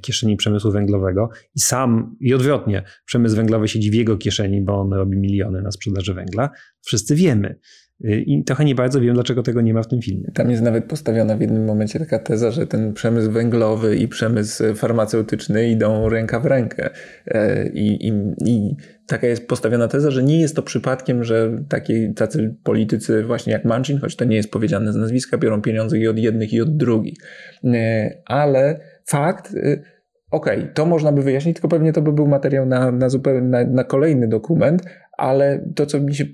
kieszeni 0.00 0.36
przemysłu 0.36 0.72
węglowego 0.72 1.28
i 1.54 1.60
sam, 1.60 2.16
i 2.20 2.34
odwrotnie, 2.34 2.82
przemysł 3.04 3.36
węglowy 3.36 3.68
siedzi 3.68 3.90
w 3.90 3.94
jego 3.94 4.16
kieszeni, 4.16 4.62
bo 4.62 4.80
on 4.80 4.92
robi 4.92 5.18
miliony 5.18 5.62
na 5.62 5.70
sprzedaży 5.70 6.14
węgla. 6.14 6.50
Wszyscy 6.80 7.14
wiemy. 7.14 7.58
Y, 8.04 8.20
I 8.26 8.44
trochę 8.44 8.64
nie 8.64 8.74
bardzo 8.74 9.00
wiem, 9.00 9.14
dlaczego 9.14 9.42
tego 9.42 9.60
nie 9.60 9.74
ma 9.74 9.82
w 9.82 9.88
tym 9.88 10.02
filmie. 10.02 10.30
Tam 10.34 10.50
jest 10.50 10.62
nawet 10.62 10.84
postawiona 10.84 11.36
w 11.36 11.40
jednym 11.40 11.64
momencie 11.64 11.98
taka 11.98 12.18
teza, 12.18 12.50
że 12.50 12.66
ten 12.66 12.92
przemysł 12.92 13.30
węglowy 13.30 13.96
i 13.96 14.08
przemysł 14.08 14.74
farmaceutyczny 14.74 15.68
idą 15.68 16.08
ręka 16.08 16.40
w 16.40 16.46
rękę. 16.46 16.90
E, 17.26 17.68
I, 17.68 18.08
i, 18.08 18.12
i 18.46 18.76
taka 19.06 19.26
jest 19.26 19.48
postawiona 19.48 19.88
teza, 19.88 20.10
że 20.10 20.22
nie 20.22 20.40
jest 20.40 20.56
to 20.56 20.62
przypadkiem, 20.62 21.24
że 21.24 21.64
taki, 21.68 22.14
tacy 22.14 22.56
politycy 22.62 23.24
właśnie 23.24 23.52
jak 23.52 23.64
Manchin, 23.64 23.98
choć 23.98 24.16
to 24.16 24.24
nie 24.24 24.36
jest 24.36 24.50
powiedziane 24.50 24.92
z 24.92 24.96
nazwiska, 24.96 25.38
biorą 25.38 25.62
pieniądze 25.62 25.98
i 25.98 26.08
od 26.08 26.18
jednych 26.18 26.52
i 26.52 26.60
od 26.60 26.76
drugich. 26.76 27.18
E, 27.64 28.10
ale 28.26 28.80
fakt 29.06 29.54
y, 29.54 29.96
Okej, 30.30 30.58
okay, 30.58 30.72
to 30.74 30.86
można 30.86 31.12
by 31.12 31.22
wyjaśnić, 31.22 31.56
tylko 31.56 31.68
pewnie 31.68 31.92
to 31.92 32.02
by 32.02 32.12
był 32.12 32.28
materiał 32.28 32.66
na, 32.66 32.90
na 32.90 33.08
zupełnie 33.08 33.48
na, 33.48 33.64
na, 33.64 33.84
kolejny 33.84 34.28
dokument, 34.28 34.82
ale 35.16 35.72
to, 35.74 35.86
co 35.86 36.00
mi 36.00 36.14
się, 36.14 36.24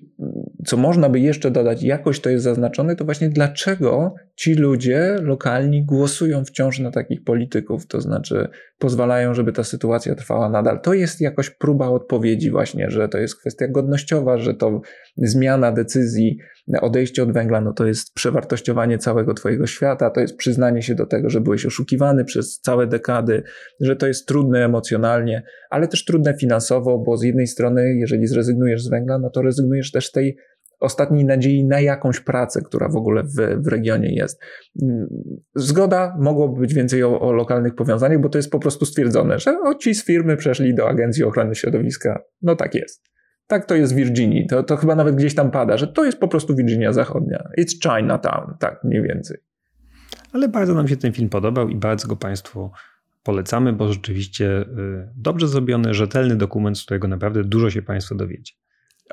co 0.67 0.77
można 0.77 1.09
by 1.09 1.21
jeszcze 1.21 1.51
dodać, 1.51 1.83
jakoś 1.83 2.21
to 2.21 2.31
jest 2.31 2.45
zaznaczone, 2.45 2.97
to 2.97 3.05
właśnie 3.05 3.29
dlaczego 3.29 4.15
ci 4.37 4.55
ludzie 4.55 5.17
lokalni 5.23 5.85
głosują 5.85 6.45
wciąż 6.45 6.79
na 6.79 6.91
takich 6.91 7.25
polityków, 7.25 7.87
to 7.87 8.01
znaczy 8.01 8.49
pozwalają, 8.79 9.35
żeby 9.35 9.53
ta 9.53 9.65
sytuacja 9.65 10.15
trwała 10.15 10.49
nadal. 10.49 10.81
To 10.81 10.95
jest 10.95 11.21
jakoś 11.21 11.51
próba 11.51 11.89
odpowiedzi 11.89 12.51
właśnie, 12.51 12.91
że 12.91 13.09
to 13.09 13.19
jest 13.19 13.41
kwestia 13.41 13.69
godnościowa, 13.69 14.39
że 14.39 14.55
to 14.55 14.81
zmiana 15.17 15.73
decyzji, 15.73 16.39
odejście 16.81 17.23
od 17.23 17.33
węgla, 17.33 17.61
no 17.61 17.73
to 17.73 17.87
jest 17.87 18.15
przewartościowanie 18.15 18.99
całego 18.99 19.35
twojego 19.35 19.67
świata, 19.67 20.11
to 20.11 20.21
jest 20.21 20.37
przyznanie 20.37 20.83
się 20.83 20.95
do 20.95 21.07
tego, 21.07 21.31
że 21.31 21.41
byłeś 21.41 21.67
oszukiwany 21.67 22.25
przez 22.25 22.61
całe 22.61 22.87
dekady, 22.87 23.43
że 23.81 23.97
to 23.97 24.07
jest 24.07 24.29
trudne 24.29 24.65
emocjonalnie, 24.65 25.43
ale 25.71 25.89
też 25.89 26.05
trudne 26.05 26.35
finansowo, 26.35 26.99
bo 26.99 27.17
z 27.17 27.23
jednej 27.23 27.47
strony, 27.47 27.95
jeżeli 27.95 28.27
zrezygnujesz 28.27 28.72
z 28.81 28.89
węgla, 28.89 29.19
no 29.19 29.31
to 29.31 29.43
rezygnujesz 29.43 29.91
też 29.91 30.07
z 30.07 30.13
tej 30.13 30.37
ostatniej 30.81 31.25
nadziei 31.25 31.65
na 31.65 31.81
jakąś 31.81 32.21
pracę, 32.21 32.63
która 32.63 32.89
w 32.89 32.97
ogóle 32.97 33.23
w, 33.23 33.63
w 33.65 33.67
regionie 33.67 34.15
jest. 34.15 34.41
Zgoda, 35.55 36.17
mogłoby 36.21 36.61
być 36.61 36.75
więcej 36.75 37.03
o, 37.03 37.21
o, 37.21 37.33
lokalnych 37.33 37.75
powiązaniach, 37.75 38.21
bo 38.21 38.29
to 38.29 38.39
jest 38.39 38.51
po 38.51 38.59
prostu 38.59 38.85
stwierdzone, 38.85 39.39
że 39.39 39.61
o, 39.61 39.75
ci 39.75 39.95
z 39.95 40.05
firmy 40.05 40.37
przeszli 40.37 40.75
do 40.75 40.89
Agencji 40.89 41.25
Ochrony 41.25 41.55
Środowiska. 41.55 42.23
No 42.43 42.57
tak 42.57 42.75
jest. 42.75 43.13
Tak 43.47 43.67
to 43.67 43.75
jest 43.75 43.93
w 43.93 43.97
Virginii. 43.97 44.47
To, 44.47 44.63
to 44.63 44.77
chyba 44.77 44.95
nawet 44.95 45.17
gdzieś 45.17 45.35
tam 45.35 45.51
pada, 45.51 45.77
że 45.77 45.87
to 45.87 46.05
jest 46.05 46.19
po 46.19 46.29
prostu 46.29 46.57
Virginia 46.57 46.93
Zachodnia. 46.93 47.49
It's 47.59 47.83
Chinatown, 47.83 48.55
tak 48.61 48.85
mniej 48.85 49.03
więcej. 49.03 49.37
Ale 50.33 50.49
bardzo 50.49 50.75
nam 50.75 50.89
się 50.89 50.97
ten 50.97 51.13
film 51.13 51.29
podobał 51.29 51.69
i 51.69 51.77
bardzo 51.77 52.09
go 52.09 52.17
Państwu 52.17 52.71
polecamy, 53.23 53.73
bo 53.73 53.93
rzeczywiście 53.93 54.61
y, 54.61 54.65
dobrze 55.17 55.49
zrobiony, 55.49 55.95
rzetelny 55.95 56.37
dokument, 56.37 56.79
z 56.79 56.85
którego 56.85 57.09
naprawdę 57.09 57.45
dużo 57.45 57.71
się 57.71 57.83
Państwo 57.83 58.15
dowiecie. 58.15 58.55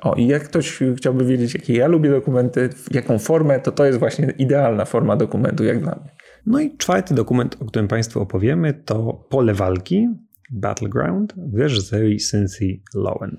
O, 0.02 0.16
i 0.16 0.28
jak 0.28 0.44
ktoś 0.44 0.80
chciałby 0.98 1.26
wiedzieć, 1.26 1.54
jakie 1.54 1.74
ja 1.74 1.88
lubię 1.88 2.10
dokumenty, 2.10 2.70
jaką 2.92 3.20
formę, 3.20 3.60
to 3.60 3.72
to 3.72 3.86
jest 3.86 4.00
właśnie 4.00 4.34
idealna 4.38 4.86
forma 4.86 5.16
dokumentu, 5.16 5.64
jak 5.64 5.80
dla 5.80 5.96
mnie. 6.02 6.12
No 6.46 6.60
i 6.60 6.78
czwarty 6.78 7.14
dokument, 7.14 7.58
o 7.62 7.66
którym 7.66 7.88
Państwu 7.88 8.22
opowiemy, 8.22 8.74
to 8.74 9.26
Pole 9.30 9.54
Walki, 9.54 10.08
Battleground 10.52 11.34
w 11.38 11.60
reżyserii 11.60 12.20
Cynthia 12.20 12.76
Lowen. 12.96 13.38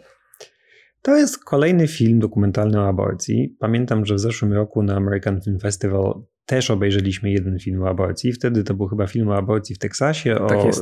To 1.02 1.16
jest 1.16 1.44
kolejny 1.44 1.88
film 1.88 2.18
dokumentalny 2.18 2.80
o 2.80 2.88
aborcji. 2.88 3.56
Pamiętam, 3.60 4.06
że 4.06 4.14
w 4.14 4.20
zeszłym 4.20 4.52
roku 4.52 4.82
na 4.82 4.96
American 4.96 5.40
Film 5.42 5.58
Festival 5.58 6.22
też 6.50 6.70
obejrzeliśmy 6.70 7.30
jeden 7.30 7.58
film 7.58 7.82
o 7.82 7.88
aborcji. 7.88 8.32
Wtedy 8.32 8.64
to 8.64 8.74
był 8.74 8.86
chyba 8.86 9.06
film 9.06 9.28
o 9.28 9.36
aborcji 9.36 9.74
w 9.74 9.78
Teksasie, 9.78 10.36
tak 10.48 10.58
o, 10.58 10.68
y, 10.68 10.72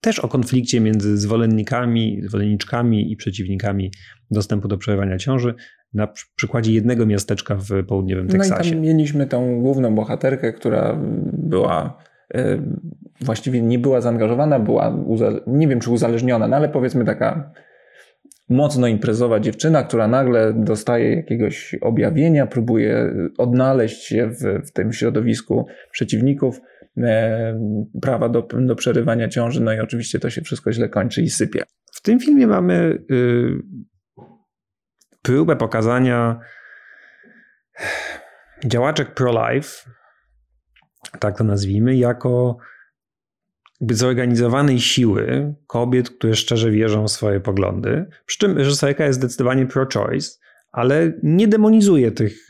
też 0.00 0.18
o 0.18 0.28
konflikcie 0.28 0.80
między 0.80 1.18
zwolennikami, 1.18 2.22
zwolenniczkami 2.22 3.12
i 3.12 3.16
przeciwnikami 3.16 3.92
dostępu 4.30 4.68
do 4.68 4.78
przerywania 4.78 5.18
ciąży 5.18 5.54
na 5.94 6.08
przykładzie 6.36 6.72
jednego 6.72 7.06
miasteczka 7.06 7.56
w 7.56 7.86
południowym 7.86 8.28
Teksasie. 8.28 8.54
No 8.54 8.66
i 8.66 8.70
tam 8.70 8.80
mieliśmy 8.80 9.26
tą 9.26 9.60
główną 9.60 9.94
bohaterkę, 9.94 10.52
która 10.52 10.98
była 11.32 12.02
y, 12.34 12.62
właściwie 13.20 13.62
nie 13.62 13.78
była 13.78 14.00
zaangażowana, 14.00 14.60
była 14.60 15.04
nie 15.46 15.68
wiem 15.68 15.80
czy 15.80 15.90
uzależniona, 15.90 16.48
no 16.48 16.56
ale 16.56 16.68
powiedzmy 16.68 17.04
taka 17.04 17.52
mocno 18.50 18.86
imprezowa 18.86 19.40
dziewczyna, 19.40 19.82
która 19.82 20.08
nagle 20.08 20.52
dostaje 20.56 21.16
jakiegoś 21.16 21.74
objawienia, 21.80 22.46
próbuje 22.46 23.14
odnaleźć 23.38 24.02
się 24.06 24.30
w, 24.30 24.68
w 24.68 24.72
tym 24.72 24.92
środowisku 24.92 25.66
przeciwników 25.92 26.60
e, 26.96 27.60
prawa 28.02 28.28
do, 28.28 28.42
do 28.52 28.74
przerywania 28.74 29.28
ciąży, 29.28 29.60
no 29.60 29.72
i 29.72 29.80
oczywiście 29.80 30.18
to 30.18 30.30
się 30.30 30.42
wszystko 30.42 30.72
źle 30.72 30.88
kończy 30.88 31.22
i 31.22 31.30
sypie. 31.30 31.62
W 31.94 32.02
tym 32.02 32.20
filmie 32.20 32.46
mamy 32.46 32.98
y, 33.10 33.52
próbę 35.22 35.56
pokazania 35.56 36.40
działaczek 38.64 39.14
pro-life, 39.14 39.90
tak 41.18 41.38
to 41.38 41.44
nazwijmy, 41.44 41.96
jako 41.96 42.56
zorganizowanej 43.90 44.80
siły 44.80 45.54
kobiet, 45.66 46.10
które 46.10 46.34
szczerze 46.34 46.70
wierzą 46.70 47.04
w 47.06 47.10
swoje 47.10 47.40
poglądy. 47.40 48.06
Przy 48.26 48.38
czym 48.38 48.58
reżyserka 48.58 49.06
jest 49.06 49.18
zdecydowanie 49.18 49.66
pro-choice, 49.66 50.30
ale 50.72 51.12
nie 51.22 51.48
demonizuje 51.48 52.12
tych 52.12 52.48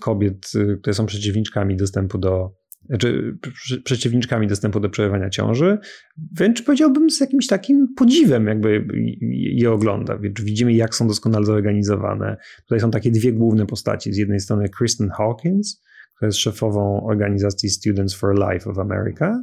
kobiet, 0.00 0.52
y, 0.54 0.78
które 0.80 0.94
są 0.94 1.06
przeciwniczkami 1.06 1.76
dostępu 1.76 2.18
do 2.18 2.64
znaczy 2.86 3.38
przeciwniczkami 3.84 4.46
dostępu 4.46 4.80
do 4.80 4.90
przerywania 4.90 5.30
ciąży, 5.30 5.78
wręcz 6.32 6.64
powiedziałbym 6.64 7.10
z 7.10 7.20
jakimś 7.20 7.46
takim 7.46 7.94
podziwem 7.96 8.46
jakby 8.46 8.86
je 9.30 9.70
ogląda. 9.70 10.18
Widzimy 10.42 10.72
jak 10.72 10.94
są 10.94 11.08
doskonale 11.08 11.46
zorganizowane. 11.46 12.36
Tutaj 12.62 12.80
są 12.80 12.90
takie 12.90 13.10
dwie 13.10 13.32
główne 13.32 13.66
postaci. 13.66 14.12
Z 14.12 14.16
jednej 14.16 14.40
strony 14.40 14.68
Kristen 14.68 15.10
Hawkins, 15.10 15.82
która 16.16 16.26
jest 16.26 16.38
szefową 16.38 17.06
organizacji 17.06 17.70
Students 17.70 18.14
for 18.14 18.34
Life 18.34 18.70
of 18.70 18.78
America, 18.78 19.42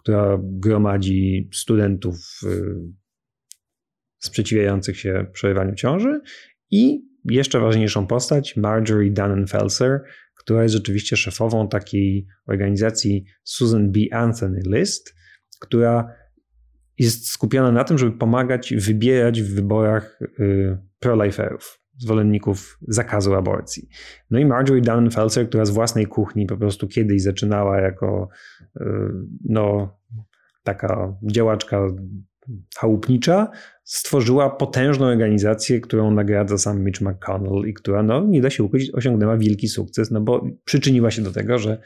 która 0.00 0.38
gromadzi 0.42 1.50
studentów 1.52 2.16
y, 2.44 2.74
sprzeciwiających 4.18 5.00
się 5.00 5.26
przerywaniu 5.32 5.74
ciąży 5.74 6.20
i 6.70 7.08
jeszcze 7.24 7.60
ważniejszą 7.60 8.06
postać 8.06 8.56
Marjorie 8.56 9.12
Dunnen-Felser, 9.12 9.98
która 10.34 10.62
jest 10.62 10.74
rzeczywiście 10.74 11.16
szefową 11.16 11.68
takiej 11.68 12.26
organizacji 12.46 13.24
Susan 13.44 13.92
B. 13.92 14.00
Anthony 14.12 14.60
List, 14.66 15.14
która 15.60 16.08
jest 16.98 17.28
skupiona 17.28 17.72
na 17.72 17.84
tym, 17.84 17.98
żeby 17.98 18.18
pomagać 18.18 18.74
wybierać 18.74 19.42
w 19.42 19.54
wyborach 19.54 20.20
y, 20.40 20.78
pro-liferów 20.98 21.80
zwolenników 21.98 22.78
zakazu 22.88 23.34
aborcji. 23.34 23.88
No 24.30 24.38
i 24.38 24.46
Marjorie 24.46 24.82
Dunnen-Felser, 24.82 25.48
która 25.48 25.64
z 25.64 25.70
własnej 25.70 26.06
kuchni 26.06 26.46
po 26.46 26.56
prostu 26.56 26.88
kiedyś 26.88 27.22
zaczynała 27.22 27.80
jako 27.80 28.28
y, 28.80 28.84
no, 29.44 29.96
taka 30.62 31.16
działaczka 31.22 31.86
chałupnicza, 32.78 33.50
stworzyła 33.84 34.50
potężną 34.50 35.06
organizację, 35.06 35.80
którą 35.80 36.10
nagradza 36.10 36.58
sam 36.58 36.84
Mitch 36.84 37.00
McConnell 37.00 37.68
i 37.68 37.74
która, 37.74 38.02
no 38.02 38.26
nie 38.26 38.40
da 38.40 38.50
się 38.50 38.62
ukryć, 38.62 38.94
osiągnęła 38.94 39.36
wielki 39.36 39.68
sukces, 39.68 40.10
no 40.10 40.20
bo 40.20 40.46
przyczyniła 40.64 41.10
się 41.10 41.22
do 41.22 41.32
tego, 41.32 41.58
że 41.58 41.80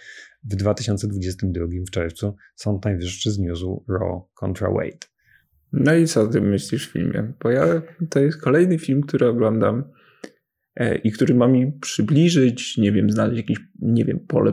w 0.45 0.57
2022 0.57 1.67
w 1.87 1.91
czerwcu 1.91 2.37
Sąd 2.55 2.85
Najwyższy 2.85 3.31
zniósł 3.31 3.85
Raw 3.89 4.23
contra 4.35 4.71
Wade. 4.71 5.07
No 5.73 5.95
i 5.95 6.07
co 6.07 6.27
ty 6.27 6.41
myślisz 6.41 6.89
w 6.89 6.93
filmie? 6.93 7.33
Bo 7.43 7.51
ja, 7.51 7.83
to 8.11 8.21
jest 8.21 8.41
kolejny 8.41 8.79
film, 8.79 9.01
który 9.01 9.27
oglądam 9.27 9.85
i 11.05 11.13
który 11.13 11.35
ma 11.35 11.49
mi 11.49 11.73
przybliżyć, 11.73 12.79
nie 12.79 12.93
wiem, 12.93 13.11
znaleźć 13.11 13.37
jakieś, 13.37 13.59
nie 13.83 14.05
wiem, 14.05 14.21
pole 14.29 14.53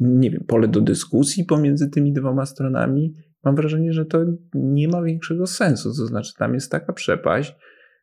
nie 0.00 0.30
wiem, 0.30 0.44
pole 0.46 0.68
do 0.68 0.80
dyskusji 0.80 1.44
pomiędzy 1.44 1.90
tymi 1.90 2.12
dwoma 2.12 2.46
stronami, 2.46 3.14
mam 3.44 3.56
wrażenie, 3.56 3.92
że 3.92 4.06
to 4.06 4.24
nie 4.54 4.88
ma 4.88 5.02
większego 5.02 5.46
sensu. 5.46 5.88
To 5.88 6.06
znaczy, 6.06 6.32
tam 6.38 6.54
jest 6.54 6.70
taka 6.70 6.92
przepaść. 6.92 7.56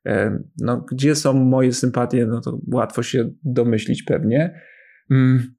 E, 0.06 0.39
no, 0.60 0.86
gdzie 0.91 1.16
są 1.16 1.34
moje 1.34 1.74
sympatie, 1.74 2.26
no 2.26 2.41
to 2.41 2.60
łatwo 2.74 3.03
się 3.03 3.32
domyślić 3.43 4.03
pewnie. 4.03 4.62
Mm. 5.12 5.56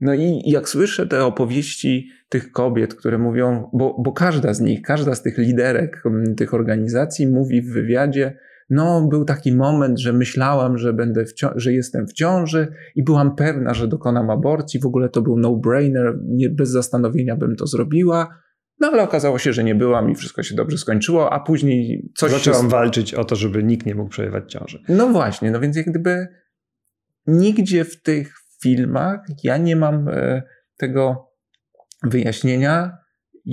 No 0.00 0.14
i 0.14 0.42
jak 0.46 0.68
słyszę 0.68 1.06
te 1.06 1.24
opowieści 1.24 2.08
tych 2.28 2.52
kobiet, 2.52 2.94
które 2.94 3.18
mówią, 3.18 3.70
bo, 3.72 4.02
bo 4.02 4.12
każda 4.12 4.54
z 4.54 4.60
nich, 4.60 4.82
każda 4.82 5.14
z 5.14 5.22
tych 5.22 5.38
liderek 5.38 6.02
mm, 6.06 6.34
tych 6.34 6.54
organizacji 6.54 7.26
mówi 7.26 7.62
w 7.62 7.72
wywiadzie, 7.72 8.38
no, 8.70 9.08
był 9.08 9.24
taki 9.24 9.52
moment, 9.52 9.98
że 9.98 10.12
myślałam, 10.12 10.78
że, 10.78 10.92
będę 10.92 11.24
że 11.56 11.72
jestem 11.72 12.06
w 12.06 12.12
ciąży 12.12 12.68
i 12.94 13.02
byłam 13.04 13.36
pewna, 13.36 13.74
że 13.74 13.88
dokonam 13.88 14.30
aborcji. 14.30 14.80
W 14.80 14.86
ogóle 14.86 15.08
to 15.08 15.22
był 15.22 15.38
no-brainer, 15.38 16.18
bez 16.50 16.68
zastanowienia 16.68 17.36
bym 17.36 17.56
to 17.56 17.66
zrobiła. 17.66 18.28
No 18.80 18.88
ale 18.88 19.02
okazało 19.02 19.38
się, 19.38 19.52
że 19.52 19.64
nie 19.64 19.74
byłam 19.74 20.10
i 20.10 20.14
wszystko 20.14 20.42
się 20.42 20.54
dobrze 20.54 20.78
skończyło, 20.78 21.32
a 21.32 21.40
później 21.40 22.10
coś 22.16 22.30
Zaczęłam 22.30 22.62
się... 22.62 22.68
walczyć 22.68 23.14
o 23.14 23.24
to, 23.24 23.36
żeby 23.36 23.62
nikt 23.62 23.86
nie 23.86 23.94
mógł 23.94 24.10
przerywać 24.10 24.52
ciąży. 24.52 24.82
No 24.88 25.08
właśnie, 25.08 25.50
no 25.50 25.60
więc 25.60 25.76
jak 25.76 25.86
gdyby 25.86 26.28
nigdzie 27.26 27.84
w 27.84 28.02
tych 28.02 28.34
filmach 28.62 29.20
ja 29.44 29.56
nie 29.56 29.76
mam 29.76 30.08
e, 30.08 30.42
tego 30.76 31.30
wyjaśnienia, 32.02 32.99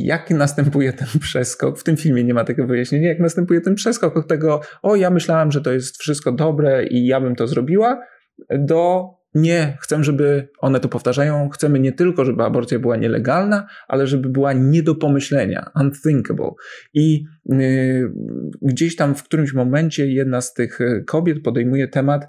jak 0.06 0.30
następuje 0.30 0.94
ten 0.94 1.08
przeskok. 1.20 1.80
W 1.80 1.84
tym 1.84 1.98
filmie 1.98 2.24
nie 2.24 2.34
ma 2.34 2.44
tego 2.44 2.68
wyjaśnienia, 2.68 3.10
jak 3.10 3.20
następuje 3.20 3.62
ten 3.62 3.76
przeskok 3.76 4.18
od 4.18 4.28
tego, 4.28 4.62
o 4.82 4.96
ja 4.96 5.10
myślałam, 5.10 5.52
że 5.52 5.62
to 5.62 5.72
jest 5.72 5.98
wszystko 5.98 6.32
dobre 6.32 6.86
i 6.86 7.06
ja 7.06 7.22
bym 7.22 7.36
to 7.36 7.48
zrobiła, 7.48 8.02
do 8.50 9.10
nie, 9.34 9.78
chcę, 9.82 10.04
żeby 10.04 10.50
one 10.60 10.80
to 10.80 10.90
powtarzają. 10.90 11.50
Chcemy 11.50 11.80
nie 11.80 11.92
tylko, 11.92 12.26
żeby 12.26 12.44
aborcja 12.44 12.80
była 12.80 12.98
nielegalna, 12.98 13.68
ale 13.88 14.08
żeby 14.08 14.30
była 14.30 14.54
nie 14.54 14.84
do 14.84 14.96
pomyślenia, 14.96 15.72
unthinkable. 15.76 16.52
I 16.94 17.24
yy, 17.46 18.14
gdzieś 18.62 18.96
tam 18.96 19.16
w 19.16 19.24
którymś 19.24 19.54
momencie 19.54 20.08
jedna 20.08 20.42
z 20.42 20.54
tych 20.54 20.82
y, 20.82 21.04
kobiet 21.08 21.44
podejmuje 21.44 21.88
temat, 21.88 22.28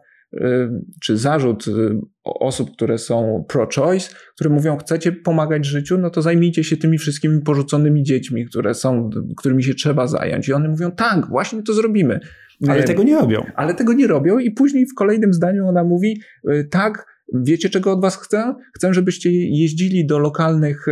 czy 1.03 1.16
zarzut 1.16 1.66
yy, 1.66 2.01
osób, 2.24 2.72
które 2.72 2.99
są 2.99 3.45
pro-choice, 3.49 4.11
które 4.35 4.51
mówią, 4.51 4.76
chcecie 4.76 5.12
pomagać 5.12 5.66
życiu, 5.66 5.99
no 5.99 6.11
to 6.11 6.22
zajmijcie 6.22 6.64
się 6.64 6.76
tymi 6.76 6.99
wszystkimi 6.99 7.43
porzuconymi 7.43 8.03
dziećmi, 8.03 8.47
które 8.47 8.74
są, 8.74 9.11
którymi 9.37 9.64
się 9.64 9.74
trzeba 9.74 10.07
zająć. 10.07 10.49
I 10.49 10.53
one 10.53 10.68
mówią, 10.68 10.91
tak, 10.91 11.29
właśnie 11.29 11.62
to 11.62 11.72
zrobimy. 11.72 12.20
Ale 12.68 12.83
tego 12.83 13.03
nie 13.03 13.14
robią. 13.14 13.45
Ale 13.57 13.74
tego 13.74 13.93
nie 13.93 14.07
robią 14.07 14.39
i 14.39 14.51
później 14.51 14.87
w 14.87 14.95
kolejnym 14.95 15.33
zdaniu 15.33 15.68
ona 15.68 15.85
mówi, 15.85 16.20
y, 16.51 16.68
tak, 16.70 17.07
wiecie 17.35 17.70
czego 17.70 17.93
od 17.93 18.01
was 18.01 18.16
chcę? 18.16 18.55
Chcę, 18.76 18.95
żebyście 18.95 19.31
jeździli 19.33 20.07
do 20.07 20.18
lokalnych 20.18 20.87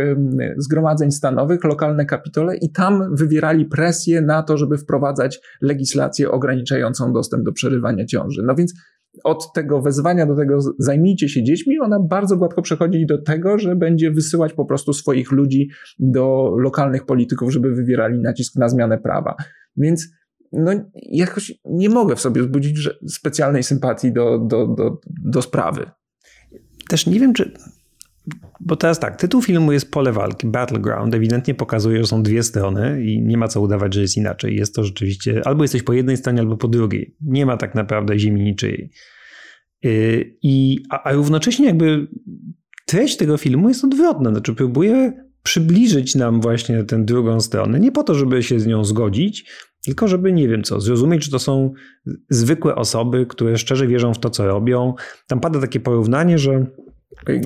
zgromadzeń 0.57 1.11
stanowych, 1.11 1.63
lokalne 1.63 2.05
kapitole 2.05 2.57
i 2.57 2.71
tam 2.71 3.15
wywierali 3.15 3.65
presję 3.65 4.21
na 4.21 4.43
to, 4.43 4.57
żeby 4.57 4.77
wprowadzać 4.77 5.39
legislację 5.61 6.31
ograniczającą 6.31 7.13
dostęp 7.13 7.43
do 7.43 7.51
przerywania 7.51 8.05
ciąży. 8.05 8.43
No 8.45 8.55
więc 8.55 8.73
od 9.23 9.53
tego 9.53 9.81
wezwania 9.81 10.25
do 10.25 10.35
tego 10.35 10.59
zajmijcie 10.79 11.29
się 11.29 11.43
dziećmi, 11.43 11.79
ona 11.79 11.99
bardzo 11.99 12.37
gładko 12.37 12.61
przechodzi 12.61 13.05
do 13.05 13.21
tego, 13.21 13.59
że 13.59 13.75
będzie 13.75 14.11
wysyłać 14.11 14.53
po 14.53 14.65
prostu 14.65 14.93
swoich 14.93 15.31
ludzi 15.31 15.69
do 15.99 16.55
lokalnych 16.57 17.05
polityków, 17.05 17.51
żeby 17.51 17.75
wywierali 17.75 18.19
nacisk 18.19 18.55
na 18.55 18.69
zmianę 18.69 18.97
prawa. 18.97 19.35
Więc 19.77 20.07
no, 20.51 20.71
jakoś 21.11 21.53
nie 21.65 21.89
mogę 21.89 22.15
w 22.15 22.19
sobie 22.19 22.41
wzbudzić 22.41 22.89
specjalnej 23.07 23.63
sympatii 23.63 24.13
do, 24.13 24.39
do, 24.39 24.67
do, 24.67 24.99
do 25.25 25.41
sprawy. 25.41 25.91
Też 26.89 27.07
nie 27.07 27.19
wiem, 27.19 27.33
czy. 27.33 27.51
Bo 28.59 28.75
teraz 28.75 28.99
tak, 28.99 29.15
tytuł 29.15 29.41
filmu 29.41 29.71
jest 29.71 29.91
Pole 29.91 30.11
walki, 30.11 30.47
Battleground. 30.47 31.15
Ewidentnie 31.15 31.55
pokazuje, 31.55 32.01
że 32.01 32.07
są 32.07 32.23
dwie 32.23 32.43
strony 32.43 33.03
i 33.03 33.21
nie 33.21 33.37
ma 33.37 33.47
co 33.47 33.61
udawać, 33.61 33.93
że 33.93 34.01
jest 34.01 34.17
inaczej. 34.17 34.55
Jest 34.55 34.75
to 34.75 34.83
rzeczywiście 34.83 35.41
albo 35.45 35.63
jesteś 35.63 35.83
po 35.83 35.93
jednej 35.93 36.17
stronie, 36.17 36.39
albo 36.39 36.57
po 36.57 36.67
drugiej. 36.67 37.15
Nie 37.21 37.45
ma 37.45 37.57
tak 37.57 37.75
naprawdę 37.75 38.19
ziemi 38.19 38.41
niczyjej. 38.41 38.91
Y, 39.85 40.37
I, 40.43 40.79
a, 40.89 41.03
a 41.03 41.13
równocześnie 41.13 41.65
jakby 41.65 42.07
treść 42.85 43.17
tego 43.17 43.37
filmu 43.37 43.69
jest 43.69 43.83
odwrotna. 43.83 44.31
Znaczy 44.31 44.53
próbuje 44.53 45.13
przybliżyć 45.43 46.15
nam 46.15 46.41
właśnie 46.41 46.83
tę 46.83 47.05
drugą 47.05 47.41
stronę. 47.41 47.79
Nie 47.79 47.91
po 47.91 48.03
to, 48.03 48.15
żeby 48.15 48.43
się 48.43 48.59
z 48.59 48.67
nią 48.67 48.83
zgodzić, 48.85 49.51
tylko 49.85 50.07
żeby, 50.07 50.33
nie 50.33 50.47
wiem 50.47 50.63
co, 50.63 50.81
zrozumieć, 50.81 51.23
że 51.23 51.31
to 51.31 51.39
są 51.39 51.73
zwykłe 52.29 52.75
osoby, 52.75 53.25
które 53.25 53.57
szczerze 53.57 53.87
wierzą 53.87 54.13
w 54.13 54.19
to, 54.19 54.29
co 54.29 54.47
robią. 54.47 54.93
Tam 55.27 55.39
pada 55.39 55.61
takie 55.61 55.79
porównanie, 55.79 56.37
że 56.37 56.65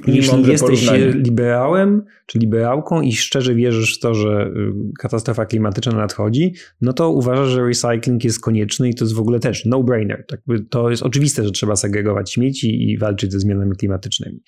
jeśli 0.07 0.47
jesteś 0.47 0.91
liberałem 1.13 2.03
czy 2.25 2.39
liberałką 2.39 3.01
i 3.01 3.13
szczerze 3.13 3.55
wierzysz 3.55 3.97
w 3.97 3.99
to, 3.99 4.13
że 4.13 4.47
y, 4.47 4.73
katastrofa 4.99 5.45
klimatyczna 5.45 5.91
nadchodzi, 5.91 6.53
no 6.81 6.93
to 6.93 7.09
uważasz, 7.09 7.47
że 7.49 7.65
recycling 7.65 8.23
jest 8.23 8.41
konieczny 8.41 8.89
i 8.89 8.95
to 8.95 9.05
jest 9.05 9.15
w 9.15 9.19
ogóle 9.19 9.39
też 9.39 9.65
no-brainer. 9.65 10.25
Tak 10.27 10.39
to 10.69 10.89
jest 10.89 11.03
oczywiste, 11.03 11.43
że 11.43 11.51
trzeba 11.51 11.75
segregować 11.75 12.31
śmieci 12.31 12.91
i 12.91 12.97
walczyć 12.97 13.31
ze 13.31 13.39
zmianami 13.39 13.75
klimatycznymi. 13.75 14.43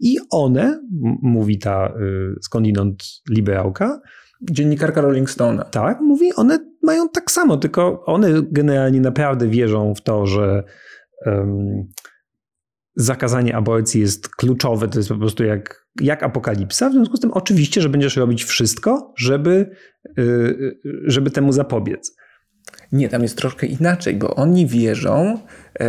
I 0.00 0.16
one, 0.30 0.80
mówi 1.22 1.58
ta 1.58 1.94
y, 2.00 2.34
skądinąd 2.42 3.04
liberałka, 3.30 4.00
Dziennikarka 4.42 5.00
Rolling 5.00 5.28
Stone'a. 5.28 5.64
Tak, 5.64 6.00
mówi, 6.00 6.34
one 6.34 6.58
mają 6.82 7.08
tak 7.08 7.30
samo, 7.30 7.56
tylko 7.56 8.04
one 8.04 8.42
generalnie 8.50 9.00
naprawdę 9.00 9.48
wierzą 9.48 9.94
w 9.94 10.02
to, 10.02 10.26
że 10.26 10.64
um, 11.26 11.86
zakazanie 12.96 13.56
aborcji 13.56 14.00
jest 14.00 14.28
kluczowe, 14.28 14.88
to 14.88 14.98
jest 14.98 15.08
po 15.08 15.18
prostu 15.18 15.44
jak, 15.44 15.86
jak 16.00 16.22
apokalipsa. 16.22 16.90
W 16.90 16.92
związku 16.92 17.16
z 17.16 17.20
tym 17.20 17.32
oczywiście, 17.32 17.80
że 17.80 17.88
będziesz 17.88 18.16
robić 18.16 18.44
wszystko, 18.44 19.14
żeby, 19.18 19.70
yy, 20.16 20.78
żeby 21.04 21.30
temu 21.30 21.52
zapobiec. 21.52 22.16
Nie, 22.92 23.08
tam 23.08 23.22
jest 23.22 23.38
troszkę 23.38 23.66
inaczej, 23.66 24.16
bo 24.16 24.34
oni 24.34 24.66
wierzą, 24.66 25.38
yy, 25.80 25.86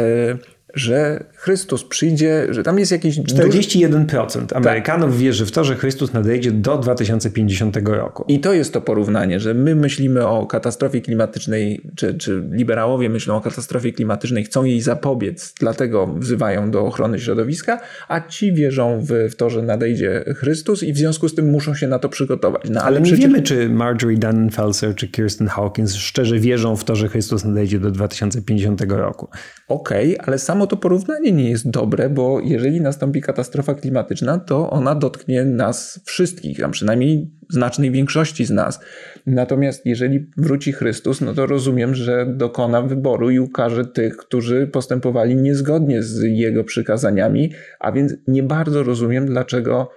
że 0.78 1.24
Chrystus 1.36 1.84
przyjdzie, 1.84 2.48
że 2.50 2.64
tam 2.64 2.80
jest 2.80 2.92
jakiś... 2.92 3.20
41% 3.20 4.58
Amerykanów 4.58 5.10
tak. 5.10 5.20
wierzy 5.20 5.46
w 5.46 5.52
to, 5.52 5.64
że 5.64 5.76
Chrystus 5.76 6.14
nadejdzie 6.14 6.52
do 6.52 6.78
2050 6.78 7.78
roku. 7.86 8.26
I 8.28 8.40
to 8.40 8.54
jest 8.54 8.74
to 8.74 8.82
porównanie, 8.82 9.40
że 9.40 9.54
my 9.54 9.76
myślimy 9.76 10.28
o 10.28 10.46
katastrofie 10.46 11.02
klimatycznej, 11.02 11.82
czy, 11.96 12.14
czy 12.14 12.44
liberałowie 12.52 13.10
myślą 13.10 13.36
o 13.36 13.42
katastrofie 13.42 13.92
klimatycznej, 13.92 14.44
chcą 14.44 14.64
jej 14.64 14.82
zapobiec, 14.82 15.54
dlatego 15.60 16.08
wzywają 16.08 16.72
do 16.72 16.86
ochrony 16.86 17.20
środowiska, 17.20 17.80
a 18.08 18.22
ci 18.22 18.54
wierzą 18.54 19.00
w, 19.02 19.32
w 19.32 19.36
to, 19.36 19.50
że 19.50 19.62
nadejdzie 19.62 20.24
Chrystus 20.36 20.84
i 20.84 20.94
w 20.94 20.98
związku 20.98 21.30
z 21.30 21.36
tym 21.36 21.50
muszą 21.50 21.76
się 21.76 21.88
na 21.88 22.00
to 22.00 22.10
przygotować. 22.10 22.62
No, 22.70 22.82
ale, 22.82 22.88
ale 22.88 23.02
przecież... 23.02 23.20
nie 23.20 23.28
wiemy, 23.28 23.42
czy 23.42 23.70
Marjorie 23.70 24.18
Dunnenfelser 24.18 24.96
czy 24.96 25.08
Kirsten 25.08 25.48
Hawkins 25.48 25.96
szczerze 25.96 26.40
wierzą 26.40 26.76
w 26.76 26.84
to, 26.84 26.96
że 26.96 27.10
Chrystus 27.10 27.44
nadejdzie 27.44 27.80
do 27.80 27.92
2050 27.92 28.82
roku. 28.88 29.28
Okej, 29.68 30.14
okay, 30.14 30.28
ale 30.28 30.40
samo 30.40 30.67
to 30.68 30.78
porównanie 30.78 31.32
nie 31.32 31.50
jest 31.50 31.70
dobre, 31.70 32.10
bo 32.10 32.40
jeżeli 32.40 32.82
nastąpi 32.82 33.22
katastrofa 33.22 33.76
klimatyczna, 33.76 34.40
to 34.40 34.70
ona 34.70 34.96
dotknie 34.96 35.46
nas 35.46 36.00
wszystkich, 36.06 36.64
a 36.64 36.70
przynajmniej 36.70 37.32
znacznej 37.50 37.92
większości 37.92 38.46
z 38.46 38.52
nas. 38.52 38.80
Natomiast 39.26 39.86
jeżeli 39.86 40.32
wróci 40.38 40.72
Chrystus, 40.72 41.22
no 41.22 41.34
to 41.34 41.46
rozumiem, 41.46 41.96
że 41.96 42.26
dokona 42.26 42.82
wyboru 42.82 43.30
i 43.30 43.40
ukaże 43.40 43.86
tych, 43.86 44.18
którzy 44.18 44.68
postępowali 44.68 45.36
niezgodnie 45.36 46.04
z 46.04 46.22
jego 46.24 46.64
przykazaniami, 46.64 47.52
a 47.80 47.92
więc 47.92 48.14
nie 48.28 48.44
bardzo 48.44 48.84
rozumiem, 48.84 49.26
dlaczego 49.26 49.90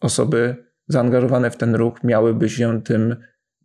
osoby 0.00 0.56
zaangażowane 0.88 1.50
w 1.50 1.56
ten 1.56 1.74
ruch 1.74 2.04
miałyby 2.04 2.48
się 2.48 2.82
tym 2.82 3.16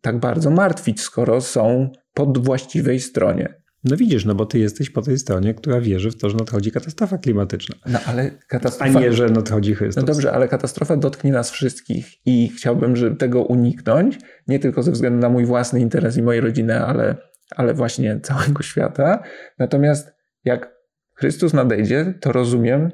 tak 0.02 0.20
bardzo 0.20 0.50
martwić, 0.50 1.02
skoro 1.02 1.42
są 1.42 1.90
po 2.14 2.26
właściwej 2.26 3.00
stronie. 3.00 3.63
No 3.84 3.98
widzisz, 3.98 4.26
no 4.26 4.36
bo 4.36 4.46
ty 4.46 4.60
jesteś 4.60 4.90
po 4.90 5.02
tej 5.02 5.18
stronie, 5.18 5.54
która 5.54 5.82
wierzy 5.82 6.12
w 6.12 6.16
to, 6.16 6.30
że 6.30 6.38
nadchodzi 6.38 6.72
katastrofa 6.72 7.18
klimatyczna. 7.18 7.76
No 7.86 8.00
ale 8.06 8.32
katastrofa... 8.48 9.00
A 9.00 9.02
nie, 9.02 9.14
że 9.14 9.30
nadchodzi 9.30 9.76
Chrystus. 9.76 10.04
No 10.04 10.08
dobrze, 10.08 10.32
ale 10.32 10.48
katastrofa 10.48 10.98
dotknie 10.98 11.32
nas 11.32 11.52
wszystkich 11.52 12.08
i 12.26 12.50
chciałbym 12.58 12.96
żeby 12.96 13.16
tego 13.16 13.44
uniknąć, 13.44 14.20
nie 14.48 14.60
tylko 14.60 14.84
ze 14.84 14.92
względu 14.92 15.20
na 15.20 15.30
mój 15.30 15.46
własny 15.46 15.80
interes 15.80 16.18
i 16.18 16.22
mojej 16.22 16.42
rodziny, 16.42 16.80
ale, 16.80 17.16
ale 17.56 17.74
właśnie 17.74 18.20
całego 18.20 18.64
świata. 18.64 19.24
Natomiast 19.60 20.14
jak 20.46 20.74
Chrystus 21.16 21.54
nadejdzie, 21.54 22.14
to 22.22 22.32
rozumiem, 22.32 22.92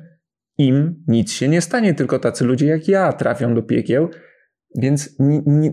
im 0.58 1.04
nic 1.08 1.32
się 1.32 1.48
nie 1.48 1.62
stanie, 1.62 1.94
tylko 1.94 2.20
tacy 2.20 2.46
ludzie 2.46 2.66
jak 2.66 2.88
ja 2.88 3.14
trafią 3.14 3.56
do 3.56 3.64
piekieł, 3.64 4.10
więc 4.76 5.18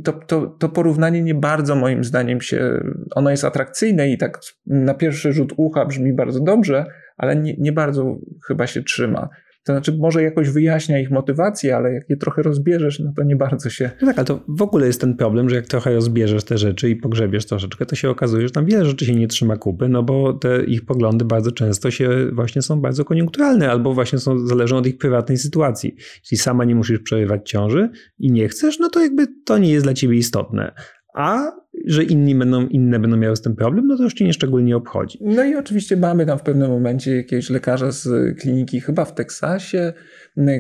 to, 0.05 0.13
to, 0.13 0.47
to 0.47 0.69
porównanie 0.69 1.23
nie 1.23 1.35
bardzo 1.35 1.77
moim 1.77 2.05
zdaniem 2.05 2.41
się, 2.41 2.81
ono 3.15 3.31
jest 3.31 3.45
atrakcyjne 3.45 4.09
i 4.09 4.19
tak 4.19 4.41
na 4.67 4.95
pierwszy 4.95 5.33
rzut 5.33 5.53
ucha 5.57 5.87
brzmi 5.87 6.13
bardzo 6.13 6.41
dobrze, 6.41 6.87
ale 7.17 7.37
nie, 7.37 7.55
nie 7.59 7.73
bardzo 7.73 8.17
chyba 8.47 8.67
się 8.67 8.83
trzyma. 8.83 9.29
To 9.67 9.73
znaczy, 9.73 9.97
może 9.99 10.23
jakoś 10.23 10.51
wyjaśnia 10.51 10.99
ich 10.99 11.11
motywację, 11.11 11.77
ale 11.77 11.93
jak 11.93 12.11
je 12.11 12.17
trochę 12.17 12.43
rozbierzesz, 12.43 12.99
no 12.99 13.13
to 13.17 13.23
nie 13.23 13.37
bardzo 13.37 13.71
się. 13.71 13.91
No 14.01 14.07
tak, 14.07 14.19
ale 14.19 14.25
to 14.25 14.41
w 14.49 14.63
ogóle 14.63 14.87
jest 14.87 15.01
ten 15.01 15.17
problem, 15.17 15.51
że 15.51 15.57
jak 15.57 15.67
trochę 15.67 15.95
rozbierzesz 15.95 16.45
te 16.45 16.59
rzeczy 16.59 16.91
i 16.91 16.97
pogrzebiesz 16.97 17.47
troszeczkę, 17.47 17.87
to 17.87 17.97
się 17.97 18.11
okazuje, 18.11 18.49
że 18.49 18.55
tam 18.55 18.67
wiele 18.67 18.85
rzeczy 18.85 19.07
się 19.07 19.15
nie 19.15 19.29
trzyma 19.29 19.57
kupy, 19.57 19.89
no 19.89 20.03
bo 20.03 20.33
te 20.33 20.65
ich 20.65 20.85
poglądy 20.85 21.25
bardzo 21.25 21.53
często 21.53 21.91
się 21.91 22.09
właśnie 22.33 22.63
są 22.63 22.81
bardzo 22.81 23.05
koniunkturalne, 23.05 23.71
albo 23.71 23.95
właśnie 23.95 24.19
są, 24.19 24.47
zależą 24.47 24.77
od 24.77 24.87
ich 24.87 24.99
prywatnej 24.99 25.39
sytuacji. 25.39 25.97
Jeśli 26.23 26.37
sama 26.37 26.65
nie 26.65 26.75
musisz 26.75 26.99
przerywać 26.99 27.51
ciąży 27.51 27.91
i 28.19 28.33
nie 28.33 28.49
chcesz, 28.49 28.79
no 28.79 28.91
to 28.91 29.01
jakby 29.01 29.27
to 29.45 29.59
nie 29.59 29.73
jest 29.73 29.87
dla 29.87 29.95
ciebie 29.95 30.17
istotne. 30.17 30.73
A 31.17 31.53
że 31.87 32.05
inni 32.05 32.35
będą, 32.35 32.67
inne 32.67 32.99
będą 32.99 33.17
miały 33.17 33.37
z 33.37 33.41
tym 33.41 33.57
problem, 33.57 33.87
no 33.87 33.97
to 33.97 34.03
już 34.03 34.15
cię 34.15 34.25
nieszczególnie 34.25 34.77
obchodzi. 34.77 35.19
No 35.21 35.45
i 35.45 35.55
oczywiście 35.55 35.97
mamy 35.97 36.27
tam 36.27 36.39
w 36.39 36.43
pewnym 36.43 36.71
momencie 36.71 37.17
jakiegoś 37.17 37.51
lekarza 37.51 37.93
z 37.93 38.39
kliniki, 38.39 38.81
chyba 38.81 39.05
w 39.05 39.15
Teksasie, 39.15 39.93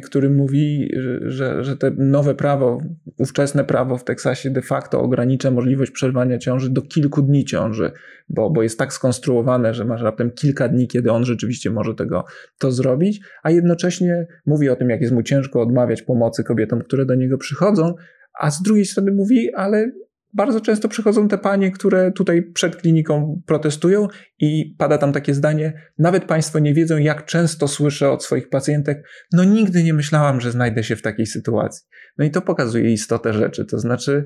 który 0.05 0.31
mówi, 0.31 0.91
że, 1.21 1.65
że 1.65 1.77
te 1.77 1.91
nowe 1.91 2.35
prawo, 2.35 2.81
ówczesne 3.19 3.65
prawo 3.65 3.99
w 3.99 4.05
Teksasie 4.05 4.51
de 4.51 4.63
facto 4.63 5.01
ogranicza 5.01 5.51
możliwość 5.51 5.91
przerwania 5.91 6.39
ciąży 6.39 6.71
do 6.71 6.83
kilku 6.83 7.23
dni 7.23 7.45
ciąży, 7.45 7.93
bo, 8.29 8.51
bo 8.51 8.63
jest 8.63 8.79
tak 8.79 8.93
skonstruowane, 8.93 9.75
że 9.75 9.85
masz 9.85 10.03
raptem 10.03 10.31
kilka 10.31 10.69
dni, 10.69 10.89
kiedy 10.89 11.13
on 11.13 11.25
rzeczywiście 11.25 11.71
może 11.71 11.95
tego 11.95 12.25
to 12.59 12.73
zrobić, 12.73 13.21
a 13.43 13.51
jednocześnie 13.51 14.27
mówi 14.47 14.69
o 14.69 14.77
tym, 14.77 14.91
jak 14.91 15.01
jest 15.01 15.13
mu 15.13 15.23
ciężko 15.23 15.61
odmawiać 15.61 16.03
pomocy 16.03 16.45
kobietom, 16.45 16.81
które 16.81 17.07
do 17.07 17.15
niego 17.15 17.39
przychodzą, 17.39 17.95
a 18.41 18.51
z 18.51 18.63
drugiej 18.63 18.85
strony 18.85 19.13
mówi, 19.13 19.55
ale 19.55 19.91
bardzo 20.37 20.61
często 20.61 20.89
przychodzą 20.89 21.28
te 21.28 21.39
panie, 21.39 21.70
które 21.70 22.12
tutaj 22.12 22.43
przed 22.43 22.76
kliniką 22.76 23.43
protestują 23.47 24.09
i 24.39 24.74
pada 24.78 24.99
tam 24.99 25.12
takie 25.12 25.34
zdanie, 25.34 25.72
nawet 25.99 26.24
państwo 26.24 26.59
nie 26.59 26.74
wiedzą, 26.74 26.97
jak 26.97 27.24
często 27.24 27.68
słyszę 27.68 28.11
od 28.11 28.24
swoich 28.24 28.49
pacjentek, 28.49 29.09
no 29.32 29.45
nigdy 29.45 29.82
nie 29.82 29.95
myślałam, 29.95 30.41
że 30.41 30.53
znajdę 30.53 30.84
się 30.84 30.97
w 30.97 31.03
takiej 31.03 31.26
sytuacji. 31.26 31.87
No 32.18 32.24
i 32.24 32.30
to 32.30 32.43
pokazuje 32.43 32.93
istotę 32.93 33.32
rzeczy, 33.32 33.64
to 33.64 33.78
znaczy 33.78 34.24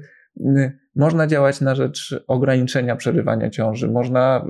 można 0.96 1.26
działać 1.26 1.60
na 1.60 1.74
rzecz 1.74 2.24
ograniczenia 2.26 2.96
przerywania 2.96 3.50
ciąży, 3.50 3.88
można 3.88 4.46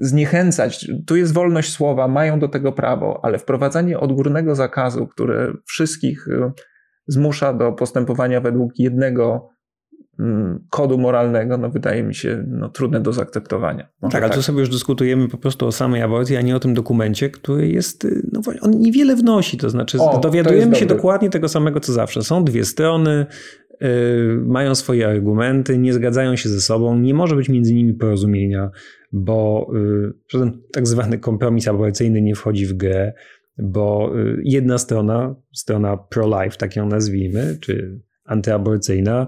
zniechęcać. 0.00 0.90
Tu 1.06 1.16
jest 1.16 1.34
wolność 1.34 1.72
słowa, 1.72 2.08
mają 2.08 2.38
do 2.38 2.48
tego 2.48 2.72
prawo, 2.72 3.20
ale 3.22 3.38
wprowadzanie 3.38 4.00
odgórnego 4.00 4.54
zakazu, 4.54 5.06
które 5.06 5.52
wszystkich 5.64 6.28
y, 6.28 6.52
zmusza 7.06 7.52
do 7.52 7.72
postępowania 7.72 8.40
według 8.40 8.78
jednego 8.78 9.55
kodu 10.70 10.98
moralnego, 10.98 11.58
no 11.58 11.70
wydaje 11.70 12.02
mi 12.02 12.14
się 12.14 12.44
no, 12.48 12.68
trudne 12.68 13.00
do 13.00 13.12
zaakceptowania. 13.12 13.88
Może 14.02 14.12
tak, 14.12 14.22
ale 14.22 14.30
tak. 14.30 14.38
tu 14.38 14.42
sobie 14.42 14.60
już 14.60 14.68
dyskutujemy 14.68 15.28
po 15.28 15.38
prostu 15.38 15.66
o 15.66 15.72
samej 15.72 16.02
aborcji, 16.02 16.36
a 16.36 16.40
nie 16.40 16.56
o 16.56 16.60
tym 16.60 16.74
dokumencie, 16.74 17.30
który 17.30 17.68
jest, 17.68 18.04
y, 18.04 18.22
no 18.32 18.40
on 18.60 18.70
niewiele 18.70 19.16
wnosi, 19.16 19.56
to 19.56 19.70
znaczy 19.70 19.98
o, 20.00 20.18
dowiadujemy 20.18 20.72
to 20.72 20.78
się 20.78 20.86
dobry. 20.86 20.96
dokładnie 20.96 21.30
tego 21.30 21.48
samego, 21.48 21.80
co 21.80 21.92
zawsze. 21.92 22.22
Są 22.22 22.44
dwie 22.44 22.64
strony, 22.64 23.26
yy, 23.80 23.88
mają 24.46 24.74
swoje 24.74 25.08
argumenty, 25.08 25.78
nie 25.78 25.92
zgadzają 25.92 26.36
się 26.36 26.48
ze 26.48 26.60
sobą, 26.60 26.98
nie 26.98 27.14
może 27.14 27.36
być 27.36 27.48
między 27.48 27.74
nimi 27.74 27.94
porozumienia 27.94 28.70
bo 29.12 29.70
y, 29.74 30.12
żaden 30.28 30.62
tak 30.72 30.86
zwany 30.86 31.18
kompromis 31.18 31.68
aborcyjny 31.68 32.22
nie 32.22 32.34
wchodzi 32.34 32.66
w 32.66 32.72
grę, 32.72 33.12
bo 33.58 34.12
y, 34.16 34.40
jedna 34.44 34.78
strona, 34.78 35.34
strona 35.54 35.96
pro-life, 35.96 36.56
tak 36.56 36.76
ją 36.76 36.86
nazwijmy, 36.86 37.58
czy 37.60 38.00
antyaborcyjna, 38.24 39.26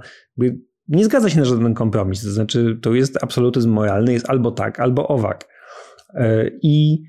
nie 0.89 1.05
zgadza 1.05 1.31
się 1.31 1.39
na 1.39 1.45
żaden 1.45 1.75
kompromis. 1.75 2.23
To 2.23 2.31
znaczy, 2.31 2.79
to 2.83 2.95
jest 2.95 3.23
absolutyzm 3.23 3.71
moralny, 3.71 4.13
jest 4.13 4.31
albo 4.31 4.51
tak, 4.51 4.81
albo 4.81 5.09
owak. 5.09 5.49
E, 6.15 6.51
I 6.63 7.03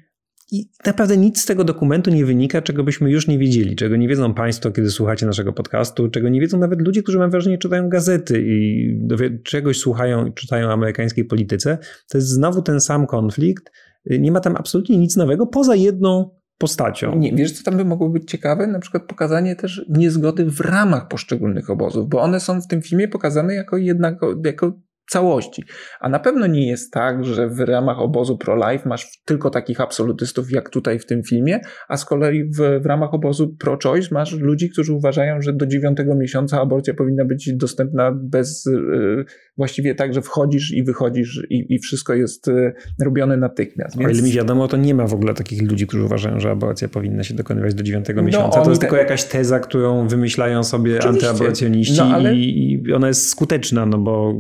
i 0.52 0.70
naprawdę 0.86 1.18
nic 1.18 1.42
z 1.42 1.46
tego 1.46 1.64
dokumentu 1.64 2.12
nie 2.12 2.26
wynika, 2.26 2.62
czego 2.62 2.84
byśmy 2.84 3.12
już 3.12 3.28
nie 3.28 3.40
wiedzieli, 3.40 3.76
czego 3.76 3.96
nie 3.96 4.08
wiedzą 4.08 4.34
Państwo, 4.34 4.72
kiedy 4.72 4.92
słuchacie 4.92 5.26
naszego 5.26 5.54
podcastu, 5.54 6.10
czego 6.10 6.30
nie 6.30 6.42
wiedzą 6.42 6.60
nawet 6.60 6.82
ludzie, 6.82 7.04
którzy 7.04 7.18
mam 7.18 7.32
wrażenie 7.32 7.58
czytają 7.58 7.90
gazety 7.90 8.44
i 8.46 9.08
czegoś 9.44 9.78
słuchają 9.78 10.26
i 10.26 10.34
czytają 10.34 10.68
o 10.68 10.72
amerykańskiej 10.72 11.26
polityce. 11.26 11.78
To 12.10 12.18
jest 12.18 12.28
znowu 12.28 12.62
ten 12.62 12.82
sam 12.82 13.08
konflikt. 13.08 13.72
Nie 14.06 14.32
ma 14.32 14.40
tam 14.40 14.56
absolutnie 14.56 14.98
nic 14.98 15.16
nowego, 15.16 15.48
poza 15.48 15.76
jedną 15.76 16.39
postacią. 16.60 17.16
Nie, 17.16 17.36
wiesz, 17.36 17.52
co 17.52 17.64
tam 17.64 17.78
by 17.78 17.86
mogło 17.86 18.10
być 18.10 18.32
ciekawe? 18.32 18.68
Na 18.68 18.80
przykład 18.80 19.04
pokazanie 19.04 19.56
też 19.56 19.86
niezgody 19.90 20.46
w 20.46 20.60
ramach 20.60 21.08
poszczególnych 21.08 21.70
obozów, 21.70 22.10
bo 22.10 22.22
one 22.22 22.40
są 22.40 22.62
w 22.62 22.68
tym 22.68 22.82
filmie 22.82 23.08
pokazane 23.08 23.56
jako 23.56 23.78
jednako, 23.78 24.36
jako 24.46 24.74
całości. 25.10 25.64
A 26.00 26.10
na 26.10 26.20
pewno 26.20 26.48
nie 26.48 26.68
jest 26.68 26.94
tak, 26.94 27.26
że 27.26 27.50
w 27.50 27.60
ramach 27.60 28.00
obozu 28.00 28.38
pro-life 28.38 28.90
masz 28.90 29.22
tylko 29.26 29.50
takich 29.50 29.82
absolutystów, 29.82 30.52
jak 30.52 30.70
tutaj 30.70 31.00
w 31.00 31.06
tym 31.06 31.24
filmie, 31.24 31.60
a 31.88 31.98
z 31.98 32.06
kolei 32.06 32.44
w, 32.44 32.82
w 32.82 32.86
ramach 32.86 33.14
obozu 33.14 33.56
pro-choice 33.60 34.08
masz 34.12 34.34
ludzi, 34.34 34.70
którzy 34.70 34.94
uważają, 34.94 35.42
że 35.42 35.54
do 35.54 35.66
dziewiątego 35.66 36.16
miesiąca 36.16 36.62
aborcja 36.62 36.94
powinna 36.94 37.26
być 37.26 37.54
dostępna 37.56 38.12
bez, 38.16 38.66
yy, 38.66 39.26
właściwie 39.60 39.96
tak, 39.96 40.14
że 40.14 40.22
wchodzisz 40.22 40.74
i 40.74 40.84
wychodzisz 40.84 41.42
i, 41.50 41.66
i 41.74 41.80
wszystko 41.80 42.14
jest 42.14 42.48
yy, 42.48 42.74
robione 43.02 43.38
natychmiast. 43.38 43.98
Więc... 43.98 44.10
O 44.10 44.14
ile 44.14 44.22
mi 44.22 44.32
wiadomo, 44.32 44.68
to 44.68 44.78
nie 44.78 44.96
ma 44.96 45.08
w 45.08 45.14
ogóle 45.14 45.34
takich 45.34 45.62
ludzi, 45.62 45.88
którzy 45.88 46.04
uważają, 46.04 46.40
że 46.40 46.52
aborcja 46.52 46.88
powinna 46.88 47.24
się 47.24 47.34
dokonywać 47.34 47.74
do 47.74 47.84
dziewiątego 47.84 48.22
no, 48.22 48.28
miesiąca. 48.28 48.62
To 48.62 48.70
jest 48.70 48.82
te... 48.82 48.88
tylko 48.88 48.98
jakaś 48.98 49.24
teza, 49.24 49.60
którą 49.60 50.08
wymyślają 50.08 50.64
sobie 50.64 51.00
Oczywiście. 51.00 51.30
antyaborcjoniści 51.30 51.98
no, 51.98 52.06
ale... 52.06 52.36
i, 52.36 52.74
i 52.74 52.94
ona 52.94 53.08
jest 53.08 53.30
skuteczna, 53.30 53.86
no 53.86 53.98
bo 53.98 54.34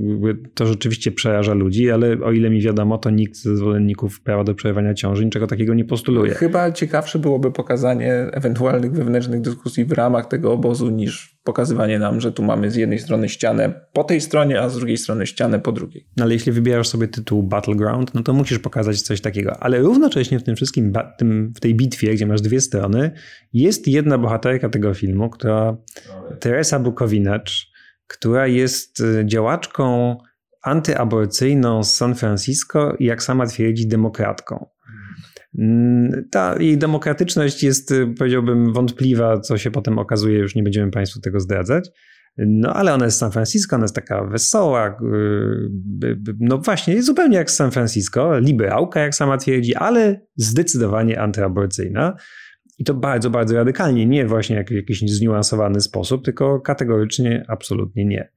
to 0.53 0.65
rzeczywiście 0.65 1.11
przeraża 1.11 1.53
ludzi, 1.53 1.91
ale 1.91 2.17
o 2.23 2.31
ile 2.31 2.49
mi 2.49 2.61
wiadomo, 2.61 2.97
to 2.97 3.09
nikt 3.09 3.35
ze 3.35 3.57
zwolenników 3.57 4.21
prawa 4.21 4.43
do 4.43 4.55
przerywania 4.55 4.93
ciąży 4.93 5.25
niczego 5.25 5.47
takiego 5.47 5.73
nie 5.73 5.85
postuluje. 5.85 6.33
Chyba 6.33 6.71
ciekawsze 6.71 7.19
byłoby 7.19 7.51
pokazanie 7.51 8.13
ewentualnych 8.13 8.91
wewnętrznych 8.91 9.41
dyskusji 9.41 9.85
w 9.85 9.91
ramach 9.91 10.27
tego 10.27 10.53
obozu 10.53 10.89
niż 10.89 11.38
pokazywanie 11.43 11.99
nam, 11.99 12.21
że 12.21 12.31
tu 12.31 12.43
mamy 12.43 12.71
z 12.71 12.75
jednej 12.75 12.99
strony 12.99 13.29
ścianę 13.29 13.87
po 13.93 14.03
tej 14.03 14.21
stronie, 14.21 14.61
a 14.61 14.69
z 14.69 14.75
drugiej 14.77 14.97
strony 14.97 15.27
ścianę 15.27 15.59
po 15.59 15.71
drugiej. 15.71 16.07
No 16.17 16.23
ale 16.23 16.33
jeśli 16.33 16.51
wybierasz 16.51 16.87
sobie 16.87 17.07
tytuł 17.07 17.43
Battleground, 17.43 18.13
no 18.13 18.23
to 18.23 18.33
musisz 18.33 18.59
pokazać 18.59 19.01
coś 19.01 19.21
takiego. 19.21 19.63
Ale 19.63 19.79
równocześnie 19.79 20.39
w 20.39 20.43
tym 20.43 20.55
wszystkim, 20.55 20.93
tym, 21.17 21.53
w 21.55 21.59
tej 21.59 21.75
bitwie, 21.75 22.13
gdzie 22.13 22.25
masz 22.25 22.41
dwie 22.41 22.61
strony, 22.61 23.11
jest 23.53 23.87
jedna 23.87 24.17
bohaterka 24.17 24.69
tego 24.69 24.93
filmu, 24.93 25.29
która 25.29 25.77
Teresa 26.39 26.79
Bukowinacz, 26.79 27.71
która 28.07 28.47
jest 28.47 28.99
y, 28.99 29.23
działaczką 29.25 30.17
antyaborcyjną 30.63 31.83
z 31.83 31.95
San 31.95 32.15
Francisco 32.15 32.95
i 32.99 33.05
jak 33.05 33.23
sama 33.23 33.45
twierdzi, 33.45 33.87
demokratką. 33.87 34.69
Mm, 35.57 36.27
ta 36.31 36.55
jej 36.59 36.77
demokratyczność 36.77 37.63
jest, 37.63 37.91
y, 37.91 38.07
powiedziałbym, 38.17 38.73
wątpliwa, 38.73 39.39
co 39.39 39.57
się 39.57 39.71
potem 39.71 39.99
okazuje, 39.99 40.39
już 40.39 40.55
nie 40.55 40.63
będziemy 40.63 40.91
Państwu 40.91 41.21
tego 41.21 41.39
zdradzać. 41.39 41.89
No 42.37 42.73
ale 42.73 42.93
ona 42.93 43.05
jest 43.05 43.17
z 43.17 43.19
San 43.19 43.31
Francisco, 43.31 43.75
ona 43.75 43.83
jest 43.83 43.95
taka 43.95 44.23
wesoła, 44.23 44.97
y, 46.03 46.17
no 46.39 46.57
właśnie, 46.57 47.03
zupełnie 47.03 47.37
jak 47.37 47.51
z 47.51 47.55
San 47.55 47.71
Francisco, 47.71 48.39
liberałka, 48.39 48.99
jak 48.99 49.15
sama 49.15 49.37
twierdzi, 49.37 49.75
ale 49.75 50.21
zdecydowanie 50.35 51.21
antyaborcyjna. 51.21 52.15
I 52.79 52.83
to 52.83 52.93
bardzo, 52.93 53.29
bardzo 53.29 53.55
radykalnie, 53.55 54.05
nie 54.05 54.25
właśnie 54.25 54.55
jak 54.55 54.69
w 54.69 54.73
jakiś 54.73 54.99
zniuansowany 54.99 55.81
sposób, 55.81 56.25
tylko 56.25 56.59
kategorycznie 56.61 57.45
absolutnie 57.47 58.05
nie. 58.05 58.31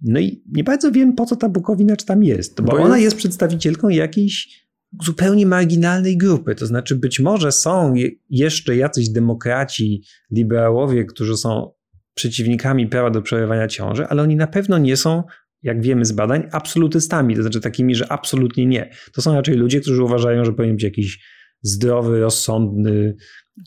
No 0.00 0.20
i 0.20 0.42
nie 0.52 0.64
bardzo 0.64 0.92
wiem, 0.92 1.14
po 1.14 1.26
co 1.26 1.36
ta 1.36 1.48
Bukowinacz 1.48 2.04
tam 2.04 2.22
jest, 2.22 2.60
bo, 2.60 2.72
bo 2.72 2.78
ona 2.78 2.98
jest... 2.98 3.04
jest 3.04 3.16
przedstawicielką 3.16 3.88
jakiejś 3.88 4.66
zupełnie 5.02 5.46
marginalnej 5.46 6.16
grupy. 6.16 6.54
To 6.54 6.66
znaczy, 6.66 6.96
być 6.96 7.20
może 7.20 7.52
są 7.52 7.94
jeszcze 8.30 8.76
jacyś 8.76 9.08
demokraci, 9.08 10.02
liberałowie, 10.30 11.04
którzy 11.04 11.36
są 11.36 11.72
przeciwnikami 12.14 12.86
prawa 12.86 13.10
do 13.10 13.22
przerywania 13.22 13.68
ciąży, 13.68 14.06
ale 14.06 14.22
oni 14.22 14.36
na 14.36 14.46
pewno 14.46 14.78
nie 14.78 14.96
są, 14.96 15.22
jak 15.62 15.82
wiemy 15.82 16.04
z 16.04 16.12
badań, 16.12 16.48
absolutystami, 16.52 17.36
to 17.36 17.42
znaczy 17.42 17.60
takimi, 17.60 17.94
że 17.94 18.12
absolutnie 18.12 18.66
nie. 18.66 18.90
To 19.12 19.22
są 19.22 19.34
raczej 19.34 19.54
ludzie, 19.54 19.80
którzy 19.80 20.04
uważają, 20.04 20.44
że 20.44 20.52
powinien 20.52 20.76
być 20.76 20.84
jakiś 20.84 21.24
zdrowy, 21.62 22.20
rozsądny 22.20 23.16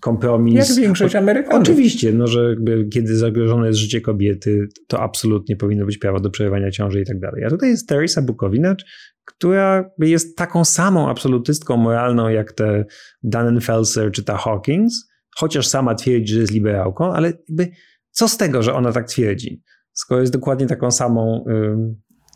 kompromis. 0.02 0.70
Jak 0.70 0.78
większość 0.78 1.16
Amerykanów. 1.16 1.62
Oczywiście, 1.62 2.14
no, 2.14 2.28
że 2.28 2.56
kiedy 2.94 3.18
zagrożone 3.18 3.68
jest 3.68 3.80
życie 3.80 4.02
kobiety, 4.02 4.68
to 4.88 5.00
absolutnie 5.00 5.56
powinno 5.56 5.86
być 5.86 5.98
prawo 5.98 6.20
do 6.20 6.30
przerywania 6.30 6.72
ciąży 6.72 7.02
i 7.02 7.06
tak 7.06 7.20
dalej. 7.20 7.44
A 7.46 7.50
tutaj 7.50 7.70
jest 7.70 7.90
Teresa 7.90 8.22
Bukowinacz, 8.22 8.86
która 9.26 9.90
jest 10.00 10.38
taką 10.38 10.66
samą 10.66 11.10
absolutystką 11.10 11.78
moralną 11.78 12.30
jak 12.30 12.52
te 12.52 12.86
Dannenfelser 13.24 14.12
czy 14.12 14.24
ta 14.24 14.38
Hawkins, 14.38 15.10
chociaż 15.38 15.68
sama 15.68 15.96
twierdzi, 15.96 16.34
że 16.34 16.40
jest 16.40 16.54
liberałką, 16.54 17.14
ale 17.14 17.34
jakby 17.50 17.70
co 18.12 18.28
z 18.28 18.38
tego, 18.38 18.64
że 18.64 18.74
ona 18.74 18.92
tak 18.92 19.08
twierdzi, 19.08 19.62
skoro 19.94 20.22
jest 20.22 20.34
dokładnie 20.34 20.68
taką 20.68 20.92
samą 20.92 21.46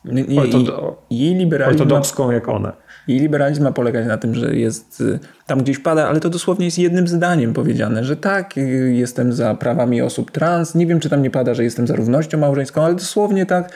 yy, 0.06 0.40
ortodo 0.40 1.08
jej 1.10 1.50
ortodokską 1.68 2.32
jak 2.32 2.50
ona. 2.50 2.78
Jej 3.08 3.20
liberalizm 3.20 3.64
ma 3.64 3.72
polegać 3.72 4.08
na 4.08 4.18
tym, 4.18 4.36
że 4.36 4.56
jest 4.56 5.02
y, 5.02 5.20
tam 5.46 5.62
gdzieś 5.62 5.80
pada, 5.80 6.08
ale 6.08 6.20
to 6.20 6.30
dosłownie 6.30 6.66
jest 6.66 6.80
jednym 6.80 7.08
zdaniem 7.08 7.54
powiedziane, 7.54 8.04
że 8.04 8.18
tak, 8.18 8.58
y, 8.58 8.62
jestem 8.94 9.34
za 9.34 9.56
prawami 9.56 10.02
osób 10.02 10.32
trans. 10.32 10.76
Nie 10.76 10.86
wiem, 10.86 11.00
czy 11.00 11.10
tam 11.10 11.22
nie 11.22 11.32
pada, 11.32 11.54
że 11.54 11.64
jestem 11.64 11.88
za 11.88 11.96
równością 11.96 12.38
małżeńską, 12.38 12.86
ale 12.86 12.96
dosłownie 12.96 13.46
tak, 13.46 13.72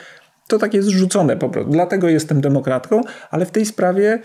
to 0.48 0.58
tak 0.58 0.74
jest 0.74 0.88
rzucone 0.88 1.36
po 1.36 1.48
prostu. 1.48 1.70
Dlatego 1.70 2.08
jestem 2.08 2.40
demokratką, 2.40 3.00
ale 3.30 3.46
w 3.46 3.50
tej 3.50 3.66
sprawie 3.66 4.18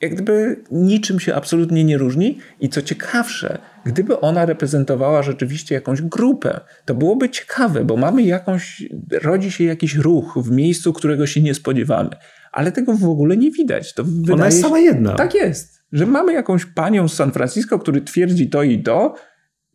jak 0.00 0.14
gdyby 0.14 0.64
niczym 0.70 1.20
się 1.20 1.34
absolutnie 1.34 1.84
nie 1.84 1.98
różni. 1.98 2.38
I 2.60 2.68
co 2.68 2.82
ciekawsze, 2.82 3.58
gdyby 3.86 4.20
ona 4.20 4.46
reprezentowała 4.46 5.22
rzeczywiście 5.22 5.74
jakąś 5.74 6.02
grupę, 6.02 6.60
to 6.84 6.94
byłoby 6.94 7.30
ciekawe, 7.30 7.84
bo 7.84 7.96
mamy 7.96 8.22
jakąś, 8.22 8.82
rodzi 9.22 9.50
się 9.50 9.64
jakiś 9.64 9.94
ruch 9.94 10.34
w 10.36 10.50
miejscu, 10.50 10.92
którego 10.92 11.26
się 11.26 11.40
nie 11.40 11.54
spodziewamy 11.54 12.10
ale 12.54 12.72
tego 12.72 12.92
w 12.92 13.04
ogóle 13.04 13.36
nie 13.36 13.50
widać. 13.50 13.94
To 13.94 14.04
Ona 14.32 14.46
jest 14.46 14.60
sama 14.60 14.78
jedna. 14.78 15.14
Tak 15.14 15.34
jest. 15.34 15.74
Że 15.92 16.06
mamy 16.06 16.32
jakąś 16.32 16.66
panią 16.66 17.08
z 17.08 17.14
San 17.14 17.32
Francisco, 17.32 17.78
który 17.78 18.00
twierdzi 18.00 18.50
to 18.50 18.62
i 18.62 18.82
to, 18.82 19.14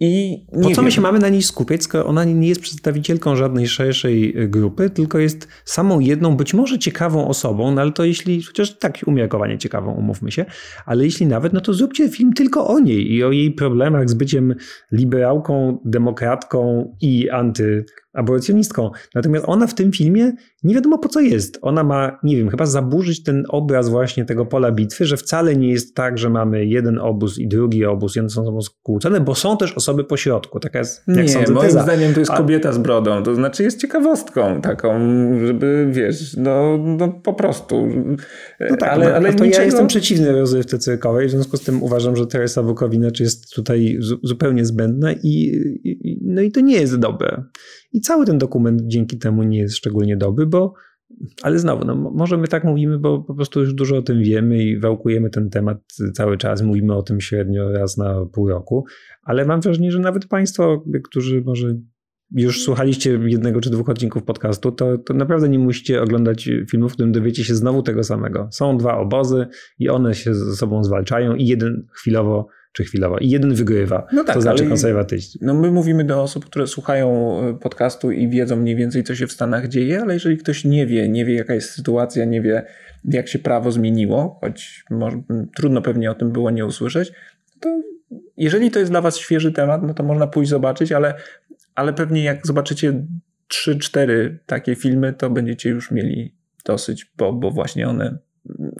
i 0.01 0.45
po 0.53 0.61
co 0.61 0.69
wiem. 0.69 0.85
my 0.85 0.91
się 0.91 1.01
mamy 1.01 1.19
na 1.19 1.29
niej 1.29 1.41
skupiać, 1.41 1.83
skoro 1.83 2.05
ona 2.05 2.23
nie 2.23 2.47
jest 2.47 2.61
przedstawicielką 2.61 3.35
żadnej 3.35 3.67
szerszej 3.67 4.37
e, 4.37 4.47
grupy, 4.47 4.89
tylko 4.89 5.19
jest 5.19 5.47
samą 5.65 5.99
jedną, 5.99 6.37
być 6.37 6.53
może 6.53 6.79
ciekawą 6.79 7.27
osobą, 7.27 7.71
no 7.71 7.81
ale 7.81 7.91
to 7.91 8.05
jeśli, 8.05 8.43
chociaż 8.43 8.77
tak 8.77 8.97
umiarkowanie 9.05 9.57
ciekawą, 9.57 9.91
umówmy 9.91 10.31
się, 10.31 10.45
ale 10.85 11.05
jeśli 11.05 11.25
nawet, 11.25 11.53
no 11.53 11.61
to 11.61 11.73
zróbcie 11.73 12.09
film 12.09 12.33
tylko 12.33 12.67
o 12.67 12.79
niej 12.79 13.13
i 13.13 13.23
o 13.23 13.31
jej 13.31 13.51
problemach 13.51 14.09
z 14.09 14.13
byciem 14.13 14.55
liberałką, 14.91 15.79
demokratką 15.85 16.93
i 17.01 17.29
anty, 17.29 17.85
aborcjonistką. 18.19 18.91
Natomiast 19.15 19.45
ona 19.47 19.67
w 19.67 19.73
tym 19.73 19.91
filmie 19.91 20.31
nie 20.63 20.75
wiadomo 20.75 20.97
po 20.97 21.09
co 21.09 21.19
jest. 21.19 21.59
Ona 21.61 21.83
ma, 21.83 22.19
nie 22.23 22.37
wiem, 22.37 22.49
chyba 22.49 22.65
zaburzyć 22.65 23.23
ten 23.23 23.43
obraz 23.49 23.89
właśnie 23.89 24.25
tego 24.25 24.45
pola 24.45 24.71
bitwy, 24.71 25.05
że 25.05 25.17
wcale 25.17 25.55
nie 25.55 25.69
jest 25.69 25.95
tak, 25.95 26.17
że 26.17 26.29
mamy 26.29 26.65
jeden 26.65 26.99
obóz 26.99 27.37
i 27.37 27.47
drugi 27.47 27.85
obóz 27.85 28.15
i 28.15 28.19
one 28.19 28.29
są 28.29 28.61
skłócone, 28.61 29.21
bo 29.21 29.35
są 29.35 29.57
też 29.57 29.73
osoby 29.73 30.03
po 30.03 30.17
środku. 30.17 30.59
Taka 30.59 30.79
jest, 30.79 31.03
jak 31.07 31.17
nie, 31.17 31.29
sądzę, 31.29 31.53
moim 31.53 31.67
teza. 31.67 31.83
zdaniem 31.83 32.13
to 32.13 32.19
jest 32.19 32.31
kobieta 32.31 32.71
z 32.71 32.77
brodą. 32.77 33.23
To 33.23 33.35
znaczy 33.35 33.63
jest 33.63 33.81
ciekawostką 33.81 34.61
taką, 34.61 34.99
żeby, 35.45 35.87
wiesz, 35.91 36.37
no, 36.37 36.77
no 36.77 37.07
po 37.09 37.33
prostu. 37.33 37.87
No 38.69 38.77
tak, 38.77 38.89
ale, 38.89 39.15
ale 39.15 39.33
to 39.33 39.45
niczego... 39.45 39.61
ja 39.61 39.65
jestem 39.65 39.87
przeciwny 39.87 40.31
rozrywce 40.31 40.79
cyrkowej, 40.79 41.27
w 41.27 41.31
związku 41.31 41.57
z 41.57 41.61
tym 41.61 41.83
uważam, 41.83 42.15
że 42.15 42.27
Teresa 42.27 42.63
Wukowinecz 42.63 43.19
jest 43.19 43.53
tutaj 43.53 43.97
zupełnie 44.23 44.65
zbędna 44.65 45.13
i, 45.13 45.51
i, 45.83 46.19
no 46.25 46.41
i 46.41 46.51
to 46.51 46.61
nie 46.61 46.75
jest 46.75 46.95
dobre. 46.95 47.43
I 47.91 48.01
cały 48.09 48.25
ten 48.25 48.37
dokument 48.37 48.81
dzięki 48.85 49.17
temu 49.17 49.43
nie 49.43 49.57
jest 49.57 49.75
szczególnie 49.75 50.17
dobry, 50.17 50.45
bo 50.45 50.73
ale 51.41 51.59
znowu, 51.59 51.85
no, 51.85 51.95
może 51.95 52.37
my 52.37 52.47
tak 52.47 52.63
mówimy, 52.63 52.99
bo 52.99 53.23
po 53.23 53.35
prostu 53.35 53.59
już 53.59 53.73
dużo 53.73 53.97
o 53.97 54.01
tym 54.01 54.23
wiemy 54.23 54.63
i 54.63 54.79
wałkujemy 54.79 55.29
ten 55.29 55.49
temat 55.49 55.77
cały 56.13 56.37
czas, 56.37 56.61
mówimy 56.61 56.95
o 56.95 57.01
tym 57.01 57.21
średnio 57.21 57.71
raz 57.71 57.97
na 57.97 58.25
pół 58.25 58.49
roku, 58.49 58.85
ale 59.23 59.45
mam 59.45 59.61
wrażenie, 59.61 59.91
że 59.91 59.99
nawet 59.99 60.27
Państwo, 60.27 60.83
którzy 61.03 61.41
może 61.45 61.75
już 62.31 62.63
słuchaliście 62.63 63.19
jednego 63.25 63.61
czy 63.61 63.69
dwóch 63.69 63.89
odcinków 63.89 64.23
podcastu, 64.23 64.71
to, 64.71 64.97
to 64.97 65.13
naprawdę 65.13 65.49
nie 65.49 65.59
musicie 65.59 66.01
oglądać 66.01 66.49
filmów, 66.71 66.91
w 66.91 66.93
którym 66.93 67.11
dowiecie 67.11 67.43
się 67.43 67.55
znowu 67.55 67.83
tego 67.83 68.03
samego. 68.03 68.47
Są 68.51 68.77
dwa 68.77 68.97
obozy 68.97 69.47
i 69.79 69.89
one 69.89 70.15
się 70.15 70.33
ze 70.33 70.55
sobą 70.55 70.83
zwalczają 70.83 71.35
i 71.35 71.45
jeden 71.45 71.87
chwilowo 71.93 72.47
czy 72.71 72.83
chwilowo. 72.83 73.17
I 73.17 73.29
jeden 73.29 73.53
wygrywa. 73.53 74.07
No 74.13 74.23
tak, 74.23 74.35
to 74.35 74.41
znaczy 74.41 74.65
konserwatyści. 74.65 75.39
No 75.41 75.53
my 75.53 75.71
mówimy 75.71 76.03
do 76.03 76.21
osób, 76.21 76.45
które 76.45 76.67
słuchają 76.67 77.39
e, 77.41 77.53
podcastu 77.53 78.11
i 78.11 78.29
wiedzą 78.29 78.55
mniej 78.55 78.75
więcej, 78.75 79.03
co 79.03 79.15
się 79.15 79.27
w 79.27 79.31
Stanach 79.31 79.67
dzieje, 79.67 80.01
ale 80.01 80.13
jeżeli 80.13 80.37
ktoś 80.37 80.65
nie 80.65 80.87
wie, 80.87 81.09
nie 81.09 81.25
wie, 81.25 81.33
jaka 81.33 81.53
jest 81.53 81.71
sytuacja, 81.71 82.25
nie 82.25 82.41
wie, 82.41 82.65
jak 83.05 83.27
się 83.27 83.39
prawo 83.39 83.71
zmieniło, 83.71 84.37
choć 84.41 84.85
może, 84.89 85.21
trudno 85.55 85.81
pewnie 85.81 86.11
o 86.11 86.15
tym 86.15 86.31
było 86.31 86.51
nie 86.51 86.65
usłyszeć, 86.65 87.11
to 87.59 87.81
jeżeli 88.37 88.71
to 88.71 88.79
jest 88.79 88.91
dla 88.91 89.01
Was 89.01 89.17
świeży 89.17 89.51
temat, 89.51 89.83
no 89.83 89.93
to 89.93 90.03
można 90.03 90.27
pójść 90.27 90.49
zobaczyć, 90.49 90.91
ale, 90.91 91.13
ale 91.75 91.93
pewnie 91.93 92.23
jak 92.23 92.47
zobaczycie 92.47 93.05
3-4 93.53 94.37
takie 94.45 94.75
filmy, 94.75 95.13
to 95.13 95.29
będziecie 95.29 95.69
już 95.69 95.91
mieli 95.91 96.35
dosyć, 96.65 97.11
bo, 97.17 97.33
bo 97.33 97.51
właśnie 97.51 97.87
one 97.87 98.17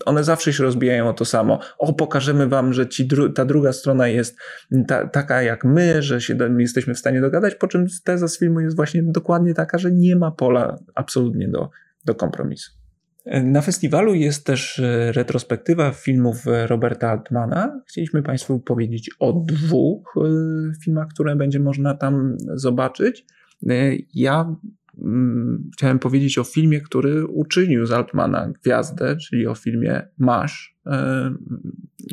one 0.06 0.24
zawsze 0.24 0.54
się 0.54 0.64
rozbijają 0.64 1.10
o 1.10 1.14
to 1.14 1.26
samo. 1.26 1.60
O, 1.78 1.94
pokażemy 1.94 2.48
wam, 2.48 2.74
że 2.74 2.88
ci 2.88 3.08
dru 3.08 3.30
ta 3.30 3.46
druga 3.46 3.74
strona 3.74 4.08
jest 4.08 4.38
ta, 4.88 5.08
taka 5.08 5.42
jak 5.42 5.66
my, 5.66 6.02
że 6.02 6.22
się 6.22 6.38
jesteśmy 6.58 6.94
w 6.94 7.00
stanie 7.00 7.22
dogadać, 7.22 7.56
po 7.56 7.68
czym 7.68 7.86
teza 8.04 8.28
z 8.28 8.40
filmu 8.40 8.60
jest 8.60 8.76
właśnie 8.76 9.04
dokładnie 9.04 9.54
taka, 9.54 9.78
że 9.78 9.92
nie 9.92 10.16
ma 10.16 10.32
pola 10.32 10.80
absolutnie 10.96 11.48
do, 11.48 11.70
do 12.06 12.16
kompromisu. 12.16 12.80
Na 13.44 13.62
festiwalu 13.62 14.14
jest 14.14 14.46
też 14.46 14.80
e, 14.80 15.12
retrospektywa 15.12 15.92
filmów 15.92 16.46
Roberta 16.68 17.12
Altmana. 17.12 17.82
Chcieliśmy 17.88 18.24
Państwu 18.24 18.60
powiedzieć 18.60 19.10
o 19.20 19.34
dwóch 19.34 20.16
e, 20.18 20.22
filmach, 20.84 21.08
które 21.08 21.36
będzie 21.36 21.60
można 21.60 21.94
tam 21.94 22.38
zobaczyć. 22.54 23.26
E, 23.70 23.74
ja 24.14 24.56
chciałem 25.74 26.00
powiedzieć 26.00 26.38
o 26.38 26.44
filmie, 26.44 26.82
który 26.82 27.28
uczynił 27.28 27.86
z 27.86 27.92
Altmana 27.92 28.52
gwiazdę, 28.62 29.18
czyli 29.18 29.48
o 29.48 29.56
filmie 29.56 30.08
Masz, 30.18 30.78
e, 30.86 31.32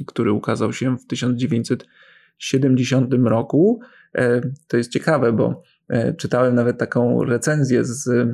który 0.06 0.32
ukazał 0.32 0.72
się 0.72 0.98
w 0.98 1.06
1970 1.06 3.14
roku. 3.24 3.80
E, 4.14 4.40
to 4.68 4.76
jest 4.76 4.90
ciekawe, 4.90 5.32
bo 5.32 5.62
e, 5.88 6.14
czytałem 6.14 6.54
nawet 6.54 6.78
taką 6.78 7.24
recenzję 7.24 7.84
z 7.84 8.28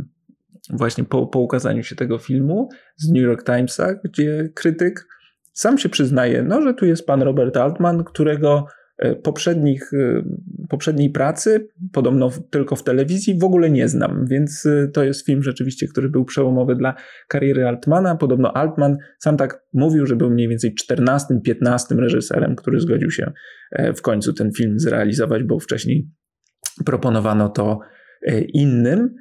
właśnie 0.71 1.05
po, 1.05 1.27
po 1.27 1.39
ukazaniu 1.39 1.83
się 1.83 1.97
tego 1.97 2.19
filmu 2.19 2.69
z 2.97 3.11
New 3.11 3.23
York 3.23 3.45
Timesa, 3.45 3.95
gdzie 4.05 4.51
krytyk 4.55 5.09
sam 5.53 5.79
się 5.79 5.89
przyznaje, 5.89 6.43
no, 6.43 6.63
że 6.63 6.75
tu 6.75 6.87
jest 6.87 7.07
pan 7.07 7.23
Robert 7.23 7.57
Altman, 7.57 8.05
którego 8.05 8.67
poprzednich, 9.23 9.91
poprzedniej 10.69 11.11
pracy, 11.11 11.69
podobno 11.93 12.31
tylko 12.51 12.77
w 12.77 12.85
telewizji, 12.85 13.39
w 13.39 13.45
ogóle 13.45 13.71
nie 13.71 13.89
znam, 13.89 14.27
więc 14.27 14.67
e, 14.67 14.89
to 14.89 15.05
jest 15.05 15.27
film 15.27 15.43
rzeczywiście, 15.43 15.89
który 15.89 16.09
był 16.09 16.25
przełomowy 16.25 16.77
dla 16.77 16.95
kariery 17.29 17.67
Altmana. 17.67 18.17
Podobno 18.17 18.57
Altman 18.57 18.97
sam 19.19 19.37
tak 19.37 19.65
mówił, 19.73 20.07
że 20.07 20.17
był 20.17 20.31
mniej 20.31 20.49
więcej 20.49 20.75
14-15 20.91 21.99
reżyserem, 21.99 22.57
który 22.57 22.81
zgodził 22.81 23.11
się 23.11 23.33
w 23.97 24.03
końcu 24.03 24.33
ten 24.33 24.53
film 24.53 24.79
zrealizować, 24.79 25.43
bo 25.43 25.59
wcześniej 25.59 26.09
proponowano 26.85 27.49
to 27.49 27.79
innym. 28.53 29.15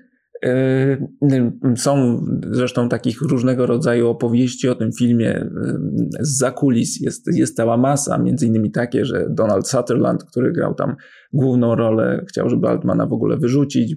Yy, 0.44 1.76
są 1.76 2.26
zresztą 2.52 2.90
takich 2.90 3.22
różnego 3.22 3.66
rodzaju 3.66 4.08
opowieści 4.08 4.70
o 4.70 4.76
tym 4.76 4.92
filmie 4.92 5.26
yy, 5.26 6.08
z 6.20 6.38
zakulis. 6.38 7.02
Jest, 7.02 7.28
jest 7.36 7.56
cała 7.56 7.78
masa, 7.78 8.18
między 8.18 8.48
innymi 8.48 8.72
takie, 8.72 9.06
że 9.06 9.28
Donald 9.30 9.68
Sutherland, 9.68 10.24
który 10.24 10.52
grał 10.52 10.74
tam 10.74 10.96
główną 11.34 11.76
rolę, 11.76 12.26
chciał, 12.30 12.50
żeby 12.50 12.68
Altmana 12.68 13.08
w 13.08 13.14
ogóle 13.14 13.38
wyrzucić. 13.38 13.96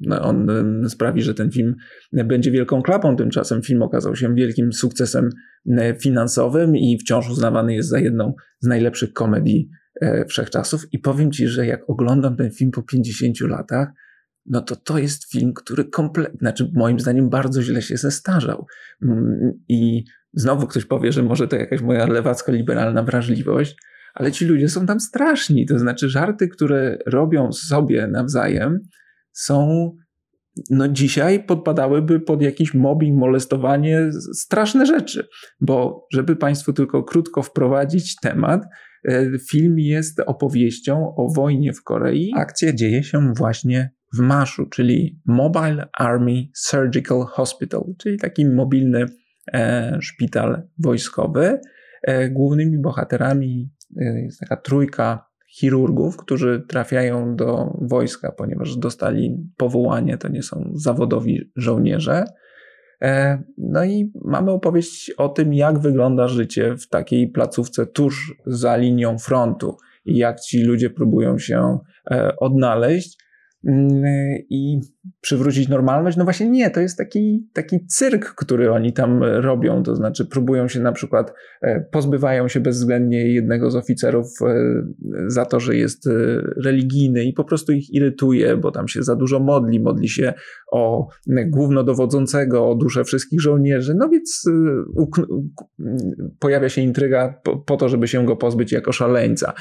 No, 0.00 0.22
on 0.22 0.46
yy, 0.82 0.90
sprawi, 0.90 1.22
że 1.22 1.34
ten 1.34 1.50
film 1.50 1.74
będzie 2.12 2.50
wielką 2.50 2.82
klapą. 2.82 3.16
Tymczasem 3.16 3.62
film 3.62 3.82
okazał 3.82 4.16
się 4.16 4.34
wielkim 4.34 4.72
sukcesem 4.72 5.30
finansowym 6.00 6.76
i 6.76 6.98
wciąż 6.98 7.30
uznawany 7.30 7.74
jest 7.74 7.88
za 7.88 7.98
jedną 7.98 8.34
z 8.60 8.66
najlepszych 8.66 9.12
komedii 9.12 9.68
wszechczasów. 10.28 10.92
I 10.92 10.98
powiem 10.98 11.32
Ci, 11.32 11.48
że 11.48 11.66
jak 11.66 11.90
oglądam 11.90 12.36
ten 12.36 12.50
film 12.50 12.70
po 12.70 12.82
50 12.82 13.40
latach, 13.40 13.88
no 14.46 14.60
to 14.60 14.76
to 14.76 14.98
jest 14.98 15.32
film, 15.32 15.52
który 15.54 15.84
kompletnie, 15.84 16.38
znaczy 16.38 16.70
moim 16.74 17.00
zdaniem 17.00 17.28
bardzo 17.28 17.62
źle 17.62 17.82
się 17.82 17.96
zestarzał. 17.96 18.66
Mm, 19.02 19.52
I 19.68 20.04
znowu 20.32 20.66
ktoś 20.66 20.84
powie, 20.84 21.12
że 21.12 21.22
może 21.22 21.48
to 21.48 21.56
jakaś 21.56 21.80
moja 21.80 22.06
lewacko-liberalna 22.06 23.02
wrażliwość, 23.02 23.76
ale 24.14 24.32
ci 24.32 24.44
ludzie 24.44 24.68
są 24.68 24.86
tam 24.86 25.00
straszni. 25.00 25.66
To 25.66 25.78
znaczy 25.78 26.08
żarty, 26.08 26.48
które 26.48 26.98
robią 27.06 27.52
sobie 27.52 28.06
nawzajem 28.06 28.78
są 29.32 29.90
no 30.70 30.88
dzisiaj 30.88 31.44
podpadałyby 31.44 32.20
pod 32.20 32.42
jakiś 32.42 32.74
mobbing, 32.74 33.18
molestowanie, 33.18 34.10
straszne 34.34 34.86
rzeczy. 34.86 35.28
Bo 35.60 36.06
żeby 36.12 36.36
Państwu 36.36 36.72
tylko 36.72 37.02
krótko 37.02 37.42
wprowadzić 37.42 38.16
temat, 38.22 38.62
e, 39.08 39.38
film 39.50 39.78
jest 39.78 40.20
opowieścią 40.20 41.14
o 41.16 41.32
wojnie 41.32 41.72
w 41.72 41.82
Korei. 41.82 42.32
Akcja 42.36 42.72
dzieje 42.72 43.02
się 43.02 43.32
właśnie 43.36 43.90
w 44.16 44.18
Maszu, 44.18 44.66
czyli 44.66 45.20
Mobile 45.26 45.88
Army 45.98 46.44
Surgical 46.54 47.24
Hospital, 47.26 47.82
czyli 47.98 48.18
taki 48.18 48.46
mobilny 48.46 49.06
e, 49.52 49.98
szpital 50.00 50.62
wojskowy. 50.78 51.60
E, 52.02 52.30
głównymi 52.30 52.78
bohaterami 52.78 53.70
e, 53.96 54.20
jest 54.22 54.40
taka 54.40 54.56
trójka 54.56 55.26
chirurgów, 55.56 56.16
którzy 56.16 56.64
trafiają 56.68 57.36
do 57.36 57.76
wojska, 57.80 58.32
ponieważ 58.32 58.76
dostali 58.76 59.36
powołanie, 59.56 60.18
to 60.18 60.28
nie 60.28 60.42
są 60.42 60.72
zawodowi 60.74 61.52
żołnierze. 61.56 62.24
No 63.58 63.84
i 63.84 64.12
mamy 64.24 64.50
opowieść 64.50 65.10
o 65.10 65.28
tym, 65.28 65.54
jak 65.54 65.78
wygląda 65.78 66.28
życie 66.28 66.76
w 66.76 66.88
takiej 66.88 67.28
placówce 67.28 67.86
tuż 67.86 68.34
za 68.46 68.76
linią 68.76 69.18
frontu 69.18 69.76
i 70.04 70.16
jak 70.16 70.40
ci 70.40 70.62
ludzie 70.62 70.90
próbują 70.90 71.38
się 71.38 71.78
odnaleźć. 72.40 73.23
Mm, 73.66 74.04
i 74.50 74.80
przywrócić 75.20 75.68
normalność? 75.68 76.16
No 76.16 76.24
właśnie 76.24 76.48
nie, 76.48 76.70
to 76.70 76.80
jest 76.80 76.98
taki, 76.98 77.48
taki 77.52 77.86
cyrk, 77.86 78.34
który 78.34 78.72
oni 78.72 78.92
tam 78.92 79.22
robią, 79.22 79.82
to 79.82 79.96
znaczy 79.96 80.26
próbują 80.26 80.68
się 80.68 80.80
na 80.80 80.92
przykład, 80.92 81.34
e, 81.62 81.80
pozbywają 81.80 82.48
się 82.48 82.60
bezwzględnie 82.60 83.32
jednego 83.32 83.70
z 83.70 83.76
oficerów 83.76 84.26
e, 84.42 84.54
za 85.26 85.44
to, 85.44 85.60
że 85.60 85.76
jest 85.76 86.06
e, 86.06 86.10
religijny 86.64 87.24
i 87.24 87.32
po 87.32 87.44
prostu 87.44 87.72
ich 87.72 87.94
irytuje, 87.94 88.56
bo 88.56 88.70
tam 88.70 88.88
się 88.88 89.02
za 89.02 89.16
dużo 89.16 89.40
modli, 89.40 89.80
modli 89.80 90.08
się 90.08 90.34
o 90.72 91.08
głównodowodzącego, 91.46 92.68
o 92.68 92.74
duszę 92.74 93.04
wszystkich 93.04 93.40
żołnierzy, 93.40 93.94
no 93.94 94.08
więc 94.08 94.44
pojawia 96.38 96.68
się 96.68 96.82
intryga 96.82 97.40
po, 97.44 97.56
po 97.56 97.76
to, 97.76 97.88
żeby 97.88 98.08
się 98.08 98.26
go 98.26 98.36
pozbyć 98.36 98.72
jako 98.72 98.92
szaleńca. 98.92 99.52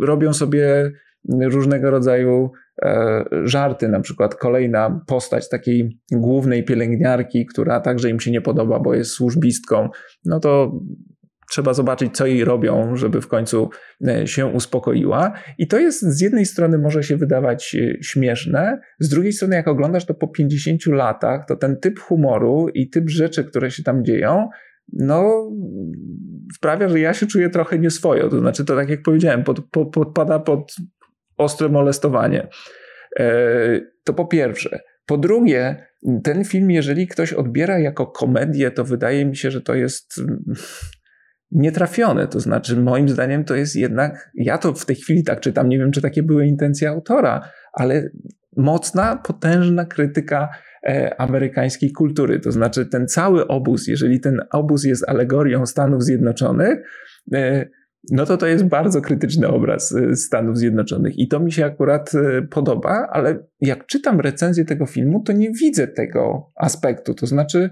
Robią 0.00 0.32
sobie 0.32 0.92
różnego 1.28 1.90
rodzaju 1.90 2.50
żarty, 3.44 3.88
na 3.88 4.00
przykład 4.00 4.34
kolejna 4.34 5.04
postać 5.06 5.48
takiej 5.48 5.98
głównej 6.12 6.64
pielęgniarki, 6.64 7.46
która 7.46 7.80
także 7.80 8.10
im 8.10 8.20
się 8.20 8.30
nie 8.30 8.40
podoba, 8.40 8.80
bo 8.80 8.94
jest 8.94 9.10
służbistką, 9.10 9.88
no 10.24 10.40
to 10.40 10.80
trzeba 11.50 11.74
zobaczyć, 11.74 12.16
co 12.16 12.26
jej 12.26 12.44
robią, 12.44 12.96
żeby 12.96 13.20
w 13.20 13.28
końcu 13.28 13.70
e, 14.06 14.26
się 14.26 14.46
uspokoiła. 14.46 15.32
I 15.58 15.66
to 15.66 15.78
jest 15.78 16.02
z 16.02 16.20
jednej 16.20 16.46
strony 16.46 16.78
może 16.78 17.02
się 17.02 17.16
wydawać 17.16 17.74
e, 17.74 18.02
śmieszne, 18.02 18.80
z 19.00 19.08
drugiej 19.08 19.32
strony, 19.32 19.56
jak 19.56 19.68
oglądasz 19.68 20.06
to 20.06 20.14
po 20.14 20.28
50 20.28 20.86
latach, 20.86 21.44
to 21.48 21.56
ten 21.56 21.76
typ 21.80 21.98
humoru 21.98 22.68
i 22.74 22.90
typ 22.90 23.10
rzeczy, 23.10 23.44
które 23.44 23.70
się 23.70 23.82
tam 23.82 24.04
dzieją, 24.04 24.48
no, 24.92 25.50
sprawia, 26.54 26.88
że 26.88 27.00
ja 27.00 27.14
się 27.14 27.26
czuję 27.26 27.50
trochę 27.50 27.78
nieswojo. 27.78 28.28
To 28.28 28.38
znaczy, 28.38 28.64
to 28.64 28.76
tak 28.76 28.90
jak 28.90 29.02
powiedziałem, 29.02 29.44
pod, 29.44 29.60
pod, 29.70 29.90
podpada 29.90 30.38
pod 30.38 30.74
ostre 31.36 31.68
molestowanie. 31.68 32.48
To 34.04 34.14
po 34.14 34.26
pierwsze. 34.26 34.80
Po 35.06 35.18
drugie, 35.18 35.86
ten 36.24 36.44
film, 36.44 36.70
jeżeli 36.70 37.06
ktoś 37.06 37.32
odbiera 37.32 37.78
jako 37.78 38.06
komedię, 38.06 38.70
to 38.70 38.84
wydaje 38.84 39.26
mi 39.26 39.36
się, 39.36 39.50
że 39.50 39.60
to 39.60 39.74
jest 39.74 40.20
nietrafione. 41.50 42.28
To 42.28 42.40
znaczy, 42.40 42.76
moim 42.76 43.08
zdaniem, 43.08 43.44
to 43.44 43.54
jest 43.54 43.76
jednak, 43.76 44.30
ja 44.34 44.58
to 44.58 44.72
w 44.72 44.86
tej 44.86 44.96
chwili 44.96 45.24
tak 45.24 45.40
czytam, 45.40 45.68
nie 45.68 45.78
wiem, 45.78 45.92
czy 45.92 46.02
takie 46.02 46.22
były 46.22 46.46
intencje 46.46 46.88
autora, 46.88 47.48
ale 47.72 48.10
mocna, 48.56 49.16
potężna 49.16 49.84
krytyka 49.84 50.48
e, 50.86 51.20
amerykańskiej 51.20 51.92
kultury. 51.92 52.40
To 52.40 52.52
znaczy, 52.52 52.86
ten 52.86 53.08
cały 53.08 53.46
obóz, 53.46 53.86
jeżeli 53.86 54.20
ten 54.20 54.40
obóz 54.52 54.84
jest 54.84 55.08
alegorią 55.08 55.66
Stanów 55.66 56.02
Zjednoczonych, 56.02 56.78
e, 57.34 57.66
no 58.10 58.26
to 58.26 58.36
to 58.36 58.46
jest 58.46 58.64
bardzo 58.64 59.00
krytyczny 59.00 59.48
obraz 59.48 59.94
e, 59.94 60.16
Stanów 60.16 60.58
Zjednoczonych 60.58 61.18
i 61.18 61.28
to 61.28 61.40
mi 61.40 61.52
się 61.52 61.64
akurat 61.64 62.12
podoba, 62.50 63.08
ale 63.12 63.46
jak 63.60 63.86
czytam 63.86 64.20
recenzję 64.20 64.64
tego 64.64 64.86
filmu, 64.86 65.22
to 65.22 65.32
nie 65.32 65.50
widzę 65.50 65.88
tego 65.88 66.52
aspektu. 66.56 67.14
To 67.14 67.26
znaczy, 67.26 67.70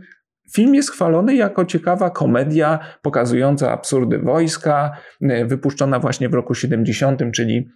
Film 0.54 0.74
jest 0.74 0.90
chwalony 0.90 1.34
jako 1.34 1.64
ciekawa 1.64 2.10
komedia 2.10 2.78
pokazująca 3.02 3.72
absurdy 3.72 4.18
wojska, 4.18 4.96
e, 5.22 5.44
wypuszczona 5.44 5.98
właśnie 5.98 6.28
w 6.28 6.34
roku 6.34 6.54
70, 6.54 7.22
czyli 7.34 7.68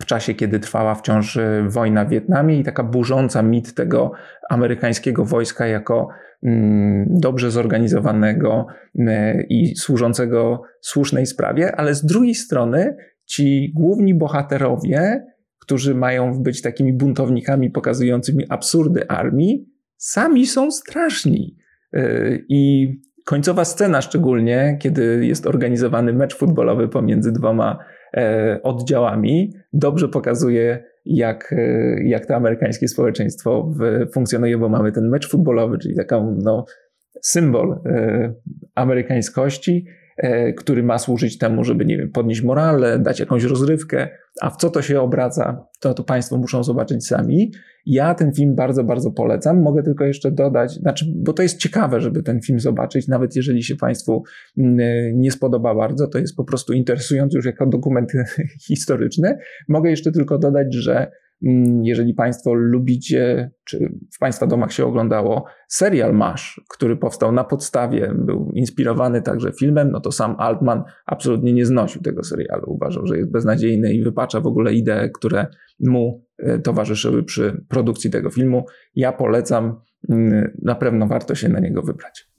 w 0.00 0.06
czasie, 0.06 0.34
kiedy 0.34 0.60
trwała 0.60 0.94
wciąż 0.94 1.38
wojna 1.68 2.04
w 2.04 2.08
Wietnamie 2.08 2.58
i 2.58 2.64
taka 2.64 2.82
burząca 2.82 3.42
mit 3.42 3.74
tego 3.74 4.12
amerykańskiego 4.50 5.24
wojska 5.24 5.66
jako 5.66 6.08
dobrze 7.06 7.50
zorganizowanego 7.50 8.66
e, 8.98 9.42
i 9.42 9.76
służącego 9.76 10.62
słusznej 10.80 11.26
sprawie, 11.26 11.76
ale 11.76 11.94
z 11.94 12.04
drugiej 12.04 12.34
strony 12.34 12.96
ci 13.26 13.72
główni 13.74 14.14
bohaterowie, 14.14 15.26
którzy 15.58 15.94
mają 15.94 16.42
być 16.42 16.62
takimi 16.62 16.92
buntownikami 16.92 17.70
pokazującymi 17.70 18.44
absurdy 18.48 19.08
armii, 19.08 19.68
sami 19.96 20.46
są 20.46 20.70
straszni. 20.70 21.56
I 22.48 22.92
końcowa 23.24 23.64
scena, 23.64 24.02
szczególnie 24.02 24.78
kiedy 24.80 25.26
jest 25.26 25.46
organizowany 25.46 26.12
mecz 26.12 26.36
futbolowy 26.36 26.88
pomiędzy 26.88 27.32
dwoma 27.32 27.78
oddziałami, 28.62 29.52
dobrze 29.72 30.08
pokazuje, 30.08 30.84
jak, 31.04 31.52
e, 31.52 32.04
jak 32.04 32.26
to 32.26 32.34
amerykańskie 32.34 32.88
społeczeństwo 32.88 33.74
funkcjonuje, 34.12 34.58
bo 34.58 34.68
mamy 34.68 34.92
ten 34.92 35.08
mecz 35.08 35.30
futbolowy, 35.30 35.78
czyli 35.78 35.96
taką 35.96 36.38
no, 36.42 36.64
symbol 37.22 37.80
e, 37.86 38.34
amerykańskości. 38.74 39.86
E, 39.88 40.03
który 40.56 40.82
ma 40.82 40.98
służyć 40.98 41.38
temu, 41.38 41.64
żeby, 41.64 41.84
nie 41.84 41.98
wiem, 41.98 42.10
podnieść 42.10 42.42
morale, 42.42 42.98
dać 42.98 43.20
jakąś 43.20 43.44
rozrywkę, 43.44 44.08
a 44.40 44.50
w 44.50 44.56
co 44.56 44.70
to 44.70 44.82
się 44.82 45.00
obraca, 45.00 45.66
to, 45.80 45.94
to 45.94 46.04
Państwo 46.04 46.36
muszą 46.36 46.64
zobaczyć 46.64 47.06
sami. 47.06 47.52
Ja 47.86 48.14
ten 48.14 48.32
film 48.32 48.54
bardzo, 48.54 48.84
bardzo 48.84 49.10
polecam. 49.10 49.62
Mogę 49.62 49.82
tylko 49.82 50.04
jeszcze 50.04 50.30
dodać, 50.30 50.72
znaczy, 50.72 51.06
bo 51.16 51.32
to 51.32 51.42
jest 51.42 51.58
ciekawe, 51.58 52.00
żeby 52.00 52.22
ten 52.22 52.40
film 52.40 52.60
zobaczyć, 52.60 53.08
nawet 53.08 53.36
jeżeli 53.36 53.62
się 53.62 53.76
Państwu 53.76 54.22
mm, 54.58 54.78
nie 55.20 55.30
spodoba 55.30 55.74
bardzo, 55.74 56.06
to 56.06 56.18
jest 56.18 56.36
po 56.36 56.44
prostu 56.44 56.72
interesujący 56.72 57.36
już 57.36 57.46
jako 57.46 57.66
dokument 57.66 58.12
historyczny. 58.68 59.38
Mogę 59.68 59.90
jeszcze 59.90 60.12
tylko 60.12 60.38
dodać, 60.38 60.74
że 60.74 61.10
jeżeli 61.82 62.14
Państwo 62.14 62.54
lubicie, 62.54 63.50
czy 63.64 63.92
w 64.14 64.18
Państwa 64.18 64.46
domach 64.46 64.72
się 64.72 64.86
oglądało 64.86 65.44
serial 65.68 66.14
Mash, 66.14 66.60
który 66.68 66.96
powstał 66.96 67.32
na 67.32 67.44
podstawie, 67.44 68.12
był 68.18 68.50
inspirowany 68.54 69.22
także 69.22 69.52
filmem, 69.52 69.90
no 69.90 70.00
to 70.00 70.12
sam 70.12 70.36
Altman 70.38 70.82
absolutnie 71.06 71.52
nie 71.52 71.66
znosił 71.66 72.02
tego 72.02 72.24
serialu. 72.24 72.64
Uważał, 72.66 73.06
że 73.06 73.16
jest 73.16 73.30
beznadziejny 73.30 73.94
i 73.94 74.04
wypacza 74.04 74.40
w 74.40 74.46
ogóle 74.46 74.74
idee, 74.74 75.10
które 75.14 75.46
mu 75.80 76.24
e, 76.38 76.58
towarzyszyły 76.58 77.24
przy 77.24 77.64
produkcji 77.68 78.10
tego 78.10 78.30
filmu. 78.30 78.64
Ja 78.94 79.12
polecam, 79.12 79.80
mm, 80.08 80.56
na 80.62 80.74
pewno 80.74 81.06
warto 81.06 81.34
się 81.34 81.48
na 81.48 81.60
niego 81.60 81.82
wybrać. 81.82 82.33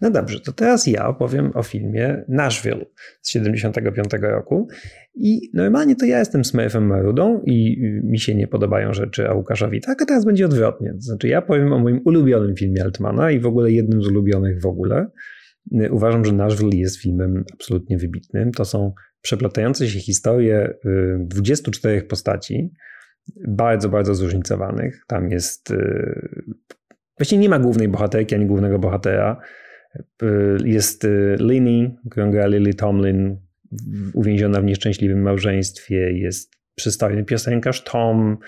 No 0.00 0.10
dobrze, 0.10 0.40
to 0.40 0.52
teraz 0.52 0.86
ja 0.86 1.08
opowiem 1.08 1.50
o 1.54 1.62
filmie 1.62 2.24
Nashville 2.28 2.86
z 3.20 3.30
75 3.30 4.08
roku. 4.22 4.68
I 5.14 5.50
normalnie 5.54 5.96
to 5.96 6.06
ja 6.06 6.18
jestem 6.18 6.44
Smurfem 6.44 6.86
Marudą 6.86 7.42
i 7.46 7.76
mi 8.04 8.18
się 8.18 8.34
nie 8.34 8.46
podobają 8.46 8.92
rzeczy, 8.92 9.28
a 9.28 9.34
Łukaszowi 9.34 9.80
tak, 9.80 10.02
a 10.02 10.04
teraz 10.04 10.24
będzie 10.24 10.46
odwrotnie. 10.46 10.92
To 10.92 11.00
znaczy 11.00 11.28
ja 11.28 11.42
powiem 11.42 11.72
o 11.72 11.78
moim 11.78 12.00
ulubionym 12.04 12.56
filmie 12.56 12.82
Altmana 12.82 13.30
i 13.30 13.40
w 13.40 13.46
ogóle 13.46 13.72
jednym 13.72 14.02
z 14.02 14.06
ulubionych 14.06 14.62
w 14.62 14.66
ogóle. 14.66 15.06
Uważam, 15.90 16.24
że 16.24 16.32
Nashville 16.32 16.76
jest 16.76 16.96
filmem 16.96 17.44
absolutnie 17.52 17.98
wybitnym. 17.98 18.52
To 18.52 18.64
są 18.64 18.92
przeplatające 19.22 19.88
się 19.88 19.98
historie 19.98 20.74
24 21.18 21.98
y, 21.98 22.02
postaci, 22.02 22.72
bardzo, 23.48 23.88
bardzo 23.88 24.14
zróżnicowanych. 24.14 25.04
Tam 25.06 25.30
jest. 25.30 25.70
Y, 25.70 26.44
właściwie 27.18 27.42
nie 27.42 27.48
ma 27.48 27.58
głównej 27.58 27.88
bohaterki 27.88 28.34
ani 28.34 28.46
głównego 28.46 28.78
bohatera. 28.78 29.40
Jest 30.64 31.04
y, 31.04 31.36
Lini, 31.40 31.96
którą 32.10 32.30
gra 32.30 32.46
Lily 32.46 32.74
Tomlin, 32.74 33.36
uwięziona 34.14 34.60
w 34.60 34.64
nieszczęśliwym 34.64 35.22
małżeństwie. 35.22 36.12
Jest 36.12 36.52
przystojny 36.74 37.24
piosenkarz 37.24 37.84
Tom, 37.84 38.38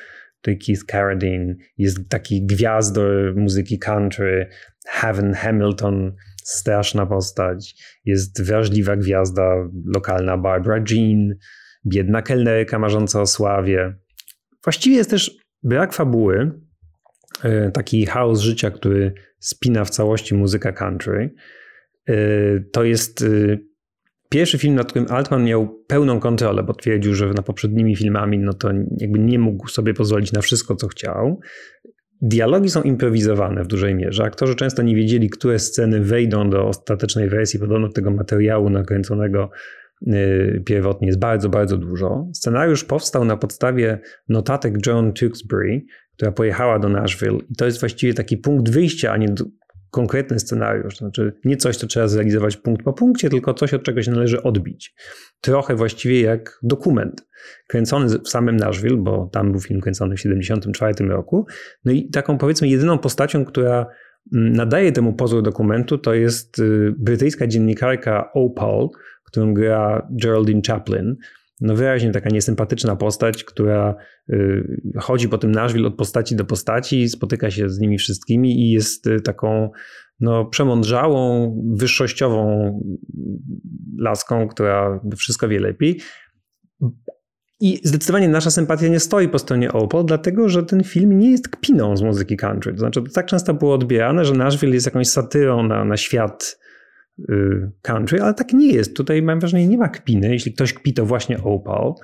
to 0.41 0.51
Keith 0.67 0.85
Carradine. 0.91 1.55
Jest 1.79 2.09
taki 2.09 2.47
gwiazdor 2.47 3.37
muzyki 3.37 3.79
country, 3.79 4.49
Heaven 4.87 5.35
Hamilton, 5.35 6.13
straszna 6.45 7.07
postać. 7.07 7.75
Jest 8.05 8.43
wrażliwa 8.43 8.97
gwiazda 8.97 9.55
lokalna 9.95 10.39
Barbara 10.39 10.85
Jean, 10.91 11.35
biedna 11.87 12.23
kelnerka 12.23 12.79
marząca 12.79 13.21
o 13.21 13.27
sławie. 13.27 13.95
Właściwie 14.65 14.97
jest 14.97 15.11
też 15.11 15.37
brak 15.63 15.93
fabuły, 15.93 16.51
y, 17.45 17.71
taki 17.73 18.07
chaos 18.07 18.41
życia, 18.41 18.71
który 18.71 19.15
spina 19.45 19.85
w 19.85 19.91
całości 19.91 20.35
muzyka 20.35 20.73
country. 20.73 21.35
Y, 22.11 22.65
to 22.73 22.85
jest 22.85 23.23
y, 23.23 23.59
pierwszy 24.29 24.59
film, 24.59 24.75
nad 24.75 24.89
którym 24.89 25.09
Altman 25.11 25.45
miał 25.45 25.85
pełną 25.87 26.21
kontrolę, 26.21 26.63
bo 26.63 26.75
twierdził, 26.75 27.15
że 27.15 27.29
na 27.29 27.43
poprzednimi 27.43 27.97
filmami 27.97 28.39
no 28.39 28.53
to 28.53 28.71
jakby 28.99 29.19
nie 29.19 29.39
mógł 29.39 29.69
sobie 29.69 29.95
pozwolić 29.95 30.33
na 30.33 30.41
wszystko, 30.41 30.77
co 30.77 30.89
chciał. 30.89 31.41
Dialogi 32.23 32.71
są 32.71 32.83
improwizowane 32.83 33.65
w 33.65 33.67
dużej 33.67 33.95
mierze. 33.95 34.25
Aktorzy 34.25 34.55
często 34.55 34.83
nie 34.83 34.97
wiedzieli, 34.97 35.31
które 35.31 35.59
sceny 35.59 36.01
wejdą 36.01 36.51
do 36.51 36.67
ostatecznej 36.67 37.29
wersji. 37.29 37.61
Podobno 37.61 37.89
tego 37.89 38.11
materiału 38.11 38.71
nakręconego 38.71 39.51
pierwotnie 40.65 41.07
jest 41.07 41.19
bardzo, 41.19 41.49
bardzo 41.49 41.79
dużo. 41.79 42.29
Scenariusz 42.33 42.85
powstał 42.85 43.25
na 43.25 43.37
podstawie 43.37 43.99
notatek 44.29 44.87
Joan 44.87 45.13
Tewksbury, 45.13 45.85
która 46.17 46.33
pojechała 46.33 46.79
do 46.79 46.89
Nashville 46.89 47.39
i 47.51 47.55
to 47.57 47.65
jest 47.65 47.81
właściwie 47.81 48.15
taki 48.15 48.37
punkt 48.37 48.71
wyjścia, 48.71 49.13
a 49.13 49.17
nie 49.17 49.29
konkretny 49.95 50.41
scenariusz. 50.41 50.97
Znaczy 50.97 51.33
nie 51.45 51.57
coś, 51.57 51.77
co 51.77 51.87
trzeba 51.87 52.09
zrealizować 52.09 52.57
punkt 52.57 52.83
po 52.83 52.93
punkcie, 52.93 53.31
tylko 53.31 53.55
coś, 53.55 53.75
od 53.75 53.83
czego 53.83 54.03
się 54.03 54.11
należy 54.11 54.43
odbić. 54.43 54.95
Trochę 55.41 55.77
właściwie 55.77 56.21
jak 56.21 56.59
dokument 56.63 57.27
kręcony 57.67 58.19
w 58.19 58.29
samym 58.29 58.57
Nashville, 58.57 58.97
bo 58.97 59.29
tam 59.33 59.53
był 59.53 59.61
film 59.61 59.81
kręcony 59.81 60.17
w 60.17 60.19
1974 60.19 61.09
roku. 61.09 61.47
No 61.85 61.93
i 61.93 62.11
taką 62.11 62.39
powiedzmy 62.39 62.69
jedyną 62.69 62.99
postacią, 62.99 63.45
która 63.45 63.87
mm, 64.35 64.53
nadaje 64.53 64.93
temu 64.93 65.13
pozór 65.13 65.43
dokumentu, 65.43 65.99
to 65.99 66.15
jest 66.15 66.59
y, 66.59 66.95
brytyjska 66.99 67.47
dziennikarka 67.47 68.31
Opal, 68.33 68.89
którą 69.35 69.55
gra 69.55 70.09
Geraldine 70.11 70.61
Chaplin 70.67 71.17
no 71.61 71.75
wyraźnie 71.77 72.11
taka 72.11 72.31
niesympatyczna 72.31 72.97
postać, 72.97 73.45
która 73.45 73.95
y, 74.31 74.81
chodzi 74.99 75.29
po 75.29 75.39
tym 75.39 75.53
Nashville 75.53 75.87
od 75.87 75.95
postaci 75.95 76.37
do 76.37 76.45
postaci, 76.45 77.09
spotyka 77.09 77.51
się 77.51 77.69
z 77.69 77.79
nimi 77.79 77.99
wszystkimi 77.99 78.61
i 78.61 78.71
jest 78.71 79.07
y, 79.07 79.21
taką 79.21 79.71
no, 80.21 80.45
przemądrzałą, 80.45 81.55
wyższościową 81.75 82.73
laską, 83.99 84.49
która 84.49 85.01
wszystko 85.17 85.49
wie 85.49 85.61
lepiej. 85.61 86.01
I 87.61 87.81
zdecydowanie 87.85 88.29
nasza 88.29 88.51
sympatia 88.51 88.89
nie 88.89 89.01
stoi 89.01 89.29
po 89.29 89.39
stronie 89.39 89.73
Opel, 89.73 90.05
dlatego 90.05 90.49
że 90.49 90.63
ten 90.63 90.85
film 90.85 91.19
nie 91.19 91.31
jest 91.31 91.49
kpiną 91.49 91.97
z 91.97 92.03
muzyki 92.03 92.37
country. 92.37 92.73
To 92.73 92.79
znaczy, 92.79 93.03
to 93.03 93.11
tak 93.11 93.27
często 93.27 93.55
było 93.55 93.75
odbierane, 93.75 94.25
że 94.25 94.35
Nashville 94.35 94.75
jest 94.75 94.87
jakąś 94.87 95.09
satyrą 95.09 95.63
na, 95.63 95.85
na 95.85 95.97
świat 95.97 96.59
country, 97.83 98.23
ale 98.23 98.35
tak 98.35 98.53
nie 98.53 98.73
jest. 98.73 98.97
Tutaj 98.97 99.23
mam 99.23 99.41
wrażenie, 99.41 99.69
nie 99.69 99.79
ma 99.79 99.89
kpiny. 99.89 100.33
Jeśli 100.33 100.53
ktoś 100.53 100.73
kpi, 100.73 100.95
to 100.95 101.07
właśnie 101.07 101.43
Opal. 101.43 101.95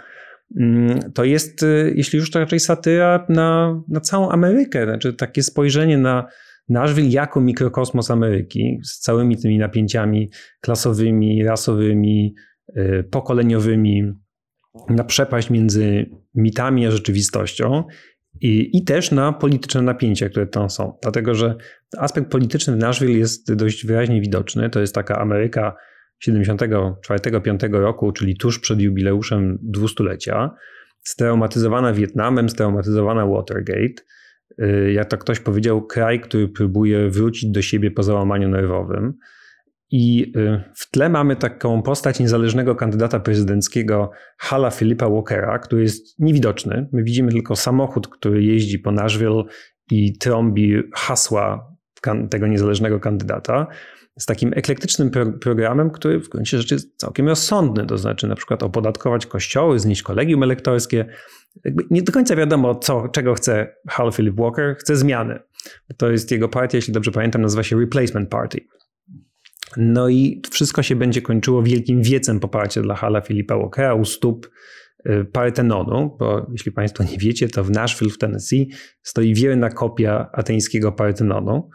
Mm, 0.57 0.99
to 1.15 1.25
jest, 1.25 1.63
y, 1.63 1.93
jeśli 1.97 2.19
już 2.19 2.31
to 2.31 2.39
raczej 2.39 2.61
satyra 2.61 3.27
na, 3.29 3.81
na 3.89 4.01
całą 4.01 4.31
Amerykę. 4.31 4.85
Znaczy 4.85 5.13
takie 5.13 5.43
spojrzenie 5.43 5.99
na 5.99 6.27
Nashville 6.69 7.09
jako 7.09 7.41
mikrokosmos 7.41 8.11
Ameryki 8.11 8.81
z 8.85 8.99
całymi 8.99 9.37
tymi 9.37 9.59
napięciami 9.59 10.31
klasowymi, 10.61 11.45
rasowymi, 11.45 12.35
y, 12.77 13.05
pokoleniowymi, 13.11 14.13
na 14.89 15.05
przepaść 15.05 15.51
między 15.51 16.11
mitami 16.35 16.87
a 16.87 16.91
rzeczywistością 16.91 17.85
i, 18.41 18.79
I 18.79 18.85
też 18.85 19.11
na 19.11 19.33
polityczne 19.33 19.83
napięcia, 19.83 20.29
które 20.29 20.47
tam 20.47 20.71
są. 20.71 20.99
Dlatego, 21.03 21.35
że 21.35 21.57
aspekt 21.99 22.31
polityczny 22.31 22.75
w 22.75 22.77
Nashville 22.77 23.19
jest 23.19 23.55
dość 23.55 23.87
wyraźnie 23.87 24.21
widoczny. 24.21 24.71
To 24.71 24.81
jest 24.81 24.95
taka 24.95 25.19
Ameryka 25.19 25.77
74-5 26.29 27.73
roku, 27.73 28.13
czyli 28.13 28.37
tuż 28.37 28.59
przed 28.59 28.81
jubileuszem 28.81 29.59
dwustulecia. 29.63 30.51
straumatyzowana 31.03 31.93
Wietnamem, 31.93 32.49
straumatyzowana 32.49 33.27
Watergate. 33.27 34.03
Y, 34.63 34.93
jak 34.93 35.09
to 35.09 35.19
ktoś 35.19 35.41
powiedział, 35.41 35.87
kraj, 35.87 36.21
który 36.21 36.49
próbuje 36.49 37.11
wrócić 37.11 37.51
do 37.51 37.63
siebie 37.63 37.91
po 37.91 38.03
załamaniu 38.03 38.49
nerwowym. 38.49 39.15
I 39.91 40.33
y, 40.37 40.63
w 40.75 40.91
tle 40.91 41.09
mamy 41.09 41.37
taką 41.37 41.83
postać 41.83 42.21
niezależnego 42.21 42.75
kandydata 42.75 43.21
prezydenckiego 43.21 44.11
Hala 44.39 44.71
Filipa 44.71 45.09
Walkera, 45.09 45.59
który 45.59 45.83
jest 45.83 46.19
niewidoczny. 46.19 46.89
My 46.93 47.03
widzimy 47.03 47.33
tylko 47.33 47.57
samochód, 47.57 48.09
który 48.09 48.45
jeździ 48.45 48.79
po 48.79 48.93
Nashville 48.93 49.45
i 49.91 50.19
trąbi 50.19 50.83
hasła 50.95 51.71
tego 52.31 52.47
niezależnego 52.47 53.01
kandydata 53.01 53.67
z 54.19 54.27
takim 54.27 54.53
eklektycznym 54.57 55.11
pro 55.11 55.33
programem, 55.33 55.91
który 55.91 56.21
w 56.21 56.29
gruncie 56.29 56.59
rzeczy 56.59 56.75
jest 56.75 56.97
całkiem 56.97 57.29
rozsądny, 57.29 57.87
to 57.87 57.99
znaczy 57.99 58.27
na 58.27 58.35
przykład 58.35 58.63
opodatkować 58.63 59.27
kościoły, 59.27 59.79
znieść 59.79 60.03
kolegium 60.03 60.43
elektorskie. 60.43 61.07
Jakby 61.65 61.85
nie 61.91 62.03
do 62.03 62.13
końca 62.13 62.37
wiadomo, 62.37 62.75
co, 62.75 63.09
czego 63.09 63.35
chce 63.35 63.75
Hal 63.89 64.13
Philip 64.13 64.37
Walker. 64.37 64.77
Chce 64.77 64.97
zmiany. 64.97 65.39
To 65.97 66.11
jest 66.11 66.31
jego 66.31 66.49
partia, 66.49 66.79
jeśli 66.79 66.95
dobrze 66.95 67.11
pamiętam, 67.11 67.43
nazywa 67.43 67.63
się 67.63 67.81
Replacement 67.81 68.29
Party. 68.29 68.61
No 69.77 70.09
i 70.09 70.43
wszystko 70.51 70.83
się 70.83 70.97
będzie 70.97 71.23
kończyło 71.23 71.63
wielkim 71.63 72.03
wiecem 72.03 72.41
poparcia 72.41 72.83
dla 72.83 72.95
Hala 72.95 73.21
Filipa 73.21 73.57
Walkera 73.57 73.95
u 73.95 74.05
stóp 74.05 74.51
y, 75.07 75.25
Partenonu, 75.25 76.17
bo 76.19 76.47
jeśli 76.53 76.73
Państwo 76.73 77.05
nie 77.05 77.19
wiecie, 77.19 77.49
to 77.49 77.65
w 77.65 77.71
Nashville 77.71 78.11
w 78.11 78.19
Tennessee 78.19 78.71
stoi 79.03 79.35
wierna 79.35 79.71
kopia 79.71 80.31
ateńskiego 80.33 80.93
Partenonu, 80.93 81.71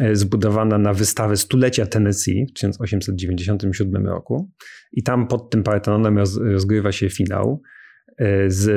y, 0.00 0.16
zbudowana 0.16 0.78
na 0.78 0.94
wystawę 0.94 1.36
stulecia 1.36 1.86
Tennessee 1.86 2.46
w 2.50 2.52
1897 2.52 4.06
roku. 4.06 4.50
I 4.92 5.02
tam 5.02 5.26
pod 5.26 5.50
tym 5.50 5.62
Partenonem 5.62 6.18
rozgrywa 6.52 6.92
się 6.92 7.10
finał 7.10 7.62
y, 8.10 8.24
z 8.48 8.68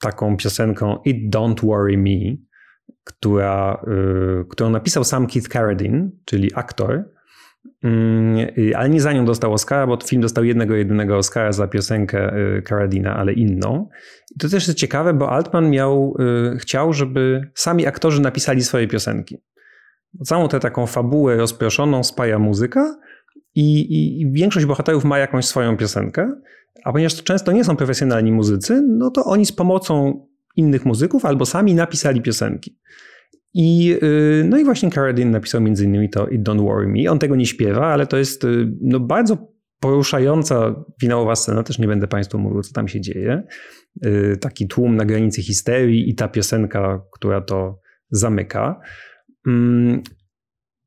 taką 0.00 0.36
piosenką 0.36 0.98
It 1.04 1.34
Don't 1.34 1.66
Worry 1.66 1.98
Me, 1.98 2.36
która, 3.04 3.84
którą 4.50 4.70
napisał 4.70 5.04
sam 5.04 5.26
Keith 5.26 5.48
Carradine, 5.48 6.10
czyli 6.24 6.50
aktor, 6.54 7.04
ale 8.74 8.88
nie 8.88 9.00
za 9.00 9.12
nią 9.12 9.24
dostał 9.24 9.52
Oscara, 9.52 9.86
bo 9.86 9.98
film 10.04 10.22
dostał 10.22 10.44
jednego, 10.44 10.74
jedynego 10.74 11.16
Oscara 11.16 11.52
za 11.52 11.68
piosenkę 11.68 12.36
y, 12.36 12.62
Caradina, 12.62 13.16
ale 13.16 13.32
inną. 13.32 13.88
I 14.36 14.38
to 14.38 14.48
też 14.48 14.66
jest 14.66 14.78
ciekawe, 14.78 15.14
bo 15.14 15.30
Altman 15.30 15.70
miał, 15.70 16.14
y, 16.54 16.58
chciał, 16.58 16.92
żeby 16.92 17.50
sami 17.54 17.86
aktorzy 17.86 18.22
napisali 18.22 18.62
swoje 18.62 18.88
piosenki. 18.88 19.36
Całą 20.24 20.48
tę 20.48 20.60
taką 20.60 20.86
fabułę 20.86 21.36
rozproszoną 21.36 22.04
spaja 22.04 22.38
muzyka 22.38 22.98
i, 23.54 23.80
i, 23.80 24.20
i 24.20 24.32
większość 24.32 24.66
bohaterów 24.66 25.04
ma 25.04 25.18
jakąś 25.18 25.44
swoją 25.44 25.76
piosenkę, 25.76 26.32
a 26.84 26.92
ponieważ 26.92 27.14
to 27.14 27.22
często 27.22 27.52
nie 27.52 27.64
są 27.64 27.76
profesjonalni 27.76 28.32
muzycy, 28.32 28.82
no 28.88 29.10
to 29.10 29.24
oni 29.24 29.46
z 29.46 29.52
pomocą 29.52 30.22
innych 30.56 30.84
muzyków 30.84 31.24
albo 31.24 31.46
sami 31.46 31.74
napisali 31.74 32.22
piosenki. 32.22 32.78
I, 33.60 33.98
y, 34.02 34.44
no 34.48 34.58
i 34.58 34.64
właśnie 34.64 34.90
Carradine 34.90 35.30
napisał 35.30 35.60
między 35.60 35.84
innymi 35.84 36.10
to 36.10 36.28
It 36.28 36.42
Don't 36.42 36.62
Worry 36.62 36.88
Me. 36.88 37.10
On 37.10 37.18
tego 37.18 37.36
nie 37.36 37.46
śpiewa, 37.46 37.86
ale 37.86 38.06
to 38.06 38.16
jest 38.16 38.44
y, 38.44 38.72
no, 38.80 39.00
bardzo 39.00 39.52
poruszająca 39.80 40.84
finałowa 41.00 41.36
scena, 41.36 41.62
też 41.62 41.78
nie 41.78 41.86
będę 41.86 42.08
Państwu 42.08 42.38
mówił, 42.38 42.62
co 42.62 42.72
tam 42.72 42.88
się 42.88 43.00
dzieje. 43.00 43.42
Y, 44.06 44.36
taki 44.40 44.68
tłum 44.68 44.96
na 44.96 45.04
granicy 45.04 45.42
histerii 45.42 46.10
i 46.10 46.14
ta 46.14 46.28
piosenka, 46.28 47.02
która 47.12 47.40
to 47.40 47.80
zamyka. 48.10 48.80
Mm, 49.46 50.02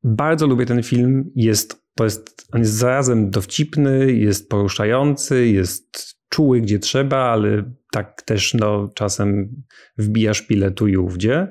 bardzo 0.04 0.46
lubię 0.46 0.66
ten 0.66 0.82
film. 0.82 1.30
Jest, 1.34 1.82
to 1.94 2.04
jest, 2.04 2.46
on 2.52 2.60
jest 2.60 2.72
zarazem 2.72 3.30
dowcipny, 3.30 4.12
jest 4.12 4.48
poruszający, 4.48 5.48
jest 5.48 6.16
czuły 6.28 6.60
gdzie 6.60 6.78
trzeba, 6.78 7.16
ale 7.16 7.72
tak 7.92 8.22
też 8.22 8.54
no, 8.54 8.90
czasem 8.94 9.62
wbija 9.98 10.34
szpilę 10.34 10.70
tu 10.70 10.88
i 10.88 10.96
ówdzie. 10.96 11.48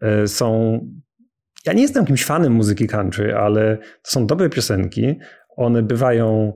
E, 0.00 0.28
są. 0.28 0.80
Ja 1.66 1.72
nie 1.72 1.82
jestem 1.82 2.02
jakimś 2.02 2.24
fanem 2.24 2.52
muzyki 2.52 2.86
country, 2.86 3.34
ale 3.34 3.76
to 3.76 4.10
są 4.10 4.26
dobre 4.26 4.48
piosenki. 4.48 5.14
One 5.56 5.82
bywają 5.82 6.52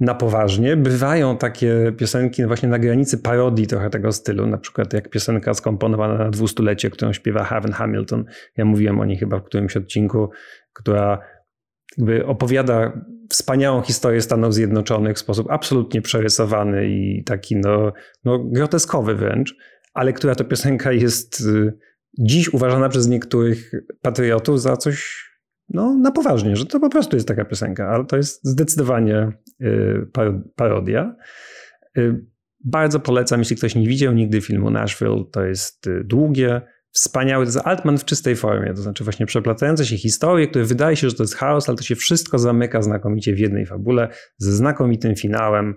na 0.00 0.14
poważnie. 0.14 0.76
Bywają 0.76 1.36
takie 1.36 1.92
piosenki 1.98 2.46
właśnie 2.46 2.68
na 2.68 2.78
granicy 2.78 3.18
parodii 3.18 3.66
trochę 3.66 3.90
tego 3.90 4.12
stylu, 4.12 4.46
na 4.46 4.58
przykład 4.58 4.92
jak 4.92 5.10
piosenka 5.10 5.54
skomponowana 5.54 6.18
na 6.18 6.30
dwustulecie, 6.30 6.90
którą 6.90 7.12
śpiewa 7.12 7.44
Haven 7.44 7.72
Hamilton. 7.72 8.24
Ja 8.56 8.64
mówiłem 8.64 9.00
o 9.00 9.04
niej 9.04 9.16
chyba 9.16 9.38
w 9.38 9.44
którymś 9.44 9.76
odcinku, 9.76 10.30
która 10.72 11.18
jakby 11.98 12.26
opowiada 12.26 12.92
wspaniałą 13.30 13.82
historię 13.82 14.20
Stanów 14.20 14.54
Zjednoczonych 14.54 15.16
w 15.16 15.20
sposób 15.20 15.46
absolutnie 15.50 16.02
przerysowany 16.02 16.88
i 16.88 17.24
taki 17.24 17.56
no, 17.56 17.92
no 18.24 18.38
groteskowy 18.38 19.14
wręcz, 19.14 19.56
ale 19.94 20.12
która 20.12 20.34
to 20.34 20.44
piosenka 20.44 20.92
jest 20.92 21.40
y, 21.40 21.78
dziś 22.18 22.54
uważana 22.54 22.88
przez 22.88 23.08
niektórych 23.08 23.72
patriotów 24.02 24.62
za 24.62 24.76
coś 24.76 25.26
no, 25.68 25.94
na 25.94 26.10
poważnie, 26.10 26.56
że 26.56 26.66
to 26.66 26.80
po 26.80 26.90
prostu 26.90 27.16
jest 27.16 27.28
taka 27.28 27.44
piosenka, 27.44 27.88
ale 27.88 28.04
to 28.04 28.16
jest 28.16 28.44
zdecydowanie 28.44 29.32
y, 29.60 30.06
parodia. 30.56 31.16
Y, 31.98 32.26
bardzo 32.64 33.00
polecam, 33.00 33.40
jeśli 33.40 33.56
ktoś 33.56 33.74
nie 33.74 33.88
widział 33.88 34.14
nigdy 34.14 34.40
filmu 34.40 34.70
Nashville, 34.70 35.24
to 35.32 35.44
jest 35.44 35.86
y, 35.86 36.04
długie, 36.04 36.60
wspaniałe, 36.90 37.44
to 37.44 37.48
jest 37.48 37.66
Altman 37.66 37.98
w 37.98 38.04
czystej 38.04 38.36
formie, 38.36 38.74
to 38.74 38.82
znaczy 38.82 39.04
właśnie 39.04 39.26
przeplatające 39.26 39.86
się 39.86 39.96
historie, 39.96 40.46
które 40.46 40.64
wydaje 40.64 40.96
się, 40.96 41.10
że 41.10 41.16
to 41.16 41.22
jest 41.22 41.34
chaos, 41.34 41.68
ale 41.68 41.78
to 41.78 41.84
się 41.84 41.94
wszystko 41.94 42.38
zamyka 42.38 42.82
znakomicie 42.82 43.34
w 43.34 43.38
jednej 43.38 43.66
fabule, 43.66 44.08
ze 44.38 44.52
znakomitym 44.52 45.16
finałem. 45.16 45.74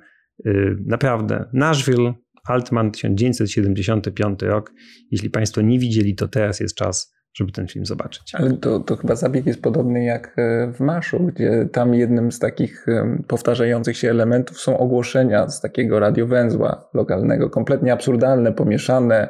Naprawdę, 0.85 1.49
Nashville 1.53 2.13
Altman 2.49 2.91
1975 2.91 4.41
rok. 4.41 4.73
Jeśli 5.11 5.29
Państwo 5.29 5.61
nie 5.61 5.79
widzieli, 5.79 6.15
to 6.15 6.27
teraz 6.27 6.59
jest 6.59 6.75
czas, 6.75 7.13
żeby 7.33 7.51
ten 7.51 7.67
film 7.67 7.85
zobaczyć. 7.85 8.35
Ale 8.35 8.53
to, 8.53 8.79
to 8.79 8.95
chyba 8.95 9.15
zabieg 9.15 9.45
jest 9.45 9.61
podobny 9.61 10.03
jak 10.03 10.33
e, 10.37 10.71
w 10.73 10.79
Maszu, 10.79 11.19
gdzie 11.19 11.69
tam 11.71 11.93
jednym 11.93 12.31
z 12.31 12.39
takich 12.39 12.87
e, 12.87 13.17
powtarzających 13.27 13.97
się 13.97 14.09
elementów 14.09 14.59
są 14.59 14.77
ogłoszenia 14.77 15.49
z 15.49 15.61
takiego 15.61 15.99
radiowęzła 15.99 16.89
lokalnego, 16.93 17.49
kompletnie 17.49 17.93
absurdalne, 17.93 18.51
pomieszane, 18.51 19.27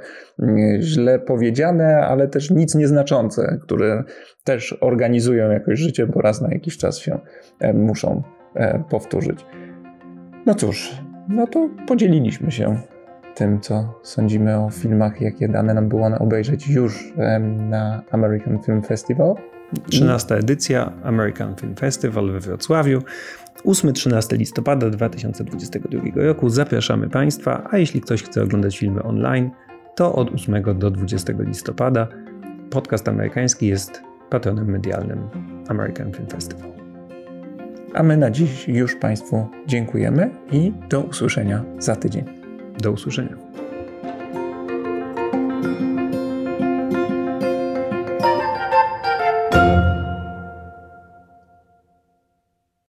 źle 0.79 1.19
powiedziane, 1.19 1.97
ale 1.97 2.27
też 2.27 2.49
nic 2.49 2.75
nieznaczące, 2.75 3.59
które 3.63 4.03
też 4.43 4.77
organizują 4.81 5.51
jakoś 5.51 5.79
życie, 5.79 6.07
bo 6.07 6.21
raz 6.21 6.41
na 6.41 6.53
jakiś 6.53 6.77
czas 6.77 6.97
się 6.97 7.19
e, 7.59 7.73
muszą 7.73 8.23
powtórzyć. 8.89 9.45
No 10.45 10.55
cóż, 10.55 11.01
no 11.29 11.47
to 11.47 11.69
podzieliliśmy 11.87 12.51
się 12.51 12.81
tym, 13.39 13.61
co 13.61 13.99
sądzimy 14.03 14.57
o 14.57 14.69
filmach, 14.69 15.21
jakie 15.21 15.47
dane 15.47 15.73
nam 15.73 15.89
było 15.89 16.07
obejrzeć 16.19 16.67
już 16.67 17.13
na 17.57 18.01
American 18.11 18.59
Film 18.63 18.81
Festival. 18.81 19.35
13 19.89 20.35
edycja 20.35 20.91
American 21.03 21.55
Film 21.55 21.75
Festival 21.75 22.31
we 22.31 22.39
Wrocławiu. 22.39 23.01
8-13 23.65 24.37
listopada 24.37 24.89
2022 24.89 25.99
roku. 26.15 26.49
Zapraszamy 26.49 27.09
Państwa, 27.09 27.67
a 27.71 27.77
jeśli 27.77 28.01
ktoś 28.01 28.23
chce 28.23 28.43
oglądać 28.43 28.77
filmy 28.77 29.03
online, 29.03 29.51
to 29.95 30.15
od 30.15 30.33
8 30.33 30.63
do 30.79 30.91
20 30.91 31.33
listopada. 31.39 32.07
Podcast 32.69 33.07
amerykański 33.07 33.67
jest 33.67 34.01
patronem 34.29 34.71
medialnym 34.71 35.29
American 35.67 36.13
Film 36.13 36.27
Festival. 36.27 36.71
A 37.93 38.03
my 38.03 38.17
na 38.17 38.31
dziś 38.31 38.67
już 38.67 38.95
Państwu 38.95 39.47
dziękujemy 39.67 40.29
i 40.51 40.73
do 40.89 41.01
usłyszenia 41.01 41.63
za 41.79 41.95
tydzień. 41.95 42.38
Do 42.79 42.91
usłyszenia. 42.91 43.35